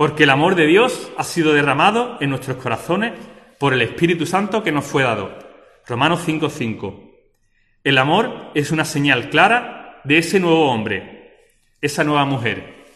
porque 0.00 0.22
el 0.22 0.30
amor 0.30 0.54
de 0.54 0.64
Dios 0.64 1.12
ha 1.18 1.24
sido 1.24 1.52
derramado 1.52 2.16
en 2.20 2.30
nuestros 2.30 2.56
corazones 2.56 3.12
por 3.58 3.74
el 3.74 3.82
Espíritu 3.82 4.24
Santo 4.24 4.62
que 4.62 4.72
nos 4.72 4.86
fue 4.86 5.02
dado. 5.02 5.30
Romanos 5.86 6.26
5.5. 6.26 7.10
El 7.84 7.98
amor 7.98 8.50
es 8.54 8.70
una 8.70 8.86
señal 8.86 9.28
clara 9.28 10.00
de 10.04 10.16
ese 10.16 10.40
nuevo 10.40 10.70
hombre, 10.70 11.34
esa 11.82 12.02
nueva 12.02 12.24
mujer. 12.24 12.86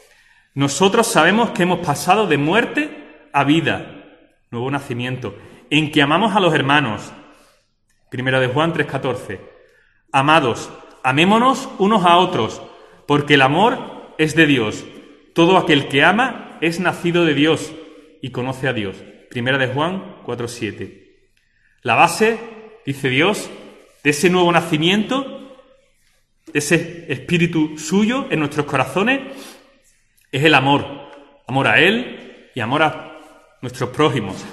Nosotros 0.54 1.06
sabemos 1.06 1.50
que 1.50 1.64
hemos 1.64 1.80
pasado 1.80 2.26
de 2.26 2.38
muerte 2.38 3.28
a 3.34 3.44
vida, 3.44 4.06
nuevo 4.50 4.70
nacimiento, 4.70 5.36
en 5.68 5.90
que 5.90 6.00
amamos 6.00 6.34
a 6.34 6.40
los 6.40 6.54
hermanos. 6.54 7.12
Primera 8.10 8.40
de 8.40 8.48
Juan 8.48 8.72
3:14. 8.72 9.40
Amados, 10.10 10.70
amémonos 11.02 11.68
unos 11.76 12.02
a 12.06 12.16
otros, 12.16 12.62
porque 13.06 13.34
el 13.34 13.42
amor 13.42 14.14
es 14.16 14.34
de 14.34 14.46
Dios. 14.46 14.86
Todo 15.34 15.58
aquel 15.58 15.88
que 15.88 16.02
ama 16.02 16.43
es 16.60 16.80
nacido 16.80 17.24
de 17.24 17.34
Dios 17.34 17.72
y 18.22 18.30
conoce 18.30 18.68
a 18.68 18.72
Dios. 18.72 18.96
Primera 19.30 19.58
de 19.58 19.68
Juan 19.68 20.16
4:7. 20.24 21.04
La 21.82 21.94
base, 21.94 22.38
dice 22.86 23.08
Dios, 23.08 23.50
de 24.02 24.10
ese 24.10 24.30
nuevo 24.30 24.50
nacimiento, 24.52 25.58
de 26.52 26.58
ese 26.58 27.12
espíritu 27.12 27.76
suyo 27.78 28.26
en 28.30 28.40
nuestros 28.40 28.66
corazones, 28.66 29.20
es 30.32 30.44
el 30.44 30.54
amor. 30.54 30.86
Amor 31.46 31.68
a 31.68 31.80
Él 31.80 32.50
y 32.54 32.60
amor 32.60 32.82
a 32.82 33.18
nuestros 33.60 33.90
prójimos. 33.90 34.44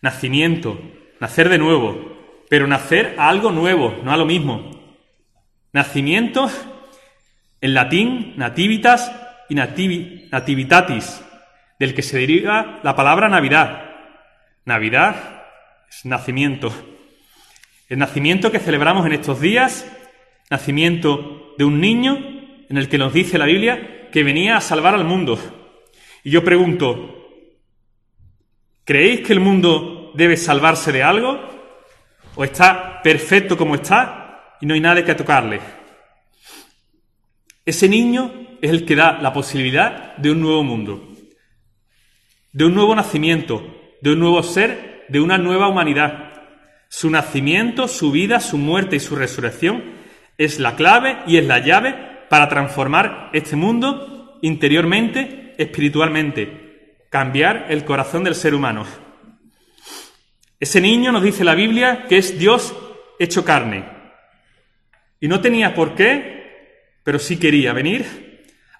Nacimiento, 0.00 0.80
nacer 1.20 1.48
de 1.48 1.58
nuevo, 1.58 2.16
pero 2.48 2.66
nacer 2.66 3.14
a 3.18 3.28
algo 3.28 3.50
nuevo, 3.50 3.98
no 4.02 4.12
a 4.12 4.16
lo 4.16 4.24
mismo. 4.24 4.70
Nacimiento, 5.72 6.50
en 7.60 7.74
latín, 7.74 8.34
nativitas 8.36 9.12
y 9.48 9.54
nativitatis, 9.54 11.22
del 11.78 11.94
que 11.94 12.02
se 12.02 12.18
deriva 12.18 12.80
la 12.82 12.94
palabra 12.94 13.28
Navidad. 13.28 13.90
Navidad 14.64 15.44
es 15.88 16.04
nacimiento. 16.04 16.72
El 17.88 17.98
nacimiento 17.98 18.50
que 18.50 18.58
celebramos 18.58 19.06
en 19.06 19.12
estos 19.12 19.40
días, 19.40 19.90
nacimiento 20.50 21.54
de 21.56 21.64
un 21.64 21.80
niño 21.80 22.16
en 22.68 22.76
el 22.76 22.88
que 22.88 22.98
nos 22.98 23.12
dice 23.12 23.38
la 23.38 23.46
Biblia 23.46 24.08
que 24.12 24.24
venía 24.24 24.56
a 24.56 24.60
salvar 24.60 24.94
al 24.94 25.04
mundo. 25.04 25.38
Y 26.24 26.30
yo 26.30 26.44
pregunto, 26.44 27.18
¿Creéis 28.88 29.20
que 29.20 29.34
el 29.34 29.40
mundo 29.40 30.12
debe 30.14 30.38
salvarse 30.38 30.90
de 30.92 31.02
algo? 31.02 31.38
¿O 32.36 32.42
está 32.42 33.02
perfecto 33.02 33.54
como 33.54 33.74
está 33.74 34.56
y 34.62 34.64
no 34.64 34.72
hay 34.72 34.80
nada 34.80 35.04
que 35.04 35.14
tocarle? 35.14 35.60
Ese 37.66 37.86
niño 37.86 38.32
es 38.60 38.70
el 38.70 38.84
que 38.84 38.96
da 38.96 39.18
la 39.20 39.32
posibilidad 39.32 40.16
de 40.16 40.30
un 40.30 40.40
nuevo 40.40 40.64
mundo, 40.64 41.08
de 42.52 42.64
un 42.64 42.74
nuevo 42.74 42.94
nacimiento, 42.94 43.62
de 44.00 44.12
un 44.12 44.20
nuevo 44.20 44.42
ser, 44.42 45.06
de 45.08 45.20
una 45.20 45.38
nueva 45.38 45.68
humanidad. 45.68 46.32
Su 46.88 47.10
nacimiento, 47.10 47.88
su 47.88 48.10
vida, 48.10 48.40
su 48.40 48.58
muerte 48.58 48.96
y 48.96 49.00
su 49.00 49.16
resurrección 49.16 49.84
es 50.38 50.58
la 50.58 50.76
clave 50.76 51.18
y 51.26 51.36
es 51.36 51.46
la 51.46 51.58
llave 51.58 51.94
para 52.28 52.48
transformar 52.48 53.30
este 53.32 53.56
mundo 53.56 54.38
interiormente, 54.42 55.54
espiritualmente, 55.58 56.96
cambiar 57.10 57.66
el 57.68 57.84
corazón 57.84 58.24
del 58.24 58.34
ser 58.34 58.54
humano. 58.54 58.86
Ese 60.60 60.80
niño 60.80 61.12
nos 61.12 61.22
dice 61.22 61.44
la 61.44 61.54
Biblia 61.54 62.06
que 62.08 62.18
es 62.18 62.38
Dios 62.38 62.74
hecho 63.18 63.44
carne. 63.44 63.84
Y 65.20 65.28
no 65.28 65.40
tenía 65.40 65.74
por 65.74 65.94
qué, 65.94 66.98
pero 67.04 67.18
sí 67.18 67.38
quería 67.38 67.72
venir 67.72 68.27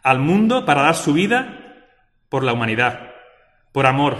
al 0.08 0.20
mundo 0.20 0.64
para 0.64 0.82
dar 0.82 0.94
su 0.94 1.12
vida 1.12 1.84
por 2.30 2.42
la 2.42 2.54
humanidad, 2.54 3.12
por 3.72 3.84
amor. 3.86 4.16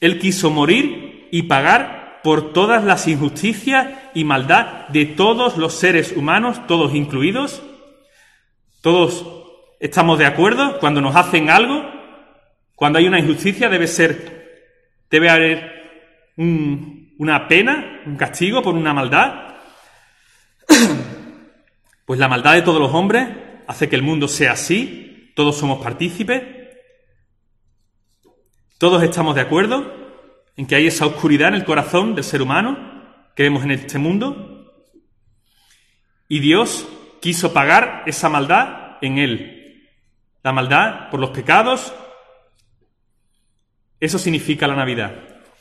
Él 0.00 0.18
quiso 0.18 0.50
morir 0.50 1.28
y 1.30 1.42
pagar 1.42 2.20
por 2.22 2.54
todas 2.54 2.82
las 2.82 3.06
injusticias 3.06 3.88
y 4.14 4.24
maldad 4.24 4.88
de 4.88 5.04
todos 5.04 5.58
los 5.58 5.74
seres 5.74 6.12
humanos, 6.16 6.66
todos 6.66 6.94
incluidos. 6.94 7.62
Todos 8.80 9.26
estamos 9.78 10.18
de 10.18 10.24
acuerdo 10.24 10.78
cuando 10.78 11.02
nos 11.02 11.14
hacen 11.16 11.50
algo, 11.50 11.84
cuando 12.74 12.98
hay 12.98 13.06
una 13.06 13.18
injusticia 13.18 13.68
debe 13.68 13.86
ser, 13.86 14.70
debe 15.10 15.28
haber 15.28 16.32
una 16.36 17.46
pena, 17.46 18.00
un 18.06 18.16
castigo 18.16 18.62
por 18.62 18.74
una 18.74 18.94
maldad. 18.94 19.34
Pues 22.06 22.20
la 22.20 22.28
maldad 22.28 22.54
de 22.54 22.62
todos 22.62 22.80
los 22.80 22.94
hombres 22.94 23.26
hace 23.66 23.88
que 23.88 23.96
el 23.96 24.02
mundo 24.02 24.28
sea 24.28 24.52
así, 24.52 25.32
todos 25.34 25.56
somos 25.56 25.82
partícipes, 25.82 26.42
todos 28.78 29.02
estamos 29.02 29.34
de 29.34 29.40
acuerdo 29.40 29.92
en 30.56 30.66
que 30.66 30.76
hay 30.76 30.86
esa 30.86 31.06
oscuridad 31.06 31.48
en 31.48 31.54
el 31.54 31.64
corazón 31.64 32.14
del 32.14 32.24
ser 32.24 32.42
humano 32.42 33.24
que 33.34 33.42
vemos 33.42 33.64
en 33.64 33.70
este 33.72 33.98
mundo, 33.98 34.56
y 36.28 36.40
Dios 36.40 36.88
quiso 37.20 37.52
pagar 37.52 38.02
esa 38.06 38.28
maldad 38.28 38.96
en 39.00 39.18
él. 39.18 39.88
La 40.42 40.52
maldad 40.52 41.10
por 41.10 41.20
los 41.20 41.30
pecados, 41.30 41.92
eso 44.00 44.18
significa 44.18 44.66
la 44.66 44.76
Navidad. 44.76 45.12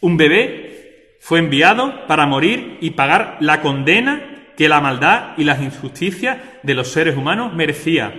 Un 0.01 0.17
bebé 0.17 1.17
fue 1.19 1.39
enviado 1.39 2.05
para 2.07 2.25
morir 2.25 2.77
y 2.81 2.91
pagar 2.91 3.37
la 3.39 3.61
condena 3.61 4.34
que 4.55 4.69
la 4.69 4.81
maldad 4.81 5.33
y 5.37 5.43
las 5.43 5.61
injusticias 5.61 6.37
de 6.63 6.73
los 6.73 6.89
seres 6.89 7.17
humanos 7.17 7.53
merecía. 7.53 8.13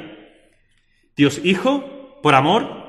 Dios 1.16 1.40
Hijo, 1.42 2.20
por 2.22 2.34
amor, 2.34 2.86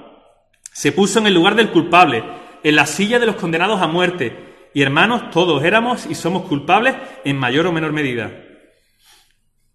se 0.74 0.91
puso 0.91 1.20
en 1.20 1.28
el 1.28 1.34
lugar 1.34 1.56
del 1.56 1.72
culpable, 1.72 2.24
en 2.64 2.76
la 2.76 2.86
silla 2.86 3.20
de 3.20 3.26
los 3.26 3.36
condenados 3.36 3.82
a 3.82 3.88
muerte, 3.88 4.70
y 4.74 4.82
hermanos, 4.82 5.32
todos 5.32 5.64
éramos 5.64 6.06
y 6.06 6.14
somos 6.14 6.43
culpables 6.43 6.95
en 7.24 7.38
mayor 7.38 7.66
o 7.68 7.72
menor 7.72 7.93
medida. 7.93 8.32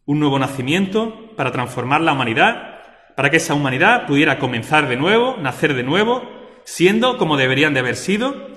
Un 0.05 0.21
nuevo 0.21 0.39
nacimiento 0.39 1.35
para 1.37 1.51
transformar 1.51 2.03
la 2.03 2.13
humanidad, 2.13 2.81
para 3.17 3.31
que 3.31 3.39
esa 3.39 3.55
humanidad 3.55 4.07
pudiera 4.07 4.39
comenzar 4.39 4.89
de 4.89 4.97
nuevo, 4.97 5.37
nacer 5.41 5.75
de 5.75 5.83
nuevo, 5.83 6.23
siendo 6.65 7.19
como 7.19 7.37
deberían 7.37 7.75
de 7.75 7.81
haber 7.81 7.97
sido, 7.97 8.49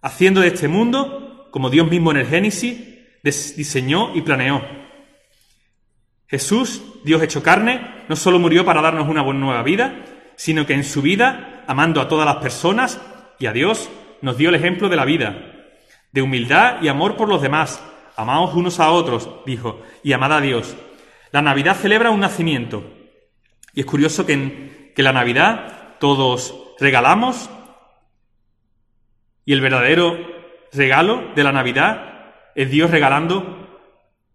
haciendo 0.00 0.40
de 0.40 0.48
este 0.48 0.68
mundo 0.68 1.48
como 1.50 1.70
Dios 1.70 1.88
mismo 1.88 2.10
en 2.10 2.18
el 2.18 2.26
Génesis 2.26 2.95
diseñó 3.30 4.14
y 4.14 4.22
planeó. 4.22 4.62
Jesús, 6.28 6.82
Dios 7.04 7.22
hecho 7.22 7.42
carne, 7.42 8.04
no 8.08 8.16
solo 8.16 8.38
murió 8.38 8.64
para 8.64 8.82
darnos 8.82 9.08
una 9.08 9.22
nueva 9.22 9.62
vida, 9.62 10.04
sino 10.36 10.66
que 10.66 10.74
en 10.74 10.84
su 10.84 11.02
vida, 11.02 11.64
amando 11.66 12.00
a 12.00 12.08
todas 12.08 12.26
las 12.26 12.36
personas 12.36 13.00
y 13.38 13.46
a 13.46 13.52
Dios, 13.52 13.88
nos 14.22 14.36
dio 14.36 14.48
el 14.48 14.54
ejemplo 14.54 14.88
de 14.88 14.96
la 14.96 15.04
vida, 15.04 15.66
de 16.12 16.22
humildad 16.22 16.82
y 16.82 16.88
amor 16.88 17.16
por 17.16 17.28
los 17.28 17.42
demás. 17.42 17.82
Amaos 18.16 18.54
unos 18.54 18.80
a 18.80 18.90
otros, 18.90 19.28
dijo, 19.44 19.82
y 20.02 20.12
amad 20.12 20.32
a 20.32 20.40
Dios. 20.40 20.76
La 21.32 21.42
Navidad 21.42 21.76
celebra 21.76 22.10
un 22.10 22.20
nacimiento. 22.20 22.82
Y 23.74 23.80
es 23.80 23.86
curioso 23.86 24.24
que 24.24 24.32
en 24.32 24.92
que 24.94 25.02
la 25.02 25.12
Navidad 25.12 25.98
todos 26.00 26.54
regalamos 26.80 27.50
y 29.44 29.52
el 29.52 29.60
verdadero 29.60 30.18
regalo 30.72 31.32
de 31.34 31.44
la 31.44 31.52
Navidad 31.52 32.15
es 32.56 32.70
Dios 32.70 32.90
regalando, 32.90 33.68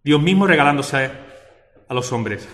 Dios 0.03 0.21
mismo 0.21 0.47
regalándose 0.47 1.11
a 1.89 1.93
los 1.93 2.13
hombres, 2.13 2.47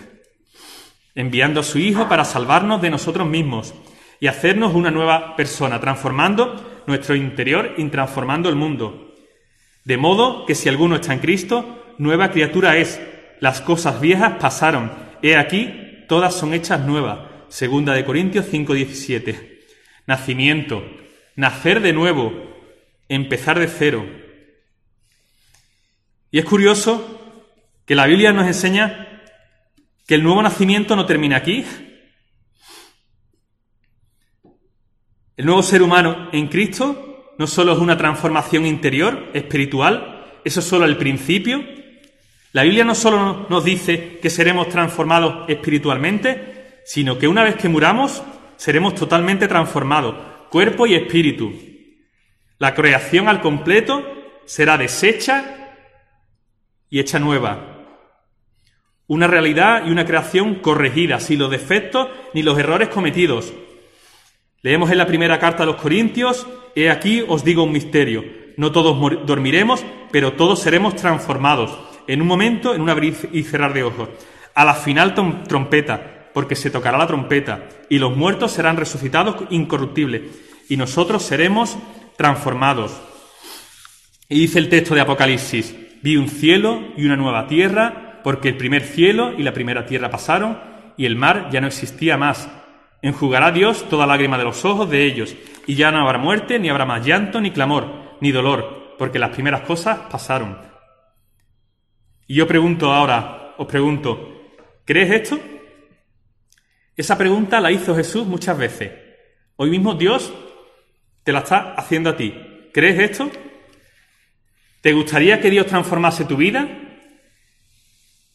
enviando 1.14 1.60
a 1.60 1.62
su 1.62 1.78
Hijo 1.78 2.08
para 2.08 2.24
salvarnos 2.24 2.82
de 2.82 2.90
nosotros 2.90 3.28
mismos 3.28 3.72
y 4.18 4.26
hacernos 4.26 4.74
una 4.74 4.90
nueva 4.90 5.36
persona, 5.36 5.78
transformando 5.80 6.82
nuestro 6.88 7.14
interior 7.14 7.74
y 7.76 7.84
transformando 7.84 8.48
el 8.48 8.56
mundo. 8.56 9.14
De 9.84 9.96
modo 9.96 10.44
que 10.44 10.56
si 10.56 10.68
alguno 10.68 10.96
está 10.96 11.12
en 11.12 11.20
Cristo, 11.20 11.94
nueva 11.98 12.32
criatura 12.32 12.76
es. 12.76 13.00
Las 13.38 13.60
cosas 13.60 14.00
viejas 14.00 14.34
pasaron. 14.40 14.90
He 15.22 15.36
aquí, 15.36 16.04
todas 16.08 16.34
son 16.34 16.52
hechas 16.52 16.80
nuevas. 16.80 17.20
Segunda 17.48 17.94
de 17.94 18.04
Corintios 18.04 18.46
5:17 18.50 19.58
nacimiento, 20.08 20.82
nacer 21.36 21.80
de 21.80 21.92
nuevo, 21.92 22.32
empezar 23.10 23.60
de 23.60 23.68
cero. 23.68 24.06
Y 26.30 26.38
es 26.38 26.44
curioso 26.44 27.18
que 27.86 27.94
la 27.94 28.06
Biblia 28.06 28.32
nos 28.32 28.46
enseña 28.46 29.22
que 30.06 30.14
el 30.14 30.22
nuevo 30.22 30.42
nacimiento 30.42 30.94
no 30.94 31.06
termina 31.06 31.36
aquí. 31.36 31.64
El 35.36 35.46
nuevo 35.46 35.62
ser 35.62 35.82
humano 35.82 36.28
en 36.32 36.48
Cristo 36.48 37.34
no 37.38 37.46
solo 37.46 37.72
es 37.72 37.78
una 37.78 37.96
transformación 37.96 38.66
interior, 38.66 39.30
espiritual, 39.32 40.26
eso 40.44 40.60
es 40.60 40.66
solo 40.66 40.84
el 40.84 40.96
principio. 40.96 41.64
La 42.52 42.62
Biblia 42.62 42.84
no 42.84 42.94
solo 42.94 43.46
nos 43.48 43.64
dice 43.64 44.18
que 44.20 44.30
seremos 44.30 44.68
transformados 44.68 45.48
espiritualmente, 45.48 46.80
sino 46.84 47.18
que 47.18 47.28
una 47.28 47.44
vez 47.44 47.56
que 47.56 47.68
muramos, 47.68 48.22
seremos 48.56 48.94
totalmente 48.94 49.46
transformados, 49.46 50.14
cuerpo 50.50 50.86
y 50.86 50.94
espíritu. 50.94 51.52
La 52.58 52.74
creación 52.74 53.28
al 53.28 53.40
completo 53.40 54.02
será 54.46 54.76
deshecha 54.76 55.67
y 56.90 57.00
hecha 57.00 57.18
nueva. 57.18 57.76
Una 59.06 59.26
realidad 59.26 59.86
y 59.86 59.90
una 59.90 60.04
creación 60.04 60.56
corregida, 60.56 61.20
sin 61.20 61.38
los 61.38 61.50
defectos 61.50 62.08
ni 62.34 62.42
los 62.42 62.58
errores 62.58 62.88
cometidos. 62.88 63.52
Leemos 64.62 64.90
en 64.90 64.98
la 64.98 65.06
primera 65.06 65.38
carta 65.38 65.62
a 65.62 65.66
los 65.66 65.76
Corintios, 65.76 66.46
He 66.78 66.90
aquí 66.90 67.24
os 67.26 67.42
digo 67.42 67.64
un 67.64 67.72
misterio. 67.72 68.24
No 68.56 68.70
todos 68.70 69.26
dormiremos, 69.26 69.84
pero 70.12 70.34
todos 70.34 70.60
seremos 70.60 70.94
transformados. 70.94 71.76
En 72.06 72.22
un 72.22 72.28
momento, 72.28 72.72
en 72.72 72.82
un 72.82 72.88
abrir 72.88 73.16
y 73.32 73.42
cerrar 73.42 73.74
de 73.74 73.82
ojos. 73.82 74.08
A 74.54 74.64
la 74.64 74.74
final 74.74 75.12
trompeta, 75.14 76.30
porque 76.32 76.54
se 76.54 76.70
tocará 76.70 76.96
la 76.96 77.08
trompeta, 77.08 77.68
y 77.88 77.98
los 77.98 78.16
muertos 78.16 78.52
serán 78.52 78.76
resucitados 78.76 79.36
incorruptibles, 79.50 80.22
y 80.68 80.76
nosotros 80.76 81.24
seremos 81.24 81.76
transformados. 82.16 82.92
Y 84.28 84.38
dice 84.38 84.60
el 84.60 84.68
texto 84.68 84.94
de 84.94 85.00
Apocalipsis, 85.00 85.74
vi 86.02 86.16
un 86.16 86.28
cielo 86.28 86.82
y 86.96 87.06
una 87.06 87.16
nueva 87.16 87.46
tierra, 87.46 88.20
porque 88.22 88.48
el 88.48 88.56
primer 88.56 88.82
cielo 88.82 89.32
y 89.36 89.42
la 89.42 89.52
primera 89.52 89.86
tierra 89.86 90.10
pasaron 90.10 90.58
y 90.96 91.06
el 91.06 91.16
mar 91.16 91.48
ya 91.50 91.60
no 91.60 91.66
existía 91.66 92.16
más. 92.16 92.48
Enjugará 93.02 93.52
Dios 93.52 93.88
toda 93.88 94.06
lágrima 94.06 94.36
de 94.38 94.44
los 94.44 94.64
ojos 94.64 94.90
de 94.90 95.04
ellos, 95.04 95.36
y 95.66 95.74
ya 95.74 95.90
no 95.90 96.00
habrá 96.00 96.18
muerte, 96.18 96.58
ni 96.58 96.68
habrá 96.68 96.84
más 96.84 97.06
llanto, 97.06 97.40
ni 97.40 97.52
clamor, 97.52 98.16
ni 98.20 98.32
dolor, 98.32 98.96
porque 98.98 99.18
las 99.18 99.30
primeras 99.30 99.60
cosas 99.62 99.98
pasaron. 100.10 100.58
Y 102.26 102.34
yo 102.34 102.46
pregunto 102.46 102.92
ahora, 102.92 103.54
os 103.56 103.66
pregunto, 103.66 104.42
¿crees 104.84 105.10
esto? 105.10 105.38
Esa 106.96 107.16
pregunta 107.16 107.60
la 107.60 107.70
hizo 107.70 107.94
Jesús 107.94 108.26
muchas 108.26 108.58
veces. 108.58 108.90
Hoy 109.56 109.70
mismo 109.70 109.94
Dios 109.94 110.32
te 111.22 111.32
la 111.32 111.40
está 111.40 111.74
haciendo 111.74 112.10
a 112.10 112.16
ti. 112.16 112.34
¿Crees 112.72 112.98
esto? 113.10 113.30
¿Te 114.80 114.92
gustaría 114.92 115.40
que 115.40 115.50
Dios 115.50 115.66
transformase 115.66 116.24
tu 116.24 116.36
vida? 116.36 116.68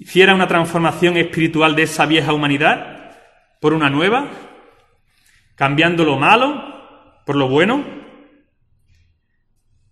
hiciera 0.03 0.35
una 0.35 0.49
transformación 0.49 1.15
espiritual 1.15 1.75
de 1.75 1.83
esa 1.83 2.05
vieja 2.05 2.33
humanidad 2.33 3.15
por 3.61 3.73
una 3.73 3.89
nueva, 3.89 4.27
cambiando 5.55 6.03
lo 6.03 6.17
malo 6.17 6.71
por 7.25 7.37
lo 7.37 7.47
bueno, 7.47 7.85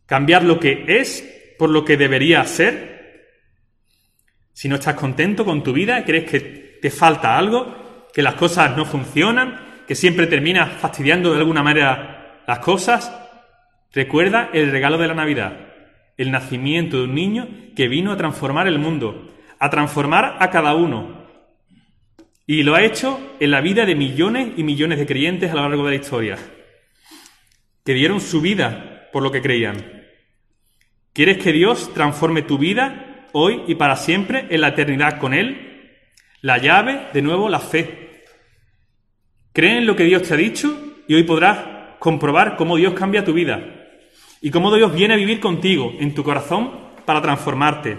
cambiar 0.06 0.44
lo 0.44 0.60
que 0.60 0.84
es 0.86 1.56
por 1.58 1.70
lo 1.70 1.86
que 1.86 1.96
debería 1.96 2.44
ser. 2.44 3.40
Si 4.52 4.68
no 4.68 4.76
estás 4.76 4.96
contento 4.96 5.46
con 5.46 5.64
tu 5.64 5.72
vida, 5.72 6.04
crees 6.04 6.30
que 6.30 6.40
te 6.82 6.90
falta 6.90 7.38
algo, 7.38 8.10
que 8.14 8.22
las 8.22 8.36
cosas 8.36 8.76
no 8.76 8.84
funcionan, 8.84 9.84
que 9.88 9.96
siempre 9.96 10.28
terminas 10.28 10.74
fastidiando 10.74 11.32
de 11.32 11.40
alguna 11.40 11.64
manera 11.64 12.44
las 12.46 12.60
cosas, 12.60 13.18
recuerda 13.94 14.50
el 14.52 14.72
regalo 14.72 14.98
de 14.98 15.08
la 15.08 15.14
Navidad, 15.14 15.71
el 16.22 16.30
nacimiento 16.30 16.98
de 16.98 17.04
un 17.06 17.16
niño 17.16 17.48
que 17.76 17.88
vino 17.88 18.12
a 18.12 18.18
transformar 18.18 18.68
el 18.68 18.78
mundo, 18.78 19.28
a 19.58 19.72
transformar 19.72 20.38
a 20.40 20.52
cada 20.52 20.76
uno. 20.76 21.26
Y 22.46 22.62
lo 22.62 22.76
ha 22.76 22.84
hecho 22.84 23.20
en 23.40 23.50
la 23.50 23.60
vida 23.60 23.88
de 23.88 23.96
millones 23.96 24.50
y 24.56 24.64
millones 24.64 25.00
de 25.00 25.08
creyentes 25.08 25.50
a 25.50 25.56
lo 25.56 25.64
largo 25.64 25.84
de 25.86 25.90
la 25.90 26.02
historia, 26.02 26.38
que 27.84 27.96
dieron 27.96 28.22
su 28.22 28.40
vida 28.40 29.10
por 29.12 29.24
lo 29.24 29.32
que 29.32 29.42
creían. 29.42 29.78
¿Quieres 31.12 31.40
que 31.40 31.52
Dios 31.54 31.92
transforme 31.96 32.44
tu 32.44 32.60
vida 32.60 33.28
hoy 33.32 33.64
y 33.68 33.74
para 33.74 33.96
siempre 33.96 34.46
en 34.52 34.62
la 34.62 34.70
eternidad 34.70 35.18
con 35.18 35.34
Él? 35.34 35.98
La 36.42 36.60
llave, 36.60 37.08
de 37.14 37.24
nuevo, 37.24 37.50
la 37.50 37.60
fe. 37.60 38.26
Cree 39.54 39.80
en 39.80 39.88
lo 39.88 39.96
que 39.96 40.04
Dios 40.04 40.22
te 40.22 40.36
ha 40.36 40.38
dicho 40.38 41.02
y 41.08 41.16
hoy 41.16 41.24
podrás 41.24 41.98
comprobar 41.98 42.58
cómo 42.58 42.78
Dios 42.78 42.94
cambia 42.94 43.26
tu 43.26 43.34
vida 43.34 43.81
y 44.42 44.50
cómo 44.50 44.76
Dios 44.76 44.94
viene 44.94 45.14
a 45.14 45.18
vivir 45.18 45.40
contigo 45.40 45.94
en 46.00 46.16
tu 46.16 46.24
corazón 46.24 46.72
para 47.06 47.22
transformarte. 47.22 47.98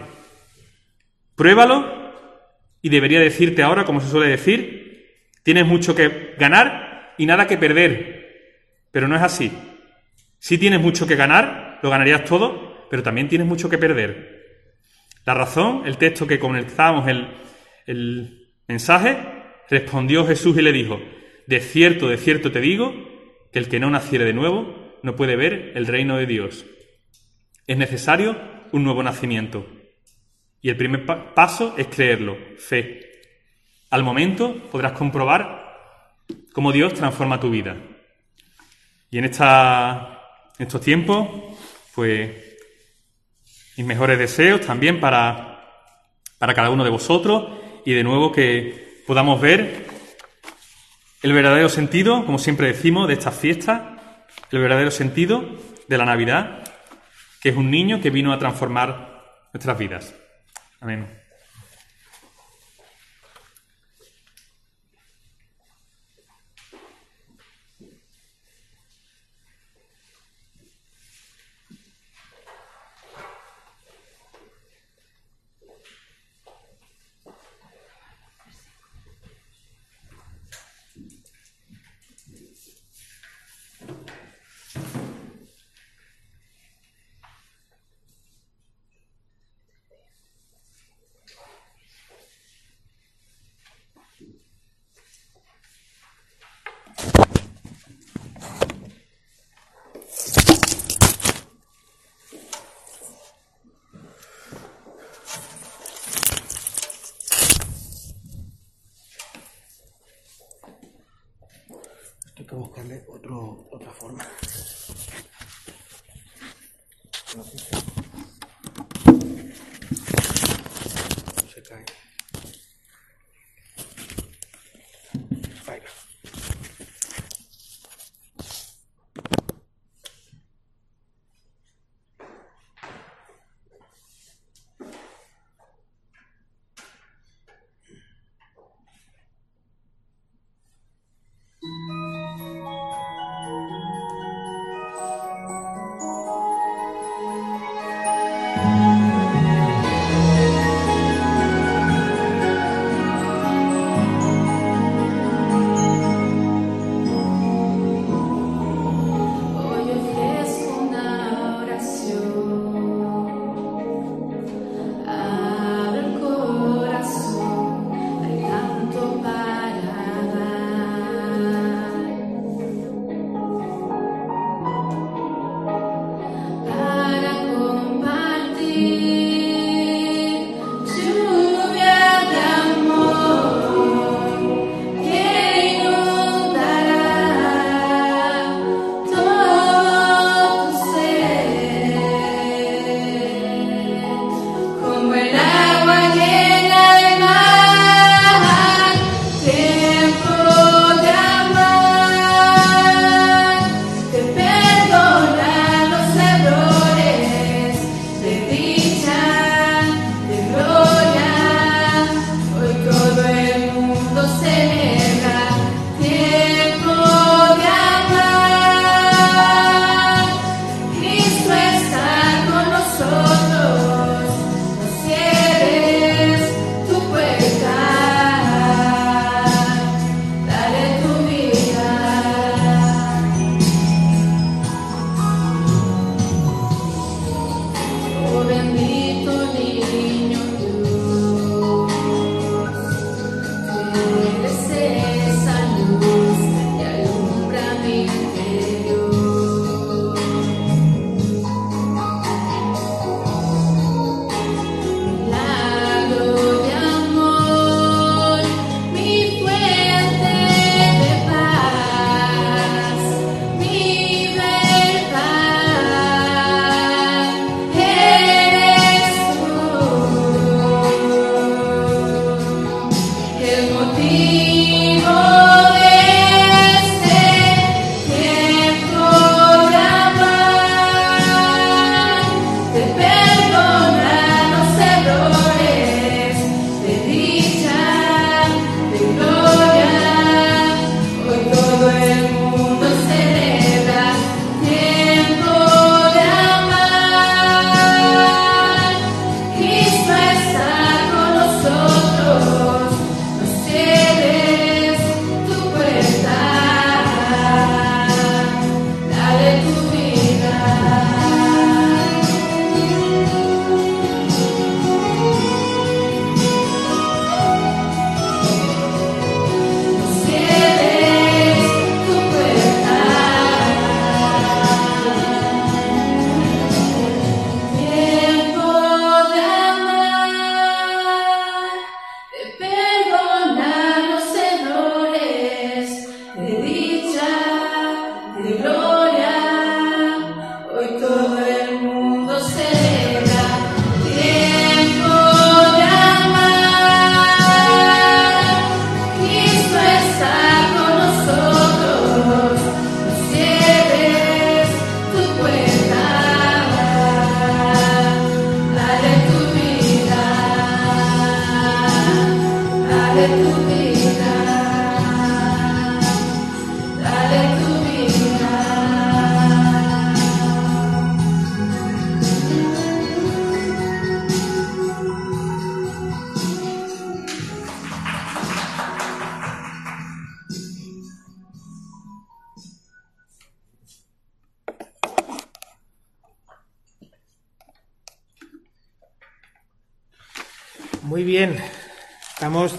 Pruébalo 1.37 2.03
y 2.83 2.89
debería 2.89 3.21
decirte 3.21 3.63
ahora, 3.63 3.85
como 3.85 4.01
se 4.01 4.11
suele 4.11 4.29
decir, 4.29 5.29
tienes 5.45 5.65
mucho 5.67 5.95
que 5.95 6.35
ganar 6.37 7.15
y 7.17 7.27
nada 7.27 7.47
que 7.47 7.57
perder. 7.57 8.83
Pero 8.91 9.07
no 9.07 9.15
es 9.15 9.23
así. 9.23 9.53
Si 10.41 10.59
tienes 10.59 10.81
mucho 10.81 11.07
que 11.07 11.15
ganar, 11.15 11.79
lo 11.81 11.91
ganarías 11.91 12.25
todo, 12.25 12.89
pero 12.91 13.05
también 13.05 13.29
tienes 13.29 13.47
mucho 13.47 13.71
que 13.71 13.79
perder. 13.79 14.43
La 15.25 15.35
razón, 15.35 15.83
el 15.87 15.97
texto 15.97 16.27
que 16.27 16.41
comenzábamos 16.41 17.07
el, 17.07 17.29
el 17.87 18.49
mensaje, 18.67 19.17
respondió 19.71 20.27
Jesús 20.27 20.59
y 20.59 20.63
le 20.63 20.73
dijo, 20.73 21.01
de 21.47 21.61
cierto, 21.61 22.09
de 22.09 22.19
cierto 22.19 22.51
te 22.51 22.61
digo, 22.61 22.93
que 23.53 23.61
el 23.61 23.69
que 23.69 23.79
no 23.79 23.91
naciere 23.91 24.25
de 24.25 24.33
nuevo 24.33 24.82
no 25.03 25.17
puede 25.17 25.37
ver 25.37 25.73
el 25.75 25.87
reino 25.87 26.17
de 26.17 26.27
Dios. 26.27 26.65
Es 27.67 27.77
necesario 27.77 28.37
un 28.73 28.85
nuevo 28.85 29.03
nacimiento. 29.03 29.67
Y 30.61 30.71
el 30.71 30.77
primer 30.77 31.05
paso 31.35 31.75
es 31.77 31.89
creerlo, 31.89 32.37
fe. 32.57 33.01
Al 33.91 34.03
momento 34.03 34.55
podrás 34.71 34.93
comprobar 34.93 35.63
cómo 36.53 36.73
Dios 36.73 36.95
transforma 36.95 37.41
tu 37.41 37.51
vida. 37.51 37.77
Y 39.11 39.19
en, 39.19 39.25
esta, 39.25 40.23
estos 40.59 40.81
tiempos, 40.81 41.29
pues 41.95 42.31
mis 43.77 43.87
mejores 43.87 44.19
deseos 44.19 44.61
también 44.61 45.01
para, 45.01 45.89
para 46.39 46.55
cada 46.55 46.71
uno 46.71 46.85
de 46.85 46.91
vosotros 46.91 47.59
y 47.85 47.93
de 47.93 48.05
nuevo 48.05 48.33
que 48.33 49.03
podamos 49.07 49.41
ver 49.41 49.87
el 51.23 51.33
verdadero 51.33 51.69
sentido, 51.69 52.25
como 52.25 52.39
siempre 52.39 52.69
decimos, 52.69 53.09
de 53.09 53.15
estas 53.15 53.39
fiestas, 53.39 53.92
el 54.51 54.59
verdadero 54.61 54.91
sentido 54.91 55.45
de 55.89 55.99
la 55.99 56.05
Navidad, 56.05 56.65
que 57.41 57.51
es 57.51 57.57
un 57.57 57.71
niño 57.71 58.01
que 58.01 58.11
vino 58.11 58.33
a 58.33 58.39
transformar 58.39 59.39
nuestras 59.53 59.79
vidas. 59.79 60.15
Amén. 60.81 61.22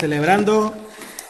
Celebrando 0.07 0.75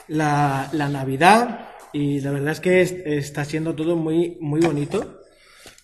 la, 0.08 0.68
Navidad 0.74 1.70
y 1.92 2.22
la 2.22 2.32
verdad 2.32 2.54
es 2.54 2.60
que 2.60 2.82
es- 2.82 2.92
está 3.06 3.46
siendo 3.46 3.76
todo 3.76 3.96
muy, 3.96 4.36
muy 4.42 4.62
bonito. 4.62 5.20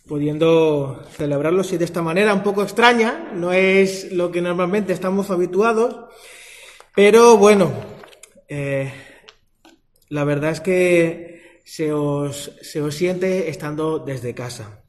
Pudiendo 0.08 1.04
celebrarlo 1.16 1.62
así 1.62 1.78
de 1.78 1.86
esta 1.86 2.02
manera, 2.02 2.34
un 2.34 2.42
poco 2.42 2.64
extraña, 2.64 3.30
no 3.36 3.54
es 3.54 4.12
lo 4.12 4.32
que 4.32 4.42
normalmente 4.42 4.92
estamos 4.92 5.30
habituados, 5.30 6.08
pero 6.96 7.38
bueno, 7.38 7.72
eh, 8.48 8.92
la 10.10 10.24
verdad 10.24 10.50
es 10.50 10.62
que 10.62 11.60
se 11.64 11.94
os, 11.94 12.54
se 12.64 12.82
os 12.82 12.96
siente 12.96 13.50
estando 13.50 14.00
desde 14.00 14.34
casa. 14.34 14.82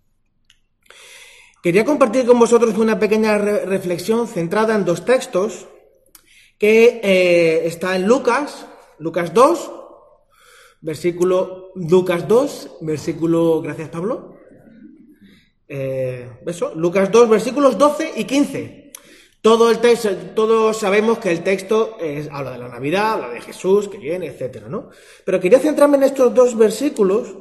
Quería 1.62 1.84
compartir 1.84 2.24
con 2.24 2.38
vosotros 2.38 2.78
una 2.78 2.98
pequeña 2.98 3.36
re- 3.36 3.66
reflexión 3.66 4.26
centrada 4.26 4.74
en 4.74 4.86
dos 4.86 5.04
textos 5.04 5.68
que 6.60 7.00
eh, 7.02 7.66
está 7.66 7.96
en 7.96 8.06
Lucas, 8.06 8.66
Lucas 8.98 9.32
2, 9.32 9.70
versículo 10.82 11.72
Lucas 11.74 12.28
2, 12.28 12.76
versículo, 12.82 13.62
gracias 13.62 13.88
Pablo, 13.88 14.36
eh, 15.68 16.28
Lucas 16.76 17.10
2, 17.10 17.28
versículos 17.28 17.78
12 17.78 18.12
y 18.16 18.24
15. 18.24 18.92
Todo 19.42 19.70
el 19.70 19.78
texto, 19.78 20.10
todos 20.34 20.76
sabemos 20.76 21.18
que 21.18 21.30
el 21.30 21.42
texto 21.42 21.96
es- 21.98 22.28
habla 22.30 22.52
de 22.52 22.58
la 22.58 22.68
Navidad, 22.68 23.14
habla 23.14 23.30
de 23.30 23.40
Jesús 23.40 23.88
que 23.88 23.96
viene, 23.96 24.26
etcétera, 24.26 24.68
¿no? 24.68 24.90
Pero 25.24 25.40
quería 25.40 25.58
centrarme 25.60 25.96
en 25.96 26.02
estos 26.02 26.34
dos 26.34 26.56
versículos 26.58 27.34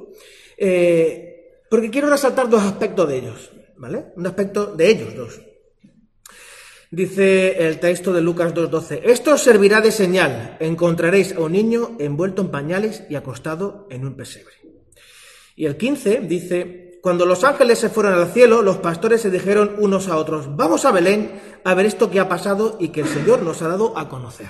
eh, 0.58 1.64
porque 1.70 1.90
quiero 1.90 2.10
resaltar 2.10 2.50
dos 2.50 2.64
aspectos 2.64 3.08
de 3.10 3.18
ellos, 3.18 3.52
¿vale? 3.78 4.06
Un 4.16 4.28
aspecto 4.28 4.68
de 4.68 4.90
ellos 4.90 5.14
dos. 5.16 5.42
Dice 6.92 7.68
el 7.68 7.80
texto 7.80 8.14
de 8.14 8.22
Lucas 8.22 8.56
2.12, 8.56 9.02
esto 9.04 9.34
os 9.34 9.44
servirá 9.44 9.80
de 9.80 9.92
señal, 9.92 10.58
encontraréis 10.60 11.36
a 11.36 11.42
un 11.42 11.52
niño 11.52 11.96
envuelto 12.00 12.42
en 12.42 12.50
pañales 12.50 13.04
y 13.12 13.16
acostado 13.16 13.86
en 13.92 14.08
un 14.08 14.16
pesebre. 14.16 14.56
Y 15.56 15.68
el 15.68 15.78
15 15.78 16.22
dice, 16.22 17.00
cuando 17.04 17.28
los 17.28 17.44
ángeles 17.44 17.78
se 17.78 17.90
fueron 17.90 18.16
al 18.16 18.34
cielo, 18.34 18.64
los 18.64 18.78
pastores 18.78 19.22
se 19.22 19.30
dijeron 19.30 19.76
unos 19.78 20.08
a 20.08 20.18
otros, 20.18 20.56
vamos 20.56 20.84
a 20.86 20.92
Belén 20.92 21.40
a 21.64 21.76
ver 21.76 21.86
esto 21.86 22.10
que 22.10 22.20
ha 22.20 22.28
pasado 22.28 22.78
y 22.80 22.90
que 22.90 23.02
el 23.02 23.08
Señor 23.08 23.44
nos 23.44 23.62
ha 23.62 23.68
dado 23.68 23.96
a 23.96 24.10
conocer. 24.10 24.50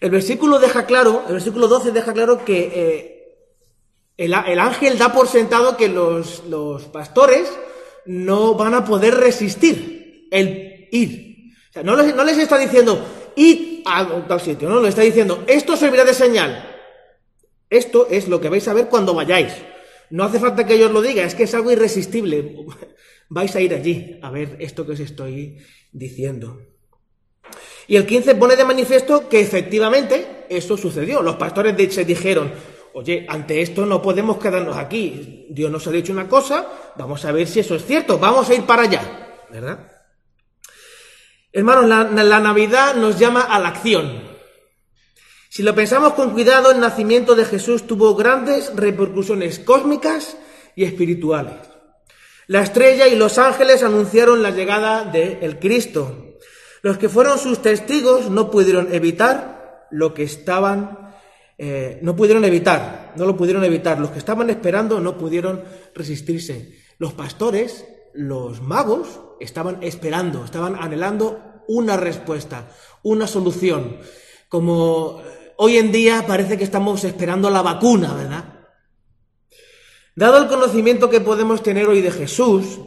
El 0.00 0.10
versículo 0.10 0.60
deja 0.60 0.86
claro, 0.86 1.24
el 1.26 1.32
versículo 1.32 1.66
12 1.66 1.90
deja 1.90 2.12
claro 2.12 2.44
que 2.44 2.70
eh, 2.72 3.38
el, 4.16 4.34
el 4.34 4.58
ángel 4.60 4.96
da 4.96 5.12
por 5.12 5.26
sentado 5.26 5.76
que 5.76 5.88
los, 5.88 6.44
los 6.44 6.84
pastores 6.84 7.52
no 8.06 8.54
van 8.54 8.74
a 8.74 8.84
poder 8.84 9.16
resistir 9.16 10.28
el 10.30 10.67
ir. 10.90 11.52
O 11.70 11.72
sea, 11.72 11.82
no 11.82 11.96
les, 11.96 12.14
no 12.14 12.24
les 12.24 12.38
está 12.38 12.58
diciendo, 12.58 13.04
id 13.36 13.82
a 13.84 14.26
tal 14.26 14.40
sitio, 14.40 14.68
no, 14.68 14.80
le 14.80 14.88
está 14.88 15.02
diciendo, 15.02 15.44
esto 15.46 15.76
servirá 15.76 16.04
de 16.04 16.14
señal. 16.14 16.76
Esto 17.70 18.08
es 18.10 18.28
lo 18.28 18.40
que 18.40 18.48
vais 18.48 18.66
a 18.68 18.74
ver 18.74 18.88
cuando 18.88 19.14
vayáis. 19.14 19.52
No 20.10 20.24
hace 20.24 20.38
falta 20.38 20.66
que 20.66 20.78
yo 20.78 20.86
os 20.86 20.92
lo 20.92 21.02
diga, 21.02 21.24
es 21.24 21.34
que 21.34 21.44
es 21.44 21.54
algo 21.54 21.70
irresistible. 21.70 22.56
Vais 23.28 23.54
a 23.54 23.60
ir 23.60 23.74
allí 23.74 24.18
a 24.22 24.30
ver 24.30 24.56
esto 24.58 24.86
que 24.86 24.92
os 24.92 25.00
estoy 25.00 25.58
diciendo. 25.92 26.62
Y 27.86 27.96
el 27.96 28.06
15 28.06 28.34
pone 28.36 28.56
de 28.56 28.64
manifiesto 28.64 29.28
que 29.28 29.40
efectivamente 29.40 30.46
eso 30.48 30.78
sucedió. 30.78 31.20
Los 31.20 31.36
pastores 31.36 31.94
se 31.94 32.06
dijeron, 32.06 32.50
oye, 32.94 33.26
ante 33.28 33.60
esto 33.60 33.84
no 33.84 34.00
podemos 34.00 34.38
quedarnos 34.38 34.78
aquí. 34.78 35.46
Dios 35.50 35.70
nos 35.70 35.86
ha 35.86 35.90
dicho 35.90 36.12
una 36.12 36.26
cosa, 36.26 36.66
vamos 36.96 37.22
a 37.26 37.32
ver 37.32 37.46
si 37.46 37.60
eso 37.60 37.74
es 37.74 37.84
cierto, 37.84 38.18
vamos 38.18 38.48
a 38.48 38.54
ir 38.54 38.62
para 38.62 38.82
allá, 38.82 39.44
¿verdad? 39.50 39.97
Hermanos, 41.50 41.88
la, 41.88 42.40
Navidad 42.40 42.94
nos 42.94 43.18
llama 43.18 43.40
a 43.40 43.58
la 43.58 43.68
acción. 43.68 44.22
Si 45.48 45.62
lo 45.62 45.74
pensamos 45.74 46.12
con 46.12 46.32
cuidado, 46.32 46.70
el 46.70 46.78
nacimiento 46.78 47.34
de 47.34 47.46
Jesús 47.46 47.86
tuvo 47.86 48.14
grandes 48.14 48.70
repercusiones 48.76 49.58
cósmicas 49.58 50.36
y 50.76 50.84
espirituales. 50.84 51.54
La 52.48 52.60
estrella 52.60 53.06
y 53.08 53.16
los 53.16 53.38
ángeles 53.38 53.82
anunciaron 53.82 54.42
la 54.42 54.50
llegada 54.50 55.04
de 55.04 55.38
el 55.40 55.58
Cristo. 55.58 56.36
Los 56.82 56.98
que 56.98 57.08
fueron 57.08 57.38
sus 57.38 57.62
testigos 57.62 58.30
no 58.30 58.50
pudieron 58.50 58.92
evitar 58.94 59.88
lo 59.90 60.12
que 60.12 60.24
estaban, 60.24 61.14
eh, 61.56 61.98
no 62.02 62.14
pudieron 62.14 62.44
evitar, 62.44 63.14
no 63.16 63.24
lo 63.24 63.36
pudieron 63.38 63.64
evitar. 63.64 63.98
Los 63.98 64.10
que 64.10 64.18
estaban 64.18 64.50
esperando 64.50 65.00
no 65.00 65.16
pudieron 65.16 65.64
resistirse. 65.94 66.78
Los 66.98 67.14
pastores, 67.14 67.86
los 68.12 68.60
magos, 68.60 69.20
estaban 69.40 69.82
esperando, 69.82 70.44
estaban 70.44 70.74
anhelando 70.74 71.62
una 71.68 71.96
respuesta, 71.96 72.70
una 73.02 73.26
solución. 73.26 73.98
Como 74.48 75.20
eh, 75.24 75.54
hoy 75.58 75.76
en 75.76 75.92
día 75.92 76.24
parece 76.26 76.56
que 76.56 76.64
estamos 76.64 77.04
esperando 77.04 77.50
la 77.50 77.62
vacuna, 77.62 78.14
¿verdad? 78.14 78.44
Dado 80.16 80.38
el 80.38 80.48
conocimiento 80.48 81.10
que 81.10 81.20
podemos 81.20 81.62
tener 81.62 81.86
hoy 81.86 82.00
de 82.00 82.10
Jesús, 82.10 82.80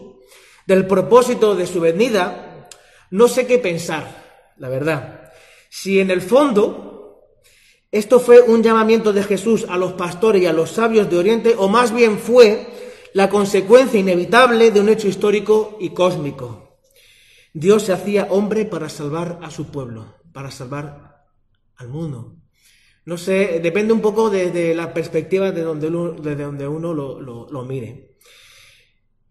del 0.68 0.86
propósito 0.88 1.56
de 1.56 1.68
su 1.68 1.80
venida, 1.80 2.68
no 3.10 3.28
sé 3.28 3.48
qué 3.48 3.58
pensar, 3.58 4.54
la 4.58 4.70
verdad. 4.70 5.32
Si 5.70 6.00
en 6.00 6.12
el 6.12 6.22
fondo 6.22 6.92
esto 7.92 8.22
fue 8.22 8.40
un 8.40 8.64
llamamiento 8.64 9.12
de 9.12 9.24
Jesús 9.24 9.66
a 9.68 9.78
los 9.78 9.94
pastores 9.94 10.42
y 10.42 10.46
a 10.46 10.54
los 10.54 10.72
sabios 10.72 11.10
de 11.10 11.18
Oriente, 11.18 11.56
o 11.58 11.68
más 11.68 11.94
bien 11.94 12.20
fue 12.20 12.68
la 13.14 13.30
consecuencia 13.30 14.00
inevitable 14.00 14.72
de 14.72 14.80
un 14.80 14.90
hecho 14.90 15.08
histórico 15.08 15.78
y 15.80 15.90
cósmico. 15.90 16.80
Dios 17.54 17.84
se 17.84 17.94
hacía 17.94 18.28
hombre 18.30 18.66
para 18.66 18.90
salvar 18.90 19.40
a 19.42 19.52
su 19.52 19.66
pueblo, 19.68 20.16
para 20.32 20.52
salvar 20.52 21.26
al 21.76 21.88
mundo. 21.90 22.36
No 23.06 23.18
sé, 23.18 23.60
depende 23.62 23.94
un 23.94 24.02
poco 24.02 24.30
de, 24.30 24.74
la 24.76 24.94
perspectiva 24.94 25.52
de 25.52 25.62
donde 25.62 25.88
uno, 25.88 26.12
de 26.14 26.36
donde 26.36 26.68
uno 26.68 26.94
lo 26.94 27.64
mire. 27.66 28.12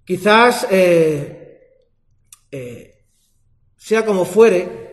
Quizás, 0.05 0.66
eh, 0.70 1.86
eh, 2.51 3.05
sea 3.77 4.05
como 4.05 4.24
fuere, 4.24 4.90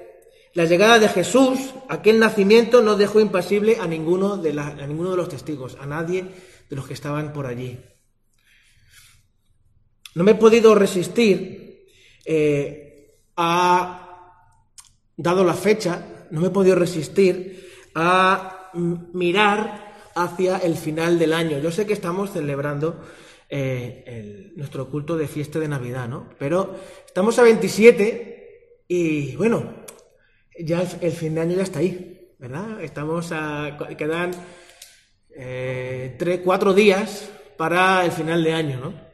la 0.54 0.66
llegada 0.66 1.00
de 1.00 1.10
Jesús, 1.10 1.74
aquel 1.90 2.20
nacimiento, 2.20 2.84
no 2.84 2.96
dejó 2.96 3.20
impasible 3.20 3.78
a 3.80 3.88
ninguno 3.88 4.38
de, 4.38 4.54
la- 4.54 4.68
a 4.68 4.86
ninguno 4.88 5.12
de 5.12 5.18
los 5.18 5.30
testigos, 5.30 5.76
a 5.80 5.88
nadie 5.88 6.24
de 6.70 6.76
los 6.76 6.88
que 6.88 6.94
estaban 6.94 7.34
por 7.34 7.48
allí. 7.48 7.80
No 10.18 10.24
me 10.24 10.32
he 10.32 10.36
podido 10.36 10.74
resistir 10.74 11.86
eh, 12.26 13.22
a, 13.36 14.34
dado 15.16 15.44
la 15.44 15.54
fecha, 15.54 16.26
no 16.32 16.42
me 16.42 16.48
he 16.48 16.50
podido 16.50 16.76
resistir 16.76 17.70
a 17.94 18.72
mirar 18.74 19.94
hacia 20.16 20.58
el 20.58 20.76
final 20.76 21.20
del 21.20 21.34
año. 21.34 21.60
Yo 21.60 21.70
sé 21.70 21.86
que 21.86 21.94
estamos 21.94 22.32
celebrando 22.32 23.00
eh, 23.48 24.54
nuestro 24.56 24.90
culto 24.90 25.16
de 25.16 25.28
fiesta 25.28 25.60
de 25.60 25.68
Navidad, 25.68 26.10
¿no? 26.10 26.30
Pero 26.40 26.76
estamos 27.06 27.38
a 27.38 27.44
27 27.44 28.86
y 28.88 29.36
bueno, 29.36 29.84
ya 30.60 30.82
el, 30.82 30.88
el 31.00 31.12
fin 31.12 31.36
de 31.36 31.42
año 31.42 31.58
ya 31.58 31.62
está 31.62 31.78
ahí, 31.78 32.34
¿verdad? 32.40 32.82
Estamos 32.82 33.32
a, 33.32 33.78
quedan 33.96 34.32
eh, 35.36 36.16
tres, 36.18 36.42
cuatro 36.44 36.74
días 36.74 37.30
para 37.56 38.04
el 38.04 38.12
final 38.12 38.44
de 38.44 38.54
año, 38.54 38.80
¿no? 38.80 39.07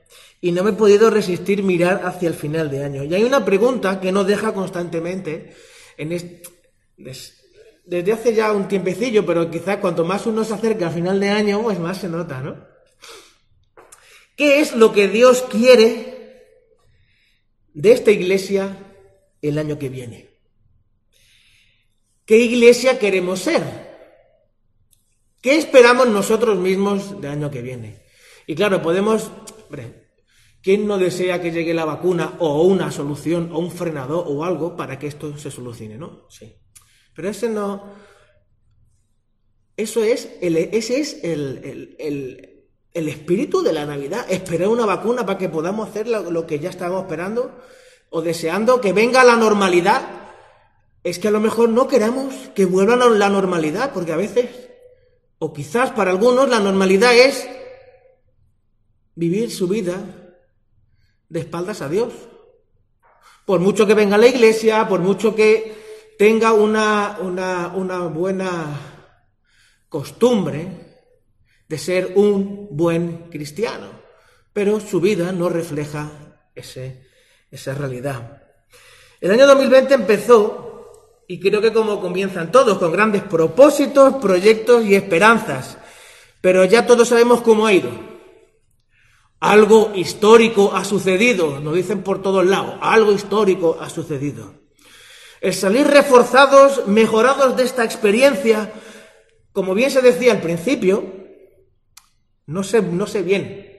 Y 0.43 0.51
no 0.51 0.61
me 0.65 0.71
he 0.71 0.73
podido 0.73 1.09
resistir 1.09 1.63
mirar 1.63 2.01
hacia 2.03 2.27
el 2.27 2.33
final 2.33 2.69
de 2.69 2.83
año. 2.83 3.05
Y 3.05 3.13
hay 3.15 3.23
una 3.23 3.45
pregunta 3.45 4.01
que 4.01 4.11
nos 4.11 4.27
deja 4.27 4.53
constantemente 4.53 5.55
en 5.95 6.11
est- 6.11 6.45
des- 6.97 7.39
desde 7.85 8.11
hace 8.11 8.33
ya 8.33 8.51
un 8.51 8.67
tiempecillo, 8.67 9.25
pero 9.25 9.49
quizá 9.49 9.79
cuanto 9.79 10.03
más 10.03 10.25
uno 10.25 10.43
se 10.43 10.53
acerca 10.53 10.87
al 10.87 10.93
final 10.93 11.17
de 11.21 11.29
año, 11.29 11.63
pues 11.63 11.79
más 11.79 11.99
se 11.99 12.09
nota, 12.09 12.41
¿no? 12.41 12.57
¿Qué 14.35 14.59
es 14.59 14.75
lo 14.75 14.91
que 14.91 15.07
Dios 15.07 15.43
quiere 15.49 16.43
de 17.73 17.91
esta 17.93 18.11
iglesia 18.11 18.75
el 19.41 19.57
año 19.57 19.79
que 19.79 19.87
viene? 19.87 20.29
¿Qué 22.25 22.37
iglesia 22.39 22.99
queremos 22.99 23.39
ser? 23.39 23.63
¿Qué 25.41 25.55
esperamos 25.57 26.09
nosotros 26.09 26.57
mismos 26.57 27.21
del 27.21 27.31
año 27.31 27.49
que 27.49 27.61
viene? 27.61 28.03
Y 28.45 28.55
claro, 28.55 28.81
podemos... 28.81 29.31
¿Quién 30.63 30.87
no 30.87 30.97
desea 30.97 31.41
que 31.41 31.51
llegue 31.51 31.73
la 31.73 31.83
vacuna 31.83 32.35
o 32.39 32.63
una 32.63 32.89
solución 32.89 33.51
o 33.51 33.59
un 33.59 33.69
frenador 33.69 34.23
o 34.27 34.45
algo 34.45 34.77
para 34.77 34.97
que 34.97 35.07
esto 35.07 35.37
se 35.37 35.51
solucione, 35.51 35.97
no? 35.97 36.25
Sí. 36.29 36.55
Pero 37.13 37.27
ese 37.29 37.49
no... 37.49 37.83
Eso 39.75 40.03
es 40.03 40.29
el, 40.41 40.55
ese 40.55 40.99
es 41.01 41.19
el, 41.23 41.59
el- 41.63 41.95
el- 41.99 42.49
el 42.93 43.09
espíritu 43.09 43.61
de 43.63 43.73
la 43.73 43.85
Navidad. 43.87 44.25
Esperar 44.29 44.67
una 44.69 44.85
vacuna 44.85 45.25
para 45.25 45.37
que 45.39 45.49
podamos 45.49 45.89
hacer 45.89 46.07
lo, 46.07 46.45
que 46.47 46.59
ya 46.59 46.69
estábamos 46.69 47.03
esperando 47.03 47.59
o 48.11 48.21
deseando 48.21 48.79
que 48.79 48.93
venga 48.93 49.23
la 49.23 49.35
normalidad. 49.35 50.07
Es 51.03 51.17
que 51.19 51.27
a 51.27 51.31
lo 51.31 51.39
mejor 51.41 51.69
no 51.69 51.87
queramos 51.87 52.33
que 52.55 52.65
vuelva 52.65 52.95
la 52.95 53.09
la 53.09 53.29
normalidad, 53.29 53.91
porque 53.93 54.13
a 54.13 54.15
veces, 54.15 54.47
o 55.39 55.51
quizás 55.51 55.89
para 55.91 56.11
algunos, 56.11 56.47
la 56.47 56.59
normalidad 56.59 57.13
es 57.17 57.49
vivir 59.15 59.49
su 59.51 59.67
vida 59.67 60.22
de 61.33 61.39
espaldas 61.39 61.81
a 61.81 61.89
Dios. 61.89 62.13
Por 63.45 63.59
mucho 63.59 63.87
que 63.87 63.95
venga 63.95 64.15
a 64.15 64.19
la 64.19 64.27
iglesia, 64.27 64.87
por 64.87 64.99
mucho 65.01 65.35
que, 65.35 65.83
tenga 66.17 66.53
una, 66.53 67.17
una, 67.21 67.73
una 67.75 68.01
buena 68.01 68.79
costumbre 69.89 70.67
de 71.67 71.77
ser 71.77 72.13
un 72.15 72.67
buen 72.71 73.29
cristiano, 73.31 73.87
pero 74.53 74.79
su 74.79 75.01
vida 75.01 75.31
no 75.31 75.49
refleja 75.49 76.11
ese, 76.53 77.07
esa 77.49 77.73
realidad. 77.73 78.43
El 79.19 79.31
año 79.31 79.47
2020 79.47 79.93
empezó, 79.95 81.23
y 81.27 81.39
creo 81.39 81.61
que 81.61 81.73
como 81.73 81.99
comienzan 81.99 82.51
todos, 82.51 82.77
con 82.77 82.91
grandes 82.91 83.23
propósitos, 83.23 84.15
proyectos 84.21 84.85
y 84.85 84.93
esperanzas, 84.93 85.77
pero 86.41 86.63
ya 86.65 86.85
todos 86.85 87.07
sabemos 87.09 87.41
cómo 87.41 87.65
ha 87.65 87.73
ido. 87.73 88.12
Algo 89.43 89.91
histórico 89.93 90.73
ha 90.73 90.85
sucedido, 90.85 91.59
nos 91.59 91.75
dicen 91.75 92.01
por 92.01 92.21
todos 92.21 92.45
lados, 92.45 92.75
algo 92.79 93.11
histórico 93.11 93.77
ha 93.77 93.89
sucedido. 93.89 94.53
El 95.41 95.53
salir 95.53 95.85
reforzados, 95.85 96.87
mejorados 96.87 97.57
de 97.57 97.63
esta 97.63 97.83
experiencia, 97.83 98.71
como 99.51 99.73
bien 99.73 99.91
se 99.91 100.01
decía 100.01 100.31
al 100.31 100.39
principio, 100.39 101.03
no 102.45 102.63
sé, 102.63 102.81
no 102.81 103.05
sé 103.05 103.21
bien, 103.21 103.69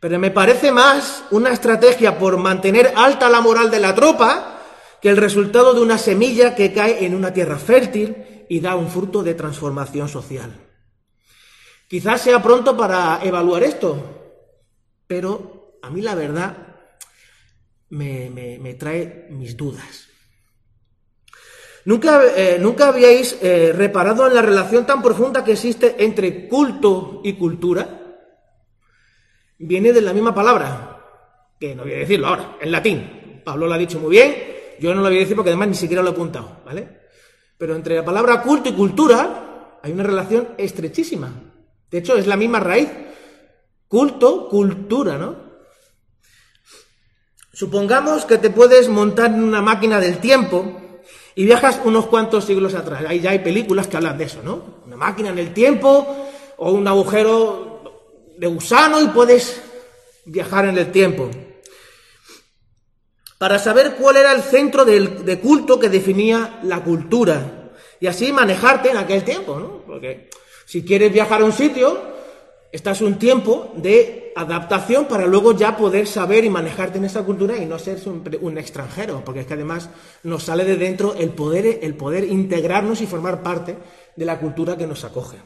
pero 0.00 0.18
me 0.18 0.30
parece 0.30 0.72
más 0.72 1.24
una 1.30 1.52
estrategia 1.52 2.18
por 2.18 2.38
mantener 2.38 2.94
alta 2.96 3.28
la 3.28 3.42
moral 3.42 3.70
de 3.70 3.80
la 3.80 3.94
tropa 3.94 4.62
que 5.02 5.10
el 5.10 5.18
resultado 5.18 5.74
de 5.74 5.82
una 5.82 5.98
semilla 5.98 6.54
que 6.54 6.72
cae 6.72 7.04
en 7.04 7.14
una 7.14 7.34
tierra 7.34 7.58
fértil 7.58 8.46
y 8.48 8.60
da 8.60 8.76
un 8.76 8.88
fruto 8.88 9.22
de 9.22 9.34
transformación 9.34 10.08
social. 10.08 10.58
Quizás 11.86 12.22
sea 12.22 12.42
pronto 12.42 12.74
para 12.78 13.20
evaluar 13.22 13.62
esto, 13.62 14.19
pero 15.10 15.80
a 15.82 15.90
mí 15.90 16.02
la 16.02 16.14
verdad 16.14 16.56
me, 17.88 18.76
trae 18.78 19.26
mis 19.30 19.56
dudas. 19.56 20.08
¿Nunca, 21.84 22.22
eh, 22.36 22.58
¿Nunca 22.60 22.86
habíais 22.86 23.36
eh, 23.42 23.72
reparado 23.74 24.28
en 24.28 24.34
la 24.34 24.42
relación 24.42 24.86
tan 24.86 25.02
profunda 25.02 25.42
que 25.42 25.50
existe 25.50 25.96
entre 26.04 26.46
culto 26.46 27.22
y 27.24 27.32
cultura? 27.32 28.20
Viene 29.58 29.92
de 29.92 30.00
la 30.00 30.12
misma 30.12 30.32
palabra, 30.32 31.04
que 31.58 31.74
no 31.74 31.82
voy 31.82 31.94
a 31.94 31.98
decirlo 31.98 32.28
ahora, 32.28 32.58
en 32.60 32.70
latín. 32.70 33.42
Pablo 33.44 33.66
lo 33.66 33.74
ha 33.74 33.78
dicho 33.78 33.98
muy 33.98 34.12
bien, 34.12 34.32
yo 34.78 34.94
no 34.94 35.00
lo 35.00 35.08
voy 35.08 35.16
a 35.16 35.20
decir 35.22 35.34
porque 35.34 35.50
además 35.50 35.70
ni 35.70 35.74
siquiera 35.74 36.04
lo 36.04 36.10
he 36.10 36.12
apuntado, 36.12 36.62
¿vale? 36.64 37.00
Pero 37.58 37.74
entre 37.74 37.96
la 37.96 38.04
palabra 38.04 38.42
culto 38.42 38.68
y 38.68 38.74
cultura 38.74 39.80
hay 39.82 39.90
una 39.90 40.04
relación 40.04 40.50
estrechísima. 40.56 41.32
De 41.90 41.98
hecho, 41.98 42.16
es 42.16 42.28
la 42.28 42.36
misma 42.36 42.60
raíz. 42.60 42.88
Culto, 43.90 44.48
cultura, 44.48 45.18
¿no? 45.18 45.34
Supongamos 47.52 48.24
que 48.24 48.38
te 48.38 48.50
puedes 48.50 48.88
montar 48.88 49.32
en 49.32 49.42
una 49.42 49.60
máquina 49.60 49.98
del 49.98 50.18
tiempo 50.18 50.80
y 51.34 51.44
viajas 51.44 51.80
unos 51.82 52.06
cuantos 52.06 52.44
siglos 52.44 52.74
atrás. 52.74 53.02
Ahí 53.08 53.18
ya 53.18 53.30
hay 53.30 53.40
películas 53.40 53.88
que 53.88 53.96
hablan 53.96 54.16
de 54.16 54.26
eso, 54.26 54.44
¿no? 54.44 54.82
Una 54.86 54.96
máquina 54.96 55.30
en 55.30 55.40
el 55.40 55.52
tiempo 55.52 56.30
o 56.58 56.70
un 56.70 56.86
agujero 56.86 57.82
de 58.38 58.46
gusano 58.46 59.00
y 59.02 59.08
puedes 59.08 59.60
viajar 60.24 60.66
en 60.66 60.78
el 60.78 60.92
tiempo. 60.92 61.28
Para 63.38 63.58
saber 63.58 63.96
cuál 63.96 64.18
era 64.18 64.32
el 64.32 64.42
centro 64.42 64.84
de 64.84 65.40
culto 65.40 65.80
que 65.80 65.88
definía 65.88 66.60
la 66.62 66.84
cultura 66.84 67.72
y 67.98 68.06
así 68.06 68.32
manejarte 68.32 68.90
en 68.90 68.98
aquel 68.98 69.24
tiempo, 69.24 69.58
¿no? 69.58 69.82
Porque 69.84 70.30
si 70.64 70.84
quieres 70.84 71.12
viajar 71.12 71.40
a 71.40 71.44
un 71.44 71.52
sitio, 71.52 72.19
estás 72.72 73.00
un 73.00 73.18
tiempo 73.18 73.72
de 73.76 74.32
adaptación 74.36 75.06
para 75.06 75.26
luego 75.26 75.56
ya 75.56 75.76
poder 75.76 76.06
saber 76.06 76.44
y 76.44 76.50
manejarte 76.50 76.98
en 76.98 77.04
esa 77.04 77.22
cultura 77.22 77.56
y 77.56 77.66
no 77.66 77.78
ser 77.78 77.98
un, 78.06 78.58
extranjero, 78.58 79.22
porque 79.24 79.40
es 79.40 79.46
que 79.46 79.54
además 79.54 79.90
nos 80.22 80.44
sale 80.44 80.64
de 80.64 80.76
dentro 80.76 81.14
el 81.14 81.30
poder, 81.30 81.80
el 81.82 81.94
poder 81.96 82.24
integrarnos 82.24 83.00
y 83.00 83.06
formar 83.06 83.42
parte 83.42 83.76
de 84.16 84.24
la 84.24 84.38
cultura 84.38 84.76
que 84.76 84.86
nos 84.86 85.04
acoge. 85.04 85.38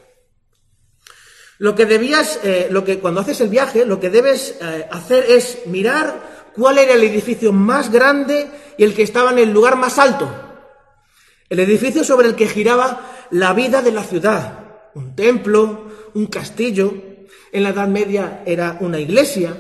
Lo 1.59 1.75
que 1.75 1.87
debías, 1.87 2.41
eh, 2.43 2.69
lo 2.71 2.85
que 2.85 2.99
cuando 2.99 3.21
haces 3.21 3.41
el 3.41 3.49
viaje, 3.49 3.87
lo 3.87 4.01
que 4.01 4.11
debes 4.11 4.59
eh, 4.61 4.89
hacer 4.91 5.25
es 5.29 5.63
mirar 5.67 6.51
cuál 6.55 6.79
era 6.79 6.95
el 6.95 7.03
edificio 7.05 7.53
más 7.53 7.91
grande 7.91 8.51
y 8.77 8.85
el 8.85 8.95
que 8.95 9.03
estaba 9.03 9.31
en 9.31 9.39
el 9.39 9.53
lugar 9.53 9.77
más 9.77 9.99
alto. 9.99 10.29
El 11.49 11.61
edificio 11.61 12.03
sobre 12.05 12.29
el 12.29 12.35
que 12.35 12.49
giraba 12.49 13.13
la 13.31 13.53
vida 13.53 13.83
de 13.83 13.93
la 13.93 14.03
ciudad. 14.03 14.59
Un 14.95 15.15
templo, 15.15 15.89
un 16.15 16.27
castillo, 16.27 16.93
en 17.55 17.63
la 17.63 17.69
Edad 17.69 17.87
Media 17.87 18.43
era 18.45 18.79
una 18.81 18.99
iglesia, 18.99 19.57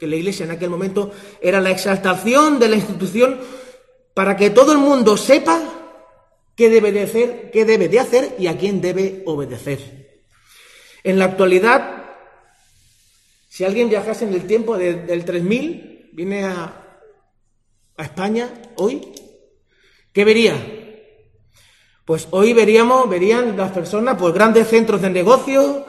que 0.00 0.08
la 0.08 0.16
iglesia 0.16 0.44
en 0.44 0.50
aquel 0.50 0.68
momento 0.68 1.12
era 1.40 1.60
la 1.60 1.70
exaltación 1.70 2.58
de 2.58 2.68
la 2.68 2.74
institución 2.74 3.38
para 4.14 4.36
que 4.36 4.50
todo 4.50 4.72
el 4.72 4.78
mundo 4.78 5.16
sepa 5.16 5.62
qué 6.56 6.68
debe 6.68 6.90
de 6.90 7.04
hacer, 7.04 7.50
qué 7.52 7.64
debe 7.64 7.88
de 7.88 8.00
hacer 8.00 8.34
y 8.36 8.48
a 8.48 8.58
quién 8.58 8.80
debe 8.80 9.22
obedecer. 9.26 10.18
En 11.04 11.20
la 11.20 11.26
actualidad, 11.26 12.16
si 13.48 13.64
alguien 13.64 13.88
viajase 13.88 14.24
en 14.24 14.34
el 14.34 14.44
tiempo 14.48 14.76
del 14.76 15.24
3000, 15.24 16.10
viene 16.14 16.46
a, 16.46 16.98
a 17.96 18.02
España 18.02 18.50
hoy, 18.74 19.12
¿qué 20.12 20.24
vería? 20.24 20.56
Pues 22.04 22.26
hoy 22.32 22.52
veríamos, 22.54 23.08
verían 23.08 23.56
las 23.56 23.70
personas 23.70 24.16
pues 24.18 24.34
grandes 24.34 24.66
centros 24.66 25.00
de 25.00 25.10
negocio, 25.10 25.86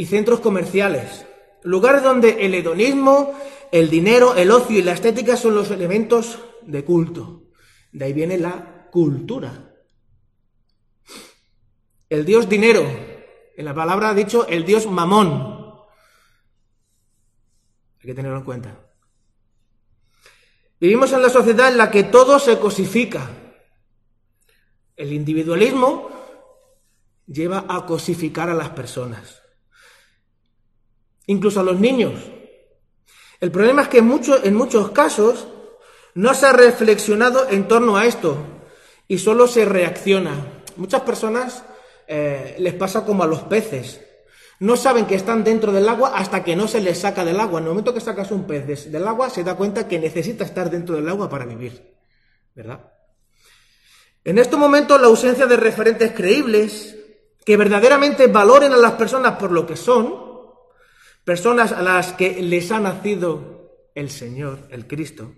y 0.00 0.06
centros 0.06 0.40
comerciales, 0.40 1.26
lugares 1.62 2.02
donde 2.02 2.46
el 2.46 2.54
hedonismo, 2.54 3.38
el 3.70 3.90
dinero, 3.90 4.34
el 4.34 4.50
ocio 4.50 4.78
y 4.78 4.82
la 4.82 4.92
estética 4.92 5.36
son 5.36 5.54
los 5.54 5.70
elementos 5.70 6.38
de 6.62 6.86
culto. 6.86 7.50
De 7.92 8.06
ahí 8.06 8.14
viene 8.14 8.38
la 8.38 8.88
cultura. 8.90 9.74
El 12.08 12.24
dios 12.24 12.48
dinero, 12.48 12.80
en 13.54 13.62
la 13.62 13.74
palabra 13.74 14.08
ha 14.08 14.14
dicho 14.14 14.48
el 14.48 14.64
dios 14.64 14.90
mamón. 14.90 15.74
Hay 17.98 18.06
que 18.06 18.14
tenerlo 18.14 18.38
en 18.38 18.44
cuenta. 18.44 18.90
Vivimos 20.80 21.12
en 21.12 21.20
la 21.20 21.28
sociedad 21.28 21.68
en 21.68 21.76
la 21.76 21.90
que 21.90 22.04
todo 22.04 22.38
se 22.38 22.58
cosifica. 22.58 23.28
El 24.96 25.12
individualismo 25.12 26.08
lleva 27.26 27.66
a 27.68 27.84
cosificar 27.84 28.48
a 28.48 28.54
las 28.54 28.70
personas 28.70 29.39
incluso 31.30 31.60
a 31.60 31.62
los 31.62 31.78
niños. 31.78 32.14
El 33.40 33.52
problema 33.52 33.82
es 33.82 33.88
que 33.88 33.98
en, 33.98 34.54
muchos 34.54 34.90
casos 34.90 35.46
no 36.14 36.34
se 36.34 36.46
ha 36.46 36.52
reflexionado 36.52 37.48
en 37.48 37.68
torno 37.68 37.96
a 37.96 38.04
esto 38.04 38.36
y 39.06 39.18
solo 39.18 39.46
se 39.46 39.64
reacciona. 39.64 40.34
Muchas 40.76 41.02
personas 41.02 41.62
eh, 42.08 42.56
les 42.58 42.74
pasa 42.74 43.04
como 43.04 43.22
a 43.22 43.28
los 43.28 43.42
peces. 43.42 44.00
No 44.58 44.76
saben 44.76 45.06
que 45.06 45.14
están 45.14 45.44
dentro 45.44 45.70
del 45.70 45.88
agua 45.88 46.12
hasta 46.16 46.42
que 46.42 46.56
no 46.56 46.66
se 46.66 46.80
les 46.80 46.98
saca 46.98 47.24
del 47.24 47.38
agua. 47.38 47.60
En 47.60 47.66
el 47.66 47.70
momento 47.70 47.94
que 47.94 48.00
sacas 48.00 48.32
un 48.32 48.44
pez 48.44 48.90
del 48.90 49.06
agua, 49.06 49.30
se 49.30 49.44
da 49.44 49.54
cuenta 49.54 49.86
que 49.86 50.00
necesita 50.00 50.44
estar 50.44 50.68
dentro 50.68 50.96
del 50.96 51.08
agua 51.08 51.30
para 51.30 51.46
vivir. 51.46 51.94
¿Verdad? 52.56 52.92
En 54.24 54.38
estos 54.38 54.58
momentos, 54.58 55.00
la 55.00 55.06
ausencia 55.06 55.46
de 55.46 55.56
referentes 55.56 56.10
creíbles 56.10 56.96
que 57.46 57.56
verdaderamente 57.56 58.26
valoren 58.26 58.72
a 58.72 58.76
las 58.76 58.92
personas 58.92 59.38
por 59.38 59.52
lo 59.52 59.64
que 59.64 59.76
son, 59.76 60.29
personas 61.24 61.72
a 61.72 61.82
las 61.82 62.12
que 62.12 62.42
les 62.42 62.70
ha 62.72 62.80
nacido 62.80 63.88
el 63.94 64.10
Señor, 64.10 64.68
el 64.70 64.86
Cristo, 64.86 65.34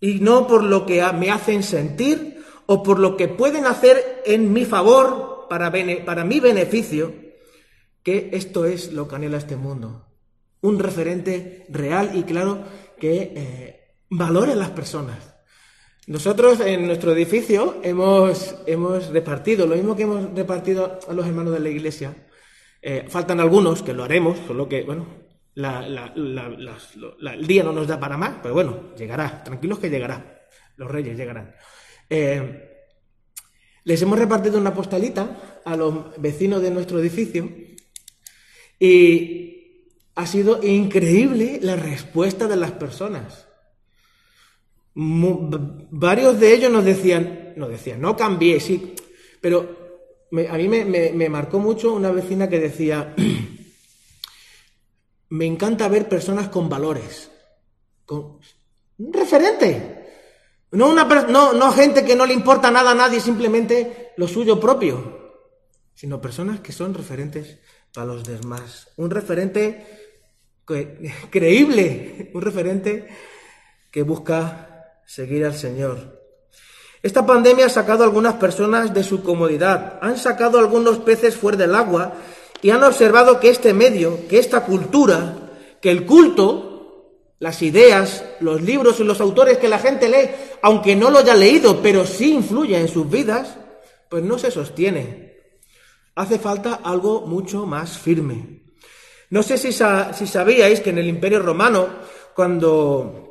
y 0.00 0.20
no 0.20 0.46
por 0.46 0.62
lo 0.62 0.86
que 0.86 1.04
me 1.12 1.30
hacen 1.30 1.62
sentir 1.62 2.44
o 2.66 2.82
por 2.82 2.98
lo 2.98 3.16
que 3.16 3.28
pueden 3.28 3.66
hacer 3.66 4.22
en 4.24 4.52
mi 4.52 4.64
favor 4.64 5.46
para, 5.48 5.72
para 6.04 6.24
mi 6.24 6.40
beneficio, 6.40 7.14
que 8.02 8.30
esto 8.32 8.64
es 8.64 8.92
lo 8.92 9.08
que 9.08 9.16
anhela 9.16 9.38
este 9.38 9.56
mundo. 9.56 10.06
Un 10.60 10.78
referente 10.78 11.66
real 11.68 12.12
y 12.14 12.22
claro 12.24 12.64
que 12.98 13.32
eh, 13.34 13.94
valore 14.10 14.52
a 14.52 14.56
las 14.56 14.70
personas. 14.70 15.34
Nosotros 16.06 16.60
en 16.60 16.86
nuestro 16.86 17.12
edificio 17.12 17.80
hemos, 17.82 18.54
hemos 18.66 19.08
repartido, 19.08 19.66
lo 19.66 19.76
mismo 19.76 19.94
que 19.94 20.04
hemos 20.04 20.34
repartido 20.34 20.98
a 21.06 21.12
los 21.12 21.26
hermanos 21.26 21.52
de 21.52 21.60
la 21.60 21.68
iglesia, 21.68 22.27
eh, 22.80 23.06
faltan 23.08 23.40
algunos 23.40 23.82
que 23.82 23.92
lo 23.92 24.04
haremos, 24.04 24.38
solo 24.46 24.68
que, 24.68 24.82
bueno, 24.82 25.06
el 25.54 27.46
día 27.46 27.64
no 27.64 27.72
nos 27.72 27.86
da 27.86 27.98
para 27.98 28.16
más, 28.16 28.36
pero 28.42 28.54
bueno, 28.54 28.94
llegará, 28.96 29.42
tranquilos 29.42 29.78
que 29.78 29.90
llegará, 29.90 30.46
los 30.76 30.90
reyes 30.90 31.16
llegarán. 31.16 31.54
Eh, 32.08 32.68
les 33.84 34.02
hemos 34.02 34.18
repartido 34.18 34.58
una 34.58 34.74
postalita 34.74 35.60
a 35.64 35.76
los 35.76 36.20
vecinos 36.20 36.62
de 36.62 36.70
nuestro 36.70 37.00
edificio 37.00 37.50
y 38.78 39.48
ha 40.14 40.26
sido 40.26 40.62
increíble 40.62 41.58
la 41.62 41.76
respuesta 41.76 42.46
de 42.46 42.56
las 42.56 42.72
personas. 42.72 43.46
varios 44.94 46.38
de 46.38 46.54
ellos 46.54 46.72
nos 46.72 46.84
decían, 46.84 47.54
nos 47.56 47.70
decían, 47.70 48.00
no 48.00 48.16
cambié, 48.16 48.60
sí, 48.60 48.94
pero 49.40 49.77
a 50.30 50.56
mí 50.56 50.68
me, 50.68 51.28
marcó 51.28 51.58
mucho 51.58 51.92
una 51.92 52.10
vecina 52.10 52.48
que 52.48 52.60
decía, 52.60 53.14
me 55.30 55.46
encanta 55.46 55.88
ver 55.88 56.08
personas 56.08 56.48
con 56.48 56.68
valores, 56.68 57.30
con 58.04 58.38
un 58.98 59.12
referente. 59.12 59.94
No, 60.70 60.88
una, 60.88 61.04
no, 61.04 61.54
no 61.54 61.72
gente 61.72 62.04
que 62.04 62.14
no 62.14 62.26
le 62.26 62.34
importa 62.34 62.70
nada 62.70 62.90
a 62.90 62.94
nadie, 62.94 63.20
simplemente 63.20 64.12
lo 64.16 64.28
suyo 64.28 64.60
propio, 64.60 65.46
sino 65.94 66.20
personas 66.20 66.60
que 66.60 66.72
son 66.72 66.92
referentes 66.92 67.58
para 67.94 68.06
los 68.06 68.24
demás. 68.24 68.90
Un 68.96 69.10
referente 69.10 69.86
creíble, 71.30 72.30
un 72.34 72.42
referente 72.42 73.08
que 73.90 74.02
busca 74.02 75.02
seguir 75.06 75.44
al 75.44 75.54
Señor. 75.54 76.17
Esta 77.02 77.24
pandemia 77.24 77.66
ha 77.66 77.70
sacado 77.70 78.02
a 78.02 78.06
algunas 78.06 78.34
personas 78.34 78.92
de 78.92 79.04
su 79.04 79.22
comodidad, 79.22 79.98
han 80.02 80.16
sacado 80.16 80.58
a 80.58 80.60
algunos 80.60 80.98
peces 80.98 81.36
fuera 81.36 81.58
del 81.58 81.74
agua 81.74 82.14
y 82.60 82.70
han 82.70 82.82
observado 82.82 83.38
que 83.38 83.50
este 83.50 83.72
medio, 83.72 84.26
que 84.28 84.38
esta 84.38 84.64
cultura, 84.64 85.36
que 85.80 85.90
el 85.90 86.04
culto, 86.04 86.68
las 87.38 87.62
ideas, 87.62 88.24
los 88.40 88.62
libros 88.62 88.98
y 88.98 89.04
los 89.04 89.20
autores 89.20 89.58
que 89.58 89.68
la 89.68 89.78
gente 89.78 90.08
lee, 90.08 90.30
aunque 90.62 90.96
no 90.96 91.10
lo 91.10 91.18
haya 91.18 91.34
leído, 91.34 91.80
pero 91.80 92.04
sí 92.04 92.34
influye 92.34 92.76
en 92.76 92.88
sus 92.88 93.08
vidas, 93.08 93.56
pues 94.08 94.24
no 94.24 94.38
se 94.38 94.50
sostiene. 94.50 95.36
Hace 96.16 96.40
falta 96.40 96.80
algo 96.82 97.20
mucho 97.26 97.64
más 97.64 97.96
firme. 97.96 98.64
No 99.30 99.44
sé 99.44 99.56
si, 99.56 99.70
si 99.72 100.26
sabíais 100.26 100.80
que 100.80 100.90
en 100.90 100.98
el 100.98 101.06
Imperio 101.06 101.40
Romano, 101.40 101.86
cuando 102.34 103.27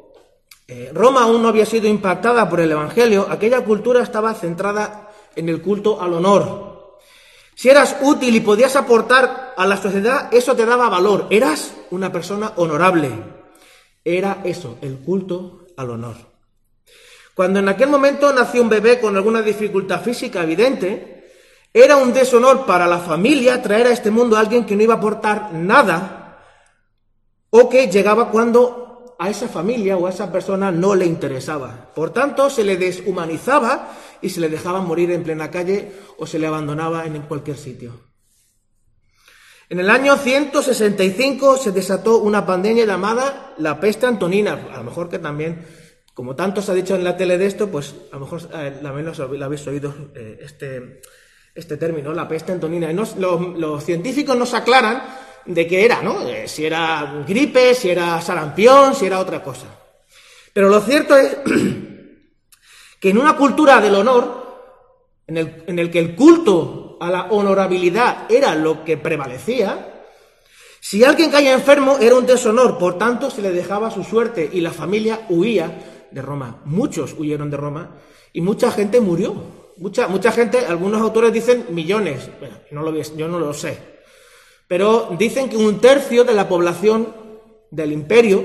eh, 0.68 0.92
Roma 0.94 1.24
aún 1.24 1.42
no 1.42 1.48
había 1.48 1.66
sido 1.66 1.88
impactada 1.88 2.50
por 2.50 2.60
el 2.60 2.72
Evangelio, 2.72 3.28
aquella 3.30 3.64
cultura 3.64 4.04
estaba 4.04 4.34
centrada 4.34 5.10
en 5.36 5.48
el 5.48 5.62
culto 5.62 6.02
al 6.02 6.14
honor. 6.14 7.00
Si 7.56 7.70
eras 7.70 7.98
útil 8.02 8.36
y 8.36 8.42
podías 8.42 8.76
aportar 8.76 9.56
a 9.58 9.66
la 9.66 9.78
sociedad, 9.78 10.32
eso 10.32 10.56
te 10.56 10.66
daba 10.66 10.90
valor. 10.90 11.26
Eras 11.32 11.74
una 11.90 12.12
persona 12.12 12.54
honorable. 12.58 13.10
Era 14.04 14.42
eso, 14.44 14.78
el 14.82 15.00
culto 15.00 15.66
al 15.76 15.90
honor. 15.90 16.18
Cuando 17.34 17.60
en 17.60 17.70
aquel 17.70 17.90
momento 17.90 18.32
nació 18.32 18.62
un 18.62 18.70
bebé 18.70 19.00
con 19.00 19.16
alguna 19.16 19.42
dificultad 19.42 20.02
física 20.02 20.44
evidente, 20.44 21.32
era 21.74 21.98
un 21.98 22.14
deshonor 22.14 22.66
para 22.66 22.88
la 22.88 23.00
familia 23.00 23.62
traer 23.62 23.88
a 23.88 23.92
este 23.92 24.12
mundo 24.12 24.36
a 24.36 24.40
alguien 24.40 24.66
que 24.66 24.76
no 24.76 24.84
iba 24.84 24.96
a 24.96 24.98
aportar 24.98 25.54
nada 25.54 26.40
o 27.50 27.70
que 27.70 27.88
llegaba 27.88 28.30
cuando 28.30 28.87
a 29.20 29.30
esa 29.30 29.48
familia 29.48 29.98
o 29.98 30.08
a 30.08 30.12
esa 30.12 30.32
persona 30.32 30.72
no 30.72 30.96
le 30.96 31.06
interesaba. 31.06 31.92
Por 31.96 32.12
tanto, 32.12 32.50
se 32.50 32.64
le 32.64 32.78
deshumanizaba 32.78 33.90
y 34.22 34.30
se 34.30 34.40
le 34.40 34.50
dejaba 34.50 34.82
morir 34.82 35.12
en 35.12 35.24
plena 35.24 35.50
calle 35.50 35.92
o 36.18 36.28
se 36.28 36.40
le 36.40 36.48
abandonaba 36.48 37.06
en 37.06 37.22
cualquier 37.24 37.58
sitio. 37.58 38.08
En 39.70 39.80
el 39.80 39.90
año 39.90 40.16
165 40.16 41.58
se 41.58 41.72
desató 41.74 42.20
una 42.20 42.46
pandemia 42.46 42.86
llamada 42.86 43.54
la 43.58 43.80
peste 43.80 44.06
antonina. 44.06 44.70
A 44.74 44.78
lo 44.78 44.86
mejor 44.86 45.10
que 45.10 45.20
también, 45.20 45.66
como 46.14 46.36
tanto 46.36 46.62
se 46.62 46.72
ha 46.72 46.76
dicho 46.76 46.96
en 46.96 47.04
la 47.04 47.18
tele 47.18 47.38
de 47.38 47.48
esto, 47.48 47.68
pues 47.68 47.94
a 48.12 48.16
lo 48.16 48.22
mejor 48.22 48.42
eh, 48.54 48.80
lo 48.82 49.46
habéis 49.46 49.68
oído 49.68 49.94
eh, 50.16 50.40
este, 50.42 51.02
este 51.54 51.76
término, 51.76 52.14
la 52.14 52.30
peste 52.30 52.54
antonina. 52.54 52.90
Y 52.90 52.94
los, 52.94 53.84
científicos 53.84 54.38
nos 54.38 54.54
aclaran 54.54 55.04
de 55.48 55.68
qué 55.68 55.86
era, 55.86 56.02
¿no? 56.02 56.28
Eh, 56.28 56.48
si 56.48 56.66
era 56.66 57.24
gripe, 57.28 57.74
si 57.74 57.90
era 57.90 58.22
sarampión, 58.22 58.94
si 58.94 59.06
era 59.06 59.20
otra 59.20 59.42
cosa. 59.42 59.68
Pero 60.54 60.70
lo 60.70 60.80
cierto 60.82 61.16
es 61.16 61.38
que 63.00 63.10
en 63.10 63.18
una 63.18 63.36
cultura 63.36 63.82
del 63.82 63.96
honor, 63.96 64.46
en 65.28 65.38
el, 65.38 65.64
en 65.68 65.80
el 65.80 65.90
que 65.90 66.00
el 66.00 66.16
culto 66.16 66.98
a 67.00 67.10
la 67.10 67.24
honorabilidad 67.26 68.30
era 68.30 68.56
lo 68.56 68.84
que 68.84 68.98
prevalecía, 68.98 70.06
si 70.80 71.04
alguien 71.04 71.32
caía 71.32 71.54
enfermo 71.54 71.98
era 72.00 72.16
un 72.16 72.26
deshonor, 72.26 72.78
por 72.78 72.98
tanto 72.98 73.30
se 73.30 73.42
le 73.42 73.52
dejaba 73.52 73.92
su 73.92 74.04
suerte 74.04 74.50
y 74.52 74.62
la 74.62 74.72
familia 74.72 75.26
huía 75.30 76.08
de 76.12 76.22
Roma. 76.22 76.62
Muchos 76.66 77.14
huyeron 77.18 77.50
de 77.50 77.58
Roma 77.58 77.98
y 78.32 78.42
mucha 78.42 78.72
gente 78.72 79.02
murió 79.02 79.58
Mucha, 79.78 80.08
mucha 80.08 80.32
gente, 80.32 80.66
algunos 80.66 81.02
autores 81.02 81.32
dicen 81.32 81.68
millones, 81.70 82.32
no 82.72 82.82
lo, 82.82 83.00
yo 83.00 83.28
no 83.28 83.38
lo 83.38 83.54
sé, 83.54 83.78
pero 84.68 85.16
dicen 85.18 85.50
que 85.50 85.58
un 85.58 85.80
tercio 85.80 86.24
de 86.24 86.34
la 86.34 86.50
población 86.50 87.14
del 87.72 87.92
imperio 87.92 88.44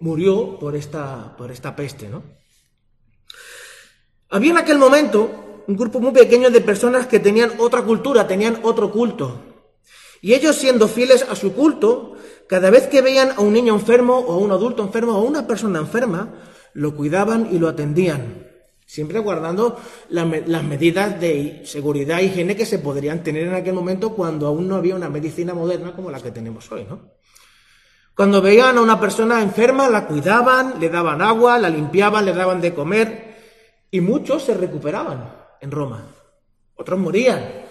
murió 0.00 0.58
por 0.58 0.76
esta, 0.76 1.36
por 1.36 1.50
esta 1.50 1.74
peste, 1.74 2.08
¿no? 2.08 2.22
Había 4.30 4.52
en 4.52 4.58
aquel 4.58 4.78
momento 4.78 5.62
un 5.66 5.76
grupo 5.76 6.00
muy 6.00 6.12
pequeño 6.12 6.50
de 6.50 6.60
personas 6.60 7.06
que 7.06 7.20
tenían 7.20 7.52
otra 7.58 7.82
cultura, 7.82 8.26
tenían 8.26 8.60
otro 8.62 8.90
culto. 8.90 9.40
Y 10.20 10.34
ellos 10.34 10.56
siendo 10.56 10.88
fieles 10.88 11.24
a 11.28 11.36
su 11.36 11.54
culto, 11.54 12.16
cada 12.48 12.70
vez 12.70 12.86
que 12.86 13.02
veían 13.02 13.32
a 13.36 13.40
un 13.40 13.52
niño 13.52 13.74
enfermo 13.74 14.18
o 14.18 14.32
a 14.32 14.38
un 14.38 14.50
adulto 14.50 14.82
enfermo 14.82 15.12
o 15.12 15.18
a 15.18 15.22
una 15.22 15.46
persona 15.46 15.78
enferma, 15.78 16.34
lo 16.72 16.96
cuidaban 16.96 17.48
y 17.52 17.58
lo 17.58 17.68
atendían 17.68 18.43
siempre 18.94 19.18
guardando 19.18 19.76
las 20.08 20.62
medidas 20.62 21.20
de 21.20 21.62
seguridad 21.64 22.20
e 22.20 22.26
higiene 22.26 22.54
que 22.54 22.64
se 22.64 22.78
podrían 22.78 23.24
tener 23.24 23.48
en 23.48 23.54
aquel 23.54 23.74
momento 23.74 24.14
cuando 24.14 24.46
aún 24.46 24.68
no 24.68 24.76
había 24.76 24.94
una 24.94 25.08
medicina 25.08 25.52
moderna 25.52 25.92
como 25.92 26.12
la 26.12 26.20
que 26.20 26.30
tenemos 26.30 26.70
hoy, 26.70 26.84
¿no? 26.88 27.00
Cuando 28.14 28.40
veían 28.40 28.78
a 28.78 28.82
una 28.82 29.00
persona 29.00 29.42
enferma, 29.42 29.90
la 29.90 30.06
cuidaban, 30.06 30.78
le 30.78 30.88
daban 30.90 31.20
agua, 31.22 31.58
la 31.58 31.68
limpiaban, 31.68 32.24
le 32.24 32.32
daban 32.32 32.60
de 32.60 32.72
comer, 32.72 33.34
y 33.90 34.00
muchos 34.00 34.44
se 34.44 34.54
recuperaban 34.54 35.34
en 35.60 35.72
Roma. 35.72 36.06
Otros 36.76 37.00
morían. 37.00 37.64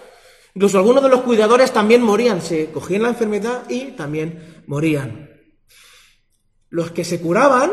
Incluso 0.54 0.76
algunos 0.76 1.02
de 1.02 1.08
los 1.08 1.22
cuidadores 1.22 1.72
también 1.72 2.02
morían, 2.02 2.42
se 2.42 2.70
cogían 2.70 3.04
la 3.04 3.08
enfermedad 3.08 3.62
y 3.70 3.92
también 3.92 4.62
morían. 4.66 5.30
Los 6.68 6.90
que 6.90 7.04
se 7.04 7.18
curaban, 7.18 7.72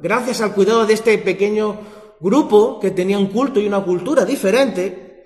gracias 0.00 0.40
al 0.40 0.52
cuidado 0.54 0.86
de 0.86 0.94
este 0.94 1.16
pequeño 1.18 1.99
grupo 2.20 2.78
que 2.78 2.90
tenía 2.90 3.18
un 3.18 3.28
culto 3.28 3.60
y 3.60 3.66
una 3.66 3.82
cultura 3.82 4.24
diferente, 4.24 5.24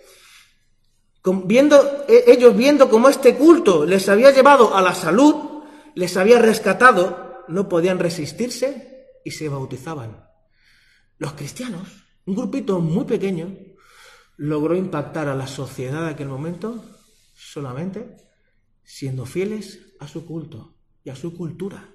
viendo, 1.44 2.04
e, 2.08 2.24
ellos 2.28 2.56
viendo 2.56 2.88
cómo 2.88 3.08
este 3.08 3.34
culto 3.34 3.84
les 3.84 4.08
había 4.08 4.30
llevado 4.30 4.74
a 4.74 4.82
la 4.82 4.94
salud, 4.94 5.64
les 5.94 6.16
había 6.16 6.38
rescatado, 6.38 7.44
no 7.48 7.68
podían 7.68 7.98
resistirse 7.98 9.20
y 9.24 9.30
se 9.32 9.48
bautizaban. 9.48 10.28
Los 11.18 11.32
cristianos, 11.32 11.88
un 12.26 12.34
grupito 12.34 12.80
muy 12.80 13.04
pequeño, 13.04 13.56
logró 14.36 14.74
impactar 14.74 15.28
a 15.28 15.34
la 15.34 15.46
sociedad 15.46 16.04
de 16.04 16.10
aquel 16.10 16.28
momento 16.28 16.84
solamente 17.34 18.16
siendo 18.82 19.26
fieles 19.26 19.94
a 20.00 20.08
su 20.08 20.26
culto 20.26 20.76
y 21.02 21.10
a 21.10 21.16
su 21.16 21.36
cultura. 21.36 21.88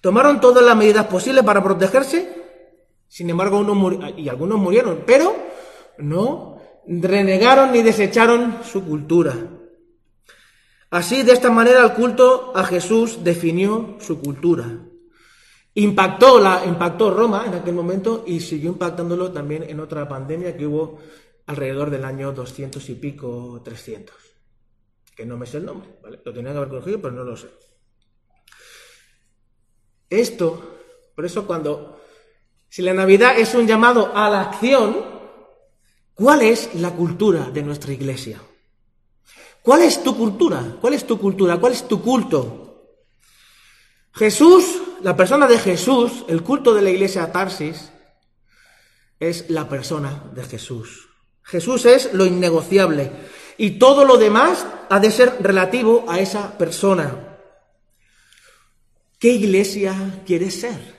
Tomaron 0.00 0.40
todas 0.40 0.64
las 0.64 0.76
medidas 0.76 1.06
posibles 1.06 1.44
para 1.44 1.62
protegerse 1.62 2.43
sin 3.14 3.30
embargo, 3.30 3.60
unos 3.60 3.94
y 4.16 4.28
algunos 4.28 4.58
murieron, 4.58 5.04
pero 5.06 5.32
no 5.98 6.58
renegaron 6.84 7.70
ni 7.70 7.80
desecharon 7.80 8.58
su 8.64 8.84
cultura. 8.84 9.36
Así, 10.90 11.22
de 11.22 11.30
esta 11.30 11.48
manera, 11.48 11.84
el 11.84 11.92
culto 11.92 12.50
a 12.56 12.64
Jesús 12.64 13.22
definió 13.22 13.98
su 14.00 14.20
cultura. 14.20 14.66
Impactó, 15.74 16.40
la, 16.40 16.64
impactó 16.66 17.12
Roma 17.12 17.44
en 17.46 17.54
aquel 17.54 17.76
momento 17.76 18.24
y 18.26 18.40
siguió 18.40 18.70
impactándolo 18.70 19.30
también 19.30 19.62
en 19.62 19.78
otra 19.78 20.08
pandemia 20.08 20.56
que 20.56 20.66
hubo 20.66 20.98
alrededor 21.46 21.90
del 21.90 22.04
año 22.04 22.32
200 22.32 22.88
y 22.88 22.94
pico, 22.96 23.62
300. 23.64 24.16
Que 25.14 25.24
no 25.24 25.36
me 25.36 25.46
sé 25.46 25.58
el 25.58 25.66
nombre, 25.66 25.88
Lo 26.24 26.32
tenía 26.32 26.50
que 26.50 26.56
haber 26.56 26.68
corregido, 26.68 27.00
pero 27.00 27.14
no 27.14 27.22
lo 27.22 27.36
sé. 27.36 27.46
Esto, 30.10 30.78
por 31.14 31.24
eso 31.24 31.46
cuando 31.46 32.00
si 32.74 32.82
la 32.82 32.92
Navidad 32.92 33.38
es 33.38 33.54
un 33.54 33.68
llamado 33.68 34.10
a 34.16 34.28
la 34.28 34.40
acción, 34.40 34.96
¿cuál 36.12 36.42
es 36.42 36.74
la 36.74 36.90
cultura 36.90 37.48
de 37.50 37.62
nuestra 37.62 37.92
iglesia? 37.92 38.42
¿Cuál 39.62 39.82
es 39.82 40.02
tu 40.02 40.16
cultura? 40.16 40.60
¿Cuál 40.80 40.94
es 40.94 41.06
tu 41.06 41.16
cultura? 41.16 41.56
¿Cuál 41.58 41.72
es 41.72 41.86
tu 41.86 42.02
culto? 42.02 42.98
Jesús, 44.12 44.64
la 45.02 45.14
persona 45.14 45.46
de 45.46 45.60
Jesús, 45.60 46.24
el 46.26 46.42
culto 46.42 46.74
de 46.74 46.82
la 46.82 46.90
iglesia 46.90 47.30
Tarsis, 47.30 47.92
es 49.20 49.48
la 49.50 49.68
persona 49.68 50.24
de 50.34 50.42
Jesús. 50.42 51.10
Jesús 51.44 51.86
es 51.86 52.12
lo 52.12 52.26
innegociable 52.26 53.12
y 53.56 53.78
todo 53.78 54.04
lo 54.04 54.16
demás 54.16 54.66
ha 54.90 54.98
de 54.98 55.12
ser 55.12 55.36
relativo 55.38 56.06
a 56.08 56.18
esa 56.18 56.58
persona. 56.58 57.38
¿Qué 59.20 59.28
iglesia 59.28 60.24
quieres 60.26 60.58
ser? 60.58 60.93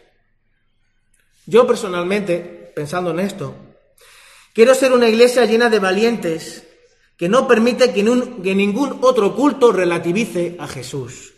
Yo 1.46 1.68
personalmente, 1.68 2.72
pensando 2.76 3.12
en 3.12 3.20
esto, 3.20 3.56
quiero 4.54 4.74
ser 4.74 4.94
una 4.94 5.08
iglesia 5.08 5.46
llena 5.46 5.70
de 5.70 5.80
valientes 5.80 6.66
que 7.18 7.30
no 7.30 7.48
permite 7.48 7.94
que, 7.94 8.04
ningún 8.04 9.00
otro 9.02 9.36
culto 9.36 9.72
relativice 9.72 10.58
a 10.60 10.68
Jesús. 10.68 11.34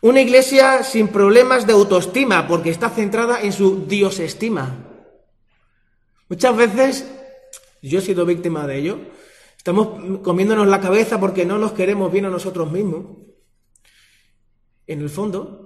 Una 0.00 0.20
iglesia 0.20 0.84
sin 0.84 1.08
problemas 1.08 1.66
de 1.66 1.72
autoestima 1.72 2.46
porque 2.46 2.70
está 2.70 2.88
centrada 2.90 3.40
en 3.42 3.52
su 3.52 3.86
diosestima. 3.86 4.84
Muchas 6.28 6.56
veces, 6.56 7.06
yo 7.82 7.98
he 7.98 8.02
sido 8.02 8.24
víctima 8.24 8.66
de 8.66 8.78
ello, 8.78 8.98
estamos 9.56 10.22
comiéndonos 10.22 10.66
la 10.68 10.80
cabeza 10.80 11.18
porque 11.18 11.44
no 11.44 11.58
nos 11.58 11.72
queremos 11.72 12.12
bien 12.12 12.26
a 12.26 12.30
nosotros 12.30 12.70
mismos. 12.70 13.06
En 14.86 15.00
el 15.00 15.10
fondo, 15.10 15.65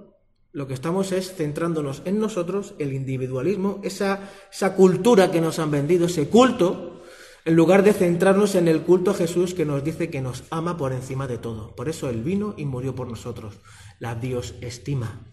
Lo 0.53 0.67
que 0.67 0.73
estamos 0.73 1.11
es 1.13 1.33
centrándonos 1.33 2.01
en 2.05 2.19
nosotros, 2.19 2.73
el 2.77 2.91
individualismo, 2.93 3.79
esa, 3.83 4.29
esa 4.51 4.75
cultura 4.75 5.31
que 5.31 5.39
nos 5.39 5.59
han 5.59 5.71
vendido, 5.71 6.07
ese 6.07 6.27
culto, 6.27 7.03
en 7.45 7.55
lugar 7.55 7.83
de 7.83 7.93
centrarnos 7.93 8.55
en 8.55 8.67
el 8.67 8.81
culto 8.81 9.11
a 9.11 9.15
Jesús 9.15 9.53
que 9.53 9.65
nos 9.65 9.83
dice 9.83 10.09
que 10.09 10.21
nos 10.21 10.43
ama 10.49 10.77
por 10.77 10.91
encima 10.91 11.27
de 11.27 11.37
todo. 11.37 11.75
Por 11.75 11.89
eso 11.89 12.09
Él 12.09 12.21
vino 12.21 12.53
y 12.57 12.65
murió 12.65 12.93
por 12.93 13.07
nosotros. 13.07 13.55
La 13.99 14.15
Dios 14.15 14.55
estima. 14.61 15.25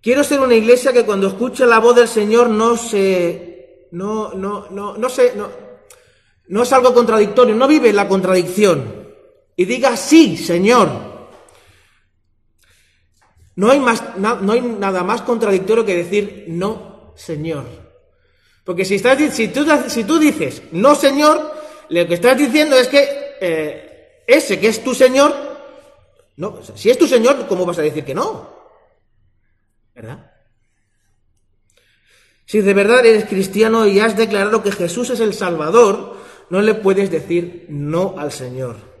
Quiero 0.00 0.22
ser 0.22 0.40
una 0.40 0.54
iglesia 0.54 0.92
que 0.92 1.04
cuando 1.04 1.26
escuche 1.26 1.66
la 1.66 1.80
voz 1.80 1.96
del 1.96 2.08
Señor 2.08 2.48
no 2.48 2.76
se. 2.76 3.88
no, 3.90 4.34
no, 4.34 4.70
no, 4.70 4.96
no 4.96 5.08
se. 5.08 5.34
No, 5.34 5.48
no 6.48 6.62
es 6.62 6.72
algo 6.72 6.94
contradictorio, 6.94 7.56
no 7.56 7.66
vive 7.66 7.92
la 7.92 8.06
contradicción. 8.06 9.06
Y 9.56 9.64
diga 9.64 9.96
sí, 9.96 10.36
Señor. 10.36 11.15
No 13.56 13.70
hay, 13.70 13.80
más, 13.80 14.02
no 14.18 14.52
hay 14.52 14.60
nada 14.60 15.02
más 15.02 15.22
contradictorio 15.22 15.84
que 15.84 15.96
decir 15.96 16.44
no, 16.48 17.12
Señor. 17.16 17.64
Porque 18.64 18.84
si, 18.84 18.96
estás, 18.96 19.18
si, 19.34 19.48
tú, 19.48 19.64
si 19.88 20.04
tú 20.04 20.18
dices 20.18 20.62
no, 20.72 20.94
Señor, 20.94 21.54
lo 21.88 22.06
que 22.06 22.14
estás 22.14 22.36
diciendo 22.36 22.76
es 22.76 22.88
que 22.88 23.36
eh, 23.40 24.22
ese 24.26 24.60
que 24.60 24.68
es 24.68 24.82
tu 24.82 24.94
Señor, 24.94 25.34
no, 26.36 26.60
si 26.74 26.90
es 26.90 26.98
tu 26.98 27.06
Señor, 27.06 27.46
¿cómo 27.46 27.64
vas 27.64 27.78
a 27.78 27.82
decir 27.82 28.04
que 28.04 28.14
no? 28.14 28.54
¿Verdad? 29.94 30.32
Si 32.44 32.60
de 32.60 32.74
verdad 32.74 33.06
eres 33.06 33.24
cristiano 33.24 33.86
y 33.86 34.00
has 34.00 34.16
declarado 34.16 34.62
que 34.62 34.72
Jesús 34.72 35.10
es 35.10 35.20
el 35.20 35.32
Salvador, 35.32 36.16
no 36.50 36.60
le 36.60 36.74
puedes 36.74 37.10
decir 37.10 37.66
no 37.68 38.14
al 38.18 38.32
Señor. 38.32 38.95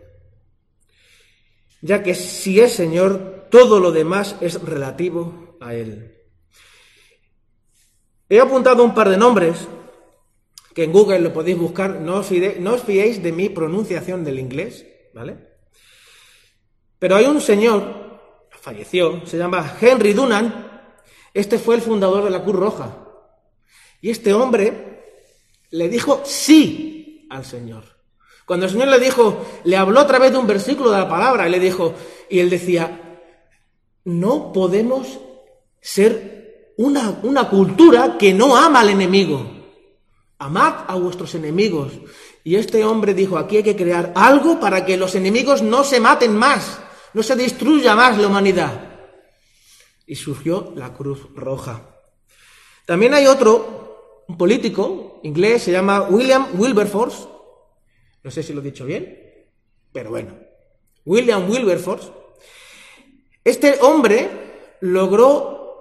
Ya 1.86 2.02
que 2.02 2.16
si 2.16 2.58
es 2.60 2.72
Señor, 2.72 3.46
todo 3.48 3.78
lo 3.78 3.92
demás 3.92 4.34
es 4.40 4.60
relativo 4.60 5.56
a 5.60 5.72
Él. 5.72 6.16
He 8.28 8.40
apuntado 8.40 8.82
un 8.82 8.92
par 8.92 9.08
de 9.08 9.16
nombres 9.16 9.68
que 10.74 10.82
en 10.82 10.92
Google 10.92 11.20
lo 11.20 11.32
podéis 11.32 11.56
buscar, 11.56 12.00
no 12.00 12.16
os, 12.16 12.82
fiéis 12.82 13.22
de 13.22 13.30
mi 13.30 13.50
pronunciación 13.50 14.24
del 14.24 14.40
inglés, 14.40 14.84
¿vale? 15.14 15.38
Pero 16.98 17.14
hay 17.14 17.26
un 17.26 17.40
señor, 17.40 18.48
falleció, 18.50 19.24
se 19.24 19.38
llama 19.38 19.76
Henry 19.80 20.12
Dunan, 20.12 20.90
este 21.32 21.60
fue 21.60 21.76
el 21.76 21.82
fundador 21.82 22.24
de 22.24 22.30
la 22.30 22.42
Cruz 22.42 22.56
Roja. 22.56 22.96
Y 24.00 24.10
este 24.10 24.34
hombre 24.34 25.28
le 25.70 25.88
dijo 25.88 26.22
sí 26.24 27.28
al 27.30 27.44
Señor. 27.44 27.95
Cuando 28.46 28.66
el 28.66 28.72
Señor 28.72 28.88
le 28.88 29.00
dijo, 29.00 29.44
le 29.64 29.76
habló 29.76 30.00
a 30.00 30.06
través 30.06 30.30
de 30.30 30.38
un 30.38 30.46
versículo 30.46 30.92
de 30.92 30.98
la 30.98 31.08
palabra, 31.08 31.48
y 31.48 31.50
le 31.50 31.58
dijo, 31.58 31.94
y 32.30 32.38
él 32.38 32.48
decía, 32.48 33.20
no 34.04 34.52
podemos 34.52 35.18
ser 35.80 36.72
una, 36.78 37.18
una 37.24 37.48
cultura 37.48 38.16
que 38.16 38.32
no 38.32 38.56
ama 38.56 38.80
al 38.80 38.90
enemigo. 38.90 39.50
Amad 40.38 40.84
a 40.86 40.94
vuestros 40.94 41.34
enemigos. 41.34 41.92
Y 42.44 42.54
este 42.54 42.84
hombre 42.84 43.14
dijo, 43.14 43.36
aquí 43.36 43.56
hay 43.56 43.62
que 43.64 43.74
crear 43.74 44.12
algo 44.14 44.60
para 44.60 44.84
que 44.84 44.96
los 44.96 45.16
enemigos 45.16 45.62
no 45.62 45.82
se 45.82 45.98
maten 45.98 46.36
más, 46.36 46.78
no 47.14 47.24
se 47.24 47.34
destruya 47.34 47.96
más 47.96 48.16
la 48.16 48.28
humanidad. 48.28 49.10
Y 50.06 50.14
surgió 50.14 50.72
la 50.76 50.94
Cruz 50.94 51.26
Roja. 51.34 51.82
También 52.84 53.14
hay 53.14 53.26
otro, 53.26 54.22
un 54.28 54.38
político 54.38 55.18
inglés, 55.24 55.64
se 55.64 55.72
llama 55.72 56.02
William 56.02 56.46
Wilberforce. 56.54 57.35
No 58.26 58.32
sé 58.32 58.42
si 58.42 58.52
lo 58.52 58.60
he 58.60 58.64
dicho 58.64 58.84
bien, 58.84 59.46
pero 59.92 60.10
bueno. 60.10 60.34
William 61.04 61.48
Wilberforce 61.48 62.10
este 63.44 63.78
hombre 63.82 64.28
logró, 64.80 65.76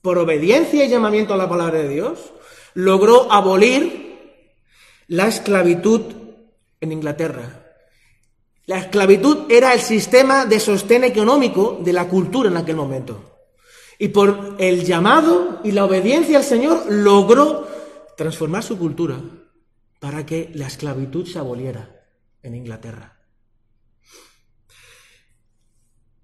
por 0.00 0.16
obediencia 0.16 0.86
y 0.86 0.88
llamamiento 0.88 1.34
a 1.34 1.36
la 1.36 1.46
palabra 1.46 1.80
de 1.80 1.90
Dios, 1.90 2.32
logró 2.72 3.30
abolir 3.30 4.38
la 5.08 5.28
esclavitud 5.28 6.00
en 6.80 6.92
Inglaterra. 6.92 7.66
La 8.64 8.78
esclavitud 8.78 9.52
era 9.52 9.74
el 9.74 9.80
sistema 9.80 10.46
de 10.46 10.60
sostén 10.60 11.04
económico 11.04 11.78
de 11.82 11.92
la 11.92 12.08
cultura 12.08 12.48
en 12.48 12.56
aquel 12.56 12.76
momento. 12.76 13.42
Y 13.98 14.08
por 14.08 14.54
el 14.56 14.86
llamado 14.86 15.60
y 15.64 15.72
la 15.72 15.84
obediencia 15.84 16.38
al 16.38 16.44
Señor 16.44 16.90
logró 16.90 17.68
transformar 18.16 18.62
su 18.62 18.78
cultura 18.78 19.20
para 19.98 20.24
que 20.24 20.50
la 20.54 20.66
esclavitud 20.66 21.26
se 21.26 21.38
aboliera 21.38 22.04
en 22.42 22.54
Inglaterra. 22.54 23.18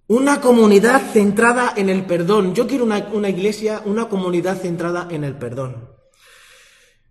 Una 0.07 0.41
comunidad 0.41 1.01
centrada 1.13 1.73
en 1.77 1.89
el 1.89 2.05
perdón. 2.05 2.55
Yo 2.55 2.67
quiero 2.67 2.85
una, 2.85 3.29
iglesia, 3.29 3.81
una 3.87 4.09
comunidad 4.09 4.59
centrada 4.59 5.09
en 5.11 5.25
el 5.25 5.37
perdón. 5.37 5.89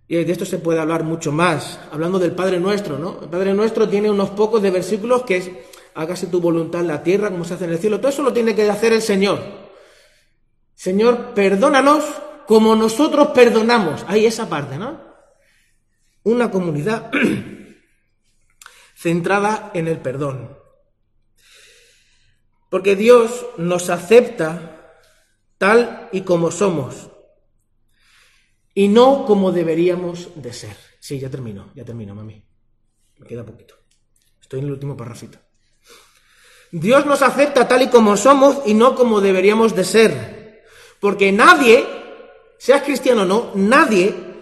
Y 0.08 0.24
de 0.24 0.32
esto 0.32 0.46
se 0.46 0.60
puede 0.60 0.80
hablar 0.80 1.04
mucho 1.04 1.32
más, 1.32 1.80
hablando 1.92 2.20
del 2.20 2.34
Padre 2.34 2.60
Nuestro, 2.60 3.00
¿no? 3.00 3.20
El 3.24 3.30
Padre 3.30 3.54
Nuestro 3.54 3.90
tiene 3.90 4.12
unos 4.12 4.30
pocos 4.32 4.62
versículos 4.62 5.24
que 5.24 5.38
es, 5.38 5.50
hágase 5.96 6.28
tu 6.28 6.40
voluntad 6.40 6.82
en 6.82 6.88
la 6.88 7.02
tierra 7.02 7.32
como 7.32 7.46
se 7.46 7.56
hace 7.56 7.66
en 7.66 7.72
el 7.72 7.80
cielo. 7.80 8.00
Todo 8.00 8.10
eso 8.10 8.22
lo 8.22 8.32
tiene 8.32 8.54
que 8.54 8.70
hacer 8.70 8.94
el 8.94 9.02
Señor. 9.02 9.40
Señor, 10.76 11.34
perdónanos 11.34 12.04
como 12.46 12.76
nosotros 12.76 13.30
perdonamos. 13.30 14.06
Hay 14.08 14.28
esa 14.28 14.48
parte, 14.48 14.78
¿no? 14.78 15.03
Una 16.24 16.50
comunidad 16.50 17.12
centrada 18.96 19.72
en 19.74 19.88
el 19.88 20.00
perdón. 20.00 20.58
Porque 22.70 22.96
Dios 22.96 23.46
nos 23.58 23.90
acepta 23.90 24.98
tal 25.58 26.10
y 26.12 26.22
como 26.22 26.52
somos 26.52 27.10
y 28.74 28.88
no 28.88 29.26
como 29.26 29.52
deberíamos 29.52 30.30
de 30.42 30.54
ser. 30.54 30.78
Sí, 31.00 31.20
ya 31.20 31.30
termino, 31.30 31.72
ya 31.76 31.86
termino, 31.86 32.16
mami. 32.16 32.44
Me 33.18 33.28
queda 33.28 33.46
poquito. 33.46 33.76
Estoy 34.42 34.60
en 34.60 34.66
el 34.66 34.72
último 34.72 34.98
parrafito. 34.98 35.38
Dios 36.72 37.06
nos 37.06 37.22
acepta 37.22 37.68
tal 37.68 37.84
y 37.84 37.90
como 37.90 38.18
somos 38.18 38.64
y 38.66 38.74
no 38.74 38.96
como 38.96 39.22
deberíamos 39.22 39.76
de 39.76 39.84
ser. 39.84 40.64
Porque 41.00 41.32
nadie, 41.32 41.86
seas 42.58 42.82
cristiano 42.82 43.22
o 43.22 43.26
no, 43.26 43.52
nadie 43.54 44.33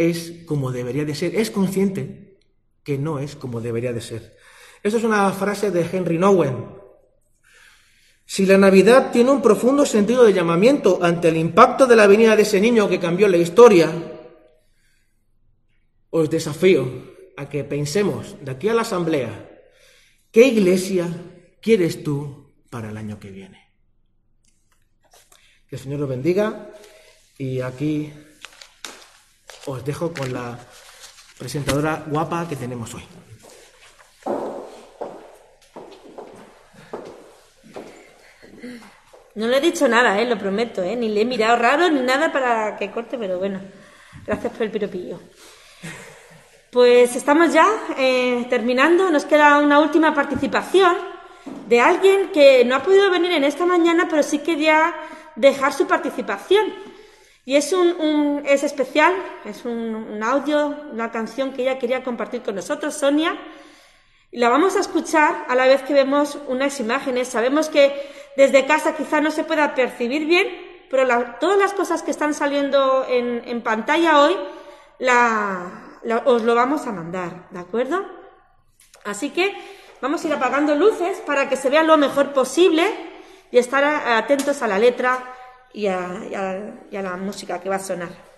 es 0.00 0.32
como 0.46 0.72
debería 0.72 1.04
de 1.04 1.14
ser. 1.14 1.34
Es 1.36 1.50
consciente 1.50 2.38
que 2.82 2.96
no 2.96 3.18
es 3.18 3.36
como 3.36 3.60
debería 3.60 3.92
de 3.92 4.00
ser. 4.00 4.34
Esta 4.82 4.98
es 4.98 5.04
una 5.04 5.30
frase 5.32 5.70
de 5.70 5.82
Henry 5.82 6.16
Nowen. 6.16 6.80
Si 8.24 8.46
la 8.46 8.56
Navidad 8.56 9.10
tiene 9.12 9.30
un 9.30 9.42
profundo 9.42 9.84
sentido 9.84 10.24
de 10.24 10.32
llamamiento 10.32 11.00
ante 11.02 11.28
el 11.28 11.36
impacto 11.36 11.86
de 11.86 11.96
la 11.96 12.06
venida 12.06 12.34
de 12.34 12.42
ese 12.42 12.60
niño 12.60 12.88
que 12.88 12.98
cambió 12.98 13.28
la 13.28 13.36
historia, 13.36 13.92
os 16.08 16.30
desafío 16.30 16.88
a 17.36 17.50
que 17.50 17.64
pensemos 17.64 18.36
de 18.40 18.52
aquí 18.52 18.68
a 18.70 18.74
la 18.74 18.82
asamblea, 18.82 19.50
¿qué 20.30 20.46
iglesia 20.46 21.08
quieres 21.60 22.02
tú 22.02 22.54
para 22.70 22.88
el 22.88 22.96
año 22.96 23.20
que 23.20 23.30
viene? 23.30 23.68
Que 25.68 25.76
el 25.76 25.82
Señor 25.82 26.02
os 26.02 26.08
bendiga 26.08 26.70
y 27.36 27.60
aquí 27.60 28.12
os 29.66 29.84
dejo 29.84 30.12
con 30.12 30.32
la 30.32 30.58
presentadora 31.38 32.04
guapa 32.06 32.46
que 32.48 32.56
tenemos 32.56 32.94
hoy. 32.94 33.04
No 39.34 39.46
le 39.46 39.56
he 39.56 39.60
dicho 39.60 39.88
nada, 39.88 40.20
¿eh? 40.20 40.26
lo 40.26 40.36
prometo, 40.36 40.82
¿eh? 40.82 40.96
ni 40.96 41.08
le 41.08 41.22
he 41.22 41.24
mirado 41.24 41.56
raro 41.56 41.88
ni 41.88 42.00
nada 42.00 42.30
para 42.32 42.76
que 42.76 42.90
corte, 42.90 43.16
pero 43.16 43.38
bueno, 43.38 43.60
gracias 44.26 44.52
por 44.52 44.62
el 44.62 44.70
piropillo. 44.70 45.18
Pues 46.70 47.16
estamos 47.16 47.52
ya 47.52 47.66
eh, 47.96 48.46
terminando, 48.50 49.10
nos 49.10 49.24
queda 49.24 49.58
una 49.58 49.78
última 49.80 50.14
participación 50.14 50.94
de 51.68 51.80
alguien 51.80 52.30
que 52.32 52.64
no 52.64 52.76
ha 52.76 52.82
podido 52.82 53.10
venir 53.10 53.32
en 53.32 53.44
esta 53.44 53.64
mañana, 53.64 54.08
pero 54.10 54.22
sí 54.22 54.40
quería 54.40 54.94
dejar 55.36 55.72
su 55.72 55.86
participación. 55.86 56.66
Y 57.44 57.56
es, 57.56 57.72
un, 57.72 58.42
es 58.46 58.62
especial, 58.62 59.14
es 59.44 59.64
un, 59.64 60.22
audio, 60.22 60.76
una 60.92 61.10
canción 61.10 61.52
que 61.52 61.62
ella 61.62 61.78
quería 61.78 62.04
compartir 62.04 62.42
con 62.42 62.54
nosotros, 62.54 62.94
Sonia. 62.94 63.36
Y 64.30 64.38
la 64.38 64.48
vamos 64.48 64.76
a 64.76 64.80
escuchar 64.80 65.46
a 65.48 65.54
la 65.54 65.66
vez 65.66 65.82
que 65.82 65.94
vemos 65.94 66.38
unas 66.48 66.78
imágenes. 66.80 67.28
Sabemos 67.28 67.68
que 67.68 68.08
desde 68.36 68.66
casa 68.66 68.94
quizá 68.94 69.20
no 69.20 69.30
se 69.30 69.44
pueda 69.44 69.74
percibir 69.74 70.26
bien, 70.26 70.48
pero 70.90 71.06
todas 71.40 71.58
las 71.58 71.72
cosas 71.72 72.02
que 72.02 72.10
están 72.10 72.34
saliendo 72.34 73.06
en, 73.08 73.62
pantalla 73.62 74.20
hoy 74.20 74.36
os 76.24 76.42
lo 76.42 76.54
vamos 76.54 76.86
a 76.86 76.92
mandar, 76.92 77.48
¿de 77.50 77.58
acuerdo? 77.58 78.04
Así 79.04 79.30
que 79.30 79.56
vamos 80.00 80.22
a 80.22 80.28
ir 80.28 80.34
apagando 80.34 80.74
luces 80.74 81.18
para 81.20 81.48
que 81.48 81.56
se 81.56 81.70
vea 81.70 81.82
lo 81.82 81.96
mejor 81.96 82.32
posible 82.32 82.84
y 83.50 83.58
estar 83.58 83.82
atentos 83.84 84.62
a 84.62 84.68
la 84.68 84.78
letra 84.78 85.18
y 85.72 85.86
a 85.86 86.82
la 86.90 87.16
música 87.16 87.60
que 87.60 87.68
va 87.68 87.76
a 87.76 87.78
sonar. 87.78 88.30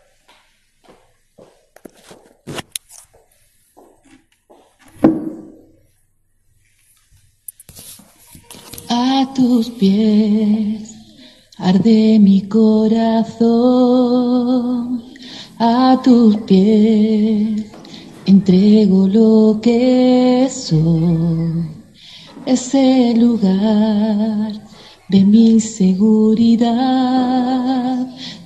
A 8.88 9.32
tus 9.34 9.70
pies 9.70 10.94
arde 11.58 12.18
mi 12.18 12.46
corazón, 12.48 13.52
a 15.58 15.98
tus 16.04 16.36
pies 16.38 17.72
entrego 18.26 19.08
lo 19.08 19.60
que 19.62 20.48
soy. 20.50 21.70
Ese 22.44 23.14
lugar 23.16 24.60
de 25.12 25.24
mi 25.24 25.60
seguridad, 25.60 26.72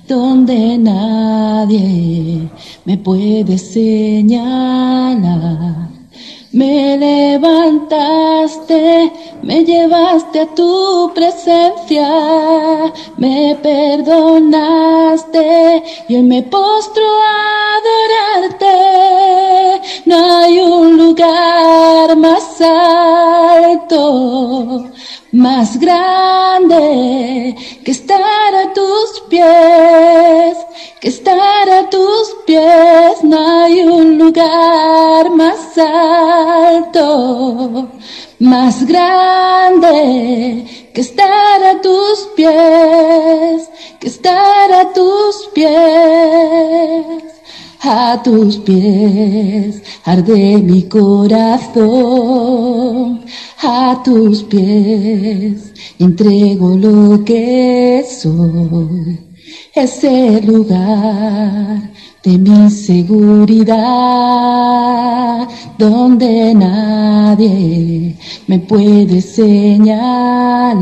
donde 0.05 0.77
nadie 0.77 2.49
me 2.83 2.97
puede 2.97 3.57
señalar. 3.57 5.17
Me 6.51 6.97
levantaste, 6.97 8.83
me 9.43 9.63
llevaste 9.63 10.41
a 10.41 10.53
tu 10.55 11.09
presencia, 11.15 12.09
me 13.15 13.57
perdonaste 13.63 15.43
y 16.09 16.15
hoy 16.15 16.23
me 16.23 16.43
postro 16.43 17.05
a 17.23 17.77
adorarte. 17.77 18.75
No 20.05 20.39
hay 20.39 20.59
un 20.59 20.97
lugar 20.97 22.17
más 22.17 22.59
alto, 22.59 23.97
más 25.31 25.79
grande 25.79 27.55
que 27.83 27.91
estar 27.91 28.55
a 28.55 28.73
tus 28.73 29.21
pies, 29.29 30.57
que 31.01 31.09
estar 31.09 31.69
a 31.69 31.89
tus 31.89 32.35
pies. 32.45 33.23
No 33.23 33.63
hay 33.63 33.81
un 33.81 34.17
lugar 34.17 35.29
más 35.31 35.77
alto, 35.77 37.07
más 38.39 38.85
grande 38.85 40.65
que 40.93 41.01
estar 41.01 41.63
a 41.63 41.81
tus 41.81 42.29
pies, 42.35 43.69
que 43.99 44.07
estar 44.07 44.71
a 44.71 44.93
tus 44.93 45.49
pies. 45.53 47.23
A 47.83 48.21
tus 48.23 48.57
pies 48.57 49.83
arde 50.03 50.57
mi 50.57 50.83
corazón, 50.83 51.85
a 53.61 54.01
tus 54.03 54.43
pies 54.43 55.73
entrego 55.99 56.75
lo 56.75 57.23
que 57.23 58.03
soy. 58.09 59.19
Ese 59.73 60.41
lugar 60.41 61.91
de 62.23 62.37
mi 62.39 62.69
seguridad, 62.71 63.77
donde 65.77 66.55
nadie 66.55 68.15
me 68.47 68.59
puede 68.59 69.21
señalar. 69.21 70.77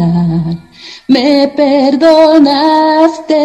Me 1.07 1.47
perdonaste, 1.55 3.35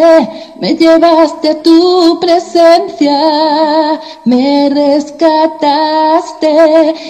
me 0.59 0.73
llevaste 0.75 1.49
a 1.49 1.61
tu 1.61 2.19
presencia, 2.19 4.01
me 4.25 4.67
rescataste 4.69 6.53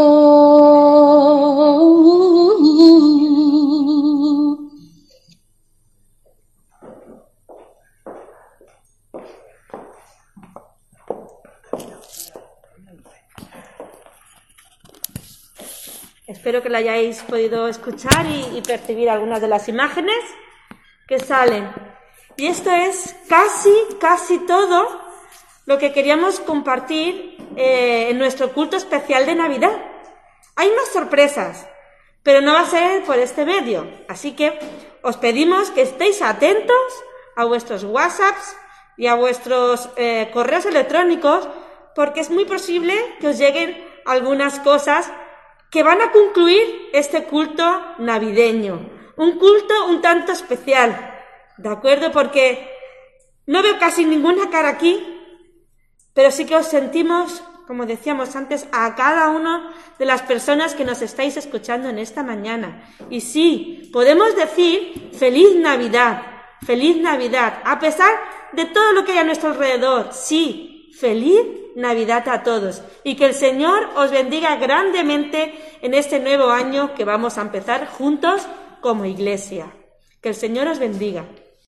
Espero 16.28 16.62
que 16.62 16.68
lo 16.68 16.76
hayáis 16.76 17.22
podido 17.22 17.66
escuchar 17.66 18.24
y, 18.26 18.56
y 18.56 18.62
percibir 18.62 19.10
algunas 19.10 19.40
de 19.40 19.48
las 19.48 19.68
imágenes 19.68 20.14
que 21.08 21.18
salen. 21.18 21.68
Y 22.36 22.46
esto 22.46 22.70
es 22.70 23.16
casi, 23.28 23.72
casi 23.98 24.38
todo 24.46 25.08
lo 25.66 25.76
que 25.76 25.92
queríamos 25.92 26.38
compartir 26.38 27.37
eh, 27.56 28.08
en 28.10 28.18
nuestro 28.18 28.52
culto 28.52 28.76
especial 28.76 29.26
de 29.26 29.34
Navidad. 29.34 29.76
Hay 30.56 30.70
más 30.72 30.88
sorpresas, 30.88 31.66
pero 32.22 32.40
no 32.40 32.54
va 32.54 32.60
a 32.60 32.66
ser 32.66 33.02
por 33.04 33.18
este 33.18 33.44
medio. 33.44 33.86
Así 34.08 34.32
que 34.32 34.58
os 35.02 35.16
pedimos 35.16 35.70
que 35.70 35.82
estéis 35.82 36.20
atentos 36.22 36.76
a 37.36 37.44
vuestros 37.44 37.84
WhatsApps 37.84 38.56
y 38.96 39.06
a 39.06 39.14
vuestros 39.14 39.88
eh, 39.96 40.28
correos 40.32 40.66
electrónicos, 40.66 41.48
porque 41.94 42.20
es 42.20 42.30
muy 42.30 42.44
posible 42.44 42.94
que 43.20 43.28
os 43.28 43.38
lleguen 43.38 43.82
algunas 44.04 44.58
cosas 44.60 45.10
que 45.70 45.82
van 45.82 46.00
a 46.00 46.10
concluir 46.10 46.90
este 46.92 47.24
culto 47.24 47.64
navideño. 47.98 48.90
Un 49.16 49.38
culto 49.38 49.86
un 49.86 50.00
tanto 50.00 50.32
especial, 50.32 51.14
¿de 51.56 51.68
acuerdo? 51.68 52.10
Porque 52.10 52.68
no 53.46 53.62
veo 53.62 53.78
casi 53.78 54.04
ninguna 54.04 54.50
cara 54.50 54.70
aquí, 54.70 55.17
pero 56.14 56.30
sí 56.30 56.44
que 56.44 56.56
os 56.56 56.66
sentimos, 56.66 57.42
como 57.66 57.86
decíamos 57.86 58.34
antes, 58.36 58.66
a 58.72 58.94
cada 58.94 59.28
una 59.30 59.72
de 59.98 60.04
las 60.04 60.22
personas 60.22 60.74
que 60.74 60.84
nos 60.84 61.02
estáis 61.02 61.36
escuchando 61.36 61.88
en 61.88 61.98
esta 61.98 62.22
mañana. 62.22 62.82
Y 63.10 63.20
sí, 63.20 63.90
podemos 63.92 64.34
decir 64.36 65.10
feliz 65.12 65.54
Navidad, 65.56 66.22
feliz 66.64 66.96
Navidad, 67.00 67.60
a 67.64 67.78
pesar 67.78 68.12
de 68.52 68.64
todo 68.64 68.92
lo 68.92 69.04
que 69.04 69.12
hay 69.12 69.18
a 69.18 69.24
nuestro 69.24 69.50
alrededor. 69.50 70.10
Sí, 70.12 70.90
feliz 70.98 71.42
Navidad 71.76 72.28
a 72.28 72.42
todos 72.42 72.82
y 73.04 73.14
que 73.14 73.26
el 73.26 73.34
Señor 73.34 73.90
os 73.96 74.10
bendiga 74.10 74.56
grandemente 74.56 75.54
en 75.80 75.94
este 75.94 76.18
nuevo 76.18 76.50
año 76.50 76.94
que 76.94 77.04
vamos 77.04 77.38
a 77.38 77.42
empezar 77.42 77.86
juntos 77.86 78.46
como 78.80 79.04
iglesia. 79.04 79.72
Que 80.20 80.30
el 80.30 80.34
Señor 80.34 80.66
os 80.66 80.80
bendiga. 80.80 81.24